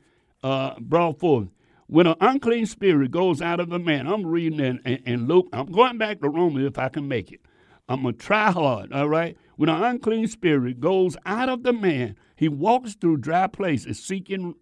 uh, 0.42 0.74
brought 0.80 1.20
forth. 1.20 1.48
When 1.86 2.06
an 2.06 2.16
unclean 2.20 2.66
spirit 2.66 3.10
goes 3.10 3.40
out 3.40 3.60
of 3.60 3.72
a 3.72 3.78
man, 3.78 4.06
I'm 4.06 4.26
reading 4.26 4.60
in, 4.60 4.80
in, 4.84 5.02
in 5.06 5.26
Luke. 5.26 5.48
I'm 5.52 5.66
going 5.66 5.96
back 5.96 6.20
to 6.20 6.28
Romans 6.28 6.66
if 6.66 6.78
I 6.78 6.88
can 6.88 7.08
make 7.08 7.32
it. 7.32 7.40
I'm 7.88 8.02
to 8.02 8.12
try 8.12 8.50
hard, 8.50 8.92
all 8.92 9.08
right? 9.08 9.36
When 9.56 9.70
an 9.70 9.82
unclean 9.82 10.26
spirit 10.26 10.80
goes 10.80 11.16
out 11.24 11.48
of 11.48 11.62
the 11.62 11.72
man, 11.72 12.16
he 12.36 12.48
walks 12.48 12.94
through 12.94 13.18
dry 13.18 13.46
places 13.46 14.04
seeking 14.04 14.54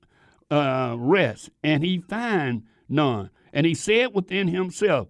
uh, 0.50 0.96
rest, 0.98 1.50
and 1.62 1.82
he 1.82 1.98
find 1.98 2.62
none. 2.88 3.30
And 3.52 3.66
he 3.66 3.74
said 3.74 4.14
within 4.14 4.48
himself, 4.48 5.08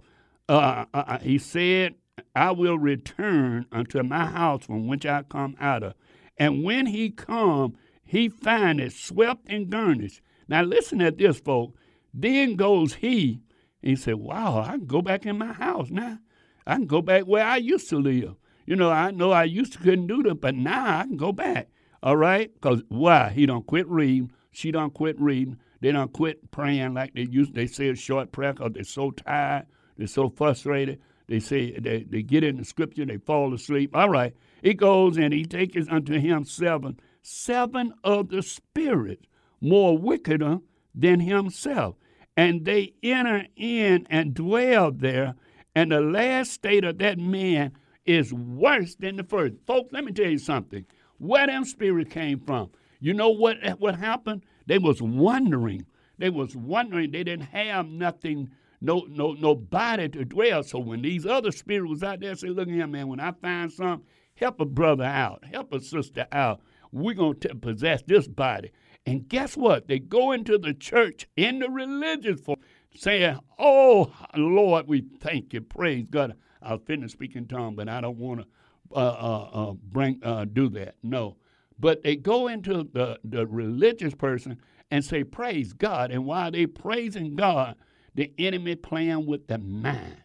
uh, 0.49 0.84
uh, 0.95 1.05
uh, 1.07 1.18
he 1.18 1.39
said, 1.39 1.95
I 2.34 2.53
will 2.53 2.78
return 2.78 3.66
unto 3.72 4.03
my 4.03 4.26
house 4.26 4.64
from 4.66 4.87
which 4.87 5.05
I 5.05 5.22
come 5.22 5.57
out 5.61 5.82
of. 5.82 5.95
And 6.39 6.64
when 6.64 6.87
he 6.87 7.11
come, 7.11 7.76
he 8.05 8.28
find 8.28 8.80
it 8.80 8.93
swept 8.93 9.49
and 9.49 9.68
garnished. 9.68 10.20
Now 10.49 10.62
listen 10.62 11.01
at 11.01 11.18
this, 11.18 11.41
folks. 11.41 11.78
Then 12.14 12.57
goes 12.57 12.95
he, 12.95 13.41
he 13.82 13.97
said, 13.97 14.16
Wow, 14.16 14.61
I 14.61 14.72
can 14.72 14.87
go 14.87 15.03
back 15.03 15.26
in 15.26 15.39
my 15.39 15.53
house 15.53 15.91
now. 15.91 16.18
I 16.66 16.74
can 16.76 16.87
go 16.87 17.03
back 17.03 17.24
where 17.24 17.45
I 17.45 17.57
used 17.57 17.89
to 17.91 17.99
live. 17.99 18.37
You 18.64 18.76
know, 18.76 18.91
I 18.91 19.11
know 19.11 19.30
I 19.30 19.45
used 19.45 19.74
to 19.74 19.78
couldn't 19.78 20.07
do 20.07 20.22
that, 20.24 20.41
but 20.41 20.55
now 20.55 21.01
I 21.01 21.03
can 21.05 21.16
go 21.16 21.32
back. 21.32 21.68
All 22.03 22.16
right? 22.16 22.53
Because 22.53 22.82
why? 22.89 23.30
He 23.30 23.47
don't 23.47 23.66
quit 23.66 23.87
reading. 23.89 24.32
She 24.57 24.70
don't 24.70 24.94
quit 24.94 25.20
reading. 25.20 25.59
They 25.82 25.92
don't 25.92 26.12
quit 26.14 26.50
praying 26.50 26.94
like 26.94 27.12
they 27.12 27.26
used. 27.30 27.54
They 27.54 27.66
say 27.66 27.90
a 27.90 27.94
short 27.94 28.32
prayer 28.32 28.54
because 28.54 28.72
they're 28.72 28.84
so 28.84 29.11
tired. 29.11 29.66
They're 29.98 30.07
so 30.07 30.30
frustrated. 30.30 30.98
They 31.28 31.40
say 31.40 31.78
they, 31.78 32.04
they 32.04 32.22
get 32.22 32.42
in 32.42 32.57
the 32.57 32.64
scripture, 32.64 33.04
they 33.04 33.18
fall 33.18 33.52
asleep. 33.52 33.94
All 33.94 34.09
right. 34.09 34.34
He 34.62 34.72
goes 34.72 35.18
and 35.18 35.34
he 35.34 35.44
takes 35.44 35.86
unto 35.90 36.18
him 36.18 36.44
seven, 36.44 36.98
seven 37.20 37.92
of 38.02 38.30
the 38.30 38.42
spirits 38.42 39.26
more 39.61 39.98
wickeder 39.98 40.61
than 40.94 41.20
himself. 41.20 41.96
And 42.34 42.64
they 42.64 42.94
enter 43.02 43.44
in 43.57 44.07
and 44.09 44.32
dwell 44.32 44.90
there 44.90 45.34
and 45.74 45.92
the 45.92 46.00
last 46.00 46.52
state 46.52 46.84
of 46.84 46.96
that 46.98 47.18
man 47.18 47.72
is 48.07 48.32
worse 48.32 48.94
than 48.94 49.16
the 49.16 49.24
first. 49.24 49.57
Folks, 49.66 49.92
let 49.92 50.02
me 50.02 50.12
tell 50.12 50.30
you 50.30 50.38
something. 50.38 50.86
Where 51.18 51.46
them 51.46 51.66
spirits 51.66 52.11
came 52.11 52.40
from. 52.40 52.70
You 53.01 53.14
know 53.14 53.30
what 53.30 53.59
what 53.78 53.97
happened? 53.97 54.42
They 54.66 54.78
was 54.78 55.03
wondering. 55.03 55.86
They 56.18 56.30
was 56.30 56.57
wondering. 56.57 57.11
They 57.11 57.24
didn't 57.24 57.47
have 57.47 57.86
nothing, 57.86 58.51
no 58.80 59.07
no 59.09 59.32
nobody 59.32 60.09
to 60.11 60.24
dwell. 60.24 60.62
So 60.62 60.78
when 60.78 61.03
these 61.03 61.26
other 61.26 61.53
spirits 61.53 61.90
was 61.90 62.03
out 62.03 62.20
there, 62.20 62.34
say, 62.34 62.49
look 62.49 62.68
at 62.68 62.74
here, 62.74 62.86
man, 62.86 63.09
when 63.09 63.20
I 63.20 63.32
find 63.32 63.70
something, 63.70 64.07
help 64.34 64.61
a 64.61 64.64
brother 64.64 65.05
out, 65.05 65.44
help 65.44 65.72
a 65.72 65.80
sister 65.80 66.26
out. 66.32 66.61
We're 66.92 67.14
gonna 67.14 67.34
t- 67.34 67.49
possess 67.55 68.03
this 68.03 68.26
body. 68.26 68.70
And 69.05 69.28
guess 69.28 69.57
what? 69.57 69.86
They 69.86 70.01
go 70.01 70.32
into 70.32 70.59
the 70.59 70.74
church 70.74 71.28
in 71.36 71.61
the 71.61 71.70
religious 71.70 72.40
form 72.40 72.59
saying, 72.97 73.38
Oh, 73.59 74.12
Lord, 74.36 74.88
we 74.88 75.05
thank 75.20 75.53
you. 75.53 75.61
Praise 75.61 76.07
God. 76.11 76.34
I'll 76.62 76.78
finish 76.78 77.12
speaking 77.12 77.47
tongue, 77.47 77.76
but 77.76 77.88
I 77.88 78.01
don't 78.01 78.18
want 78.18 78.40
to 78.40 78.47
uh, 78.94 78.99
uh, 78.99 79.51
uh, 79.53 79.72
bring 79.72 80.20
uh, 80.22 80.47
do 80.47 80.68
that. 80.70 80.97
No. 81.03 81.36
But 81.79 82.03
they 82.03 82.16
go 82.16 82.49
into 82.49 82.89
the, 82.93 83.18
the 83.24 83.47
religious 83.47 84.14
person 84.14 84.59
and 84.91 85.05
say, 85.05 85.24
Praise 85.24 85.72
God. 85.72 86.11
And 86.11 86.24
while 86.27 86.51
they 86.51 86.66
praising 86.66 87.37
God, 87.37 87.77
the 88.14 88.33
enemy 88.39 88.77
playing 88.77 89.27
with 89.27 89.47
the 89.47 89.59
mind. 89.59 90.22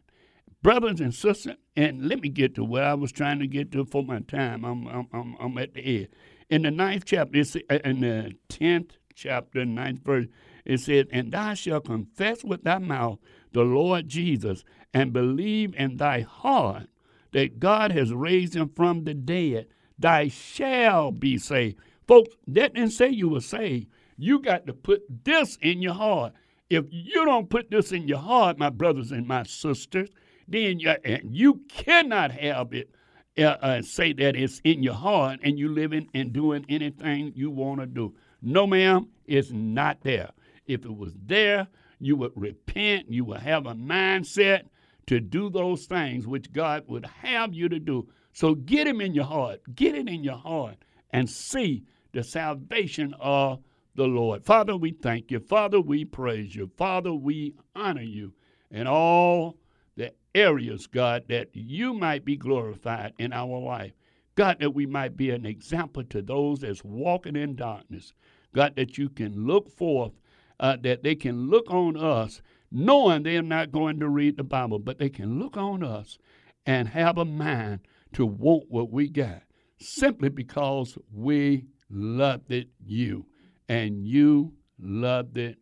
Brothers 0.64 1.02
and 1.02 1.14
sisters, 1.14 1.56
and 1.76 2.08
let 2.08 2.22
me 2.22 2.30
get 2.30 2.56
to 2.56 2.64
where 2.64 2.84
I 2.84 2.94
was 2.94 3.12
trying 3.12 3.40
to 3.40 3.48
get 3.48 3.72
to 3.72 3.84
for 3.86 4.04
my 4.04 4.20
time. 4.20 4.64
I'm, 4.64 4.88
I'm, 4.88 5.08
I'm, 5.12 5.36
I'm 5.40 5.58
at 5.58 5.74
the 5.74 5.82
end. 5.82 6.08
In 6.50 6.62
the 6.62 6.72
ninth 6.72 7.04
chapter, 7.06 7.40
uh, 7.40 7.80
in 7.84 8.02
the 8.02 8.34
tenth 8.48 8.98
chapter, 9.16 9.66
ninth 9.66 10.04
verse, 10.04 10.28
it 10.66 10.80
said, 10.80 11.08
And 11.12 11.32
thou 11.32 11.56
shalt 11.56 11.86
confess 11.86 12.44
with 12.44 12.64
thy 12.64 12.78
mouth 12.78 13.20
the 13.54 13.64
Lord 13.64 14.08
Jesus, 14.08 14.64
and 14.94 15.14
believe 15.14 15.74
in 15.76 15.98
thy 15.98 16.22
heart 16.22 16.88
that 17.32 17.60
God 17.60 17.92
has 17.92 18.14
raised 18.14 18.56
him 18.56 18.70
from 18.70 19.04
the 19.06 19.14
dead, 19.14 19.68
thy 20.02 20.28
shall 20.28 21.12
be 21.12 21.38
saved. 21.38 21.78
Folks, 22.08 22.36
that 22.48 22.74
didn't 22.74 22.92
say 22.92 23.10
you 23.10 23.30
were 23.30 23.42
saved. 23.42 23.88
You 24.18 24.40
got 24.40 24.68
to 24.68 24.74
put 24.74 25.04
this 25.24 25.58
in 25.62 25.82
your 25.82 25.94
heart. 25.94 26.34
If 26.70 26.86
you 26.90 27.26
don't 27.26 27.50
put 27.50 27.72
this 27.72 27.92
in 27.92 28.08
your 28.08 28.20
heart, 28.20 28.58
my 28.58 28.70
brothers 28.70 29.12
and 29.12 29.28
my 29.28 29.44
sisters, 29.44 30.10
then 30.48 30.80
you, 30.80 30.96
you 31.24 31.62
cannot 31.68 32.32
have 32.32 32.74
it 32.74 32.90
uh, 33.38 33.58
uh, 33.62 33.82
say 33.82 34.14
that 34.14 34.36
it's 34.36 34.60
in 34.64 34.84
your 34.84 34.94
heart 34.94 35.40
and 35.44 35.58
you 35.58 35.70
living 35.70 36.10
and 36.14 36.34
doing 36.34 36.66
anything 36.70 37.32
you 37.36 37.50
want 37.50 37.80
to 37.80 37.86
do. 37.86 38.14
No, 38.42 38.68
ma'am, 38.68 39.08
it's 39.26 39.52
not 39.52 40.02
there. 40.02 40.32
If 40.68 40.86
it 40.86 40.96
was 40.96 41.14
there, 41.26 41.68
you 42.00 42.16
would 42.18 42.34
repent, 42.36 43.10
you 43.10 43.24
would 43.26 43.42
have 43.42 43.68
a 43.68 43.74
mindset 43.74 44.64
to 45.08 45.20
do 45.20 45.50
those 45.50 45.86
things 45.86 46.28
which 46.28 46.52
God 46.52 46.84
would 46.88 47.06
have 47.06 47.54
you 47.54 47.70
to 47.70 47.80
do. 47.80 48.08
So 48.34 48.56
get 48.56 48.88
him 48.88 49.02
in 49.02 49.14
your 49.14 49.26
heart, 49.26 49.62
get 49.76 49.96
it 49.96 50.08
in 50.08 50.24
your 50.24 50.38
heart, 50.38 50.78
and 51.12 51.30
see 51.30 51.84
the 52.14 52.24
salvation 52.24 53.14
of 53.20 53.60
the 53.96 54.06
Lord. 54.06 54.46
Father, 54.46 54.76
we 54.76 54.92
thank 54.92 55.32
you. 55.32 55.40
Father, 55.40 55.82
we 55.82 56.06
praise 56.06 56.56
you. 56.56 56.72
Father, 56.78 57.14
we 57.14 57.54
honor 57.76 58.02
you 58.02 58.34
in 58.70 58.88
all 58.88 59.58
the 59.96 60.14
areas, 60.34 60.88
God, 60.88 61.26
that 61.28 61.50
you 61.54 61.94
might 61.94 62.24
be 62.24 62.38
glorified 62.38 63.14
in 63.18 63.34
our 63.34 63.60
life. 63.60 63.92
God, 64.36 64.60
that 64.60 64.74
we 64.74 64.86
might 64.86 65.18
be 65.18 65.30
an 65.32 65.46
example 65.46 66.04
to 66.06 66.22
those 66.22 66.62
that's 66.62 66.84
walking 66.84 67.36
in 67.36 67.56
darkness. 67.56 68.14
God, 68.54 68.76
that 68.78 68.98
you 68.98 69.10
can 69.10 69.46
look 69.46 69.70
forth 69.70 70.14
uh, 70.62 70.78
that 70.82 71.04
they 71.04 71.16
can 71.16 71.50
look 71.50 71.70
on 71.70 71.98
us 71.98 72.42
knowing 72.72 73.24
they're 73.24 73.42
not 73.42 73.72
going 73.72 74.00
to 74.00 74.08
read 74.08 74.38
the 74.38 74.44
Bible, 74.44 74.80
but 74.80 75.00
they 75.00 75.10
can 75.10 75.40
look 75.40 75.58
on 75.58 75.84
us 75.84 76.18
and 76.66 76.88
have 76.88 77.18
a 77.18 77.26
mind 77.26 77.80
to 78.14 78.26
want 78.26 78.64
what 78.70 78.92
we 78.92 79.10
got 79.10 79.44
simply 79.80 80.30
because 80.30 80.98
we 81.14 81.66
loved 81.90 82.52
it 82.52 82.70
you 82.86 83.26
and 83.68 84.06
you 84.06 84.54
loved 84.80 85.38
it 85.38 85.58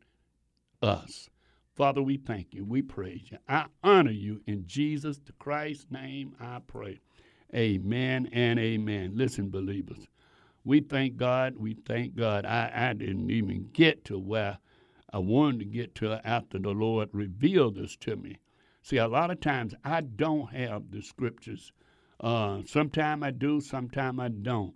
us. 0.82 1.30
Father, 1.76 2.02
we 2.02 2.18
thank 2.18 2.54
you. 2.54 2.66
We 2.66 2.82
praise 2.82 3.32
you. 3.32 3.38
I 3.47 3.66
honor 3.84 4.12
you 4.12 4.41
in 4.45 4.66
Jesus 4.68 5.20
the 5.20 5.32
Christ's 5.34 5.88
name. 5.89 6.36
I 6.39 6.60
pray. 6.66 7.00
Amen 7.56 8.30
and 8.34 8.60
amen. 8.60 9.14
Listen, 9.16 9.50
believers, 9.50 10.08
we 10.66 10.82
thank 10.82 11.18
God. 11.18 11.56
We 11.58 11.74
thank 11.74 12.16
God. 12.16 12.45
I, 12.45 12.72
I 12.74 12.93
didn't 12.93 13.32
even 13.32 13.70
get 13.74 14.04
to 14.06 14.20
where 14.20 14.60
I 15.12 15.20
wanted 15.20 15.60
to 15.60 15.66
get 15.66 15.95
to 15.95 16.20
after 16.28 16.60
the 16.60 16.70
Lord 16.72 17.10
revealed 17.14 17.76
this 17.76 17.95
to 18.02 18.16
me. 18.16 18.39
See, 18.82 18.97
a 18.97 19.08
lot 19.08 19.32
of 19.32 19.39
times 19.39 19.74
I 19.84 20.02
don't 20.02 20.54
have 20.54 20.91
the 20.91 21.02
scriptures. 21.02 21.72
Uh, 22.20 22.61
sometimes 22.65 23.24
I 23.24 23.32
do, 23.32 23.61
sometimes 23.61 24.20
I 24.20 24.28
don't 24.28 24.74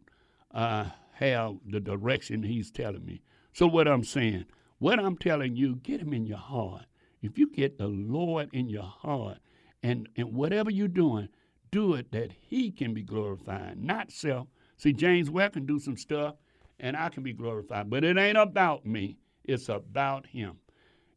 uh, 0.53 0.85
have 1.13 1.55
the 1.65 1.79
direction 1.79 2.43
He's 2.43 2.71
telling 2.71 3.05
me. 3.05 3.21
So, 3.51 3.67
what 3.67 3.87
I'm 3.87 4.03
saying, 4.03 4.45
what 4.79 4.99
I'm 4.99 5.17
telling 5.17 5.55
you, 5.55 5.75
get 5.77 6.01
Him 6.01 6.13
in 6.13 6.25
your 6.25 6.37
heart. 6.37 6.85
If 7.21 7.37
you 7.37 7.49
get 7.49 7.77
the 7.77 7.87
Lord 7.87 8.49
in 8.53 8.69
your 8.69 8.83
heart, 8.83 9.37
and, 9.81 10.07
and 10.15 10.33
whatever 10.33 10.71
you're 10.71 10.87
doing, 10.87 11.29
do 11.71 11.93
it 11.95 12.11
that 12.11 12.31
He 12.31 12.71
can 12.71 12.93
be 12.93 13.03
glorified, 13.03 13.77
not 13.77 14.11
self. 14.11 14.47
See, 14.77 14.93
James 14.93 15.29
Ware 15.29 15.49
can 15.49 15.65
do 15.65 15.79
some 15.79 15.97
stuff, 15.97 16.35
and 16.79 16.95
I 16.95 17.09
can 17.09 17.23
be 17.23 17.33
glorified, 17.33 17.89
but 17.89 18.03
it 18.03 18.17
ain't 18.17 18.37
about 18.37 18.85
me. 18.85 19.17
It's 19.43 19.69
about 19.69 20.25
Him. 20.27 20.57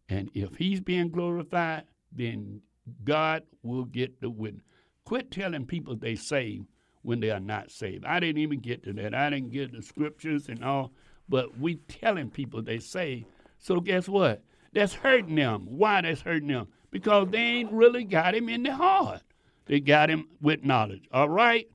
And 0.08 0.30
if 0.34 0.56
He's 0.56 0.80
being 0.80 1.10
glorified, 1.10 1.84
then 2.12 2.62
God 3.04 3.42
will 3.62 3.84
get 3.84 4.20
the 4.20 4.30
witness. 4.30 4.64
Quit 5.06 5.30
telling 5.30 5.64
people 5.64 5.94
they 5.94 6.16
saved 6.16 6.66
when 7.02 7.20
they 7.20 7.30
are 7.30 7.40
not 7.40 7.70
saved. 7.70 8.04
I 8.04 8.18
didn't 8.18 8.42
even 8.42 8.58
get 8.58 8.82
to 8.82 8.92
that. 8.94 9.14
I 9.14 9.30
didn't 9.30 9.52
get 9.52 9.72
the 9.72 9.80
scriptures 9.80 10.48
and 10.48 10.64
all, 10.64 10.92
but 11.28 11.56
we 11.58 11.76
telling 11.76 12.28
people 12.28 12.60
they 12.60 12.80
saved. 12.80 13.26
So 13.58 13.78
guess 13.78 14.08
what? 14.08 14.42
That's 14.72 14.94
hurting 14.94 15.36
them. 15.36 15.64
Why 15.66 16.00
that's 16.00 16.22
hurting 16.22 16.48
them? 16.48 16.66
Because 16.90 17.28
they 17.30 17.38
ain't 17.38 17.70
really 17.70 18.02
got 18.02 18.34
him 18.34 18.48
in 18.48 18.64
the 18.64 18.74
heart. 18.74 19.22
They 19.66 19.78
got 19.78 20.10
him 20.10 20.26
with 20.40 20.64
knowledge. 20.64 21.08
All 21.12 21.28
right? 21.28 21.68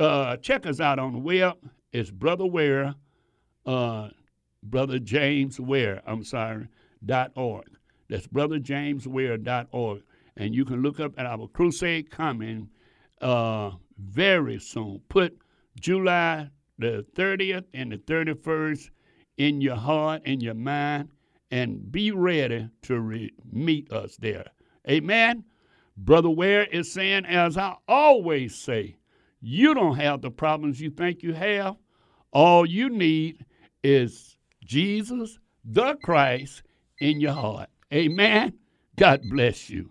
Uh, 0.00 0.36
check 0.38 0.66
us 0.66 0.80
out 0.80 0.98
on 0.98 1.12
the 1.12 1.18
web. 1.20 1.54
It's 1.92 2.10
Brother 2.10 2.46
Ware, 2.46 2.96
uh, 3.66 4.08
Brother 4.64 4.98
James 4.98 5.60
Ware, 5.60 6.02
I'm 6.04 6.24
sorry, 6.24 6.66
dot 7.06 7.30
org. 7.36 7.68
That's 8.08 8.26
brotherjamesware.org. 8.26 10.02
And 10.36 10.54
you 10.54 10.64
can 10.64 10.82
look 10.82 11.00
up 11.00 11.12
at 11.18 11.26
our 11.26 11.46
crusade 11.48 12.10
coming 12.10 12.68
uh, 13.20 13.72
very 13.98 14.58
soon. 14.58 15.00
Put 15.08 15.38
July 15.80 16.50
the 16.78 17.04
30th 17.16 17.64
and 17.72 17.92
the 17.92 17.98
31st 17.98 18.90
in 19.38 19.60
your 19.60 19.76
heart 19.76 20.22
and 20.24 20.42
your 20.42 20.54
mind 20.54 21.08
and 21.50 21.90
be 21.92 22.10
ready 22.10 22.68
to 22.82 23.00
re- 23.00 23.32
meet 23.52 23.92
us 23.92 24.16
there. 24.16 24.46
Amen. 24.88 25.44
Brother 25.96 26.30
Ware 26.30 26.64
is 26.64 26.92
saying, 26.92 27.24
as 27.26 27.56
I 27.56 27.76
always 27.86 28.56
say, 28.56 28.96
you 29.40 29.74
don't 29.74 29.96
have 29.96 30.22
the 30.22 30.30
problems 30.30 30.80
you 30.80 30.90
think 30.90 31.22
you 31.22 31.32
have. 31.34 31.76
All 32.32 32.66
you 32.66 32.88
need 32.88 33.44
is 33.84 34.36
Jesus, 34.64 35.38
the 35.64 35.94
Christ, 36.02 36.62
in 36.98 37.20
your 37.20 37.32
heart. 37.32 37.68
Amen. 37.92 38.54
God 38.96 39.22
bless 39.30 39.70
you. 39.70 39.90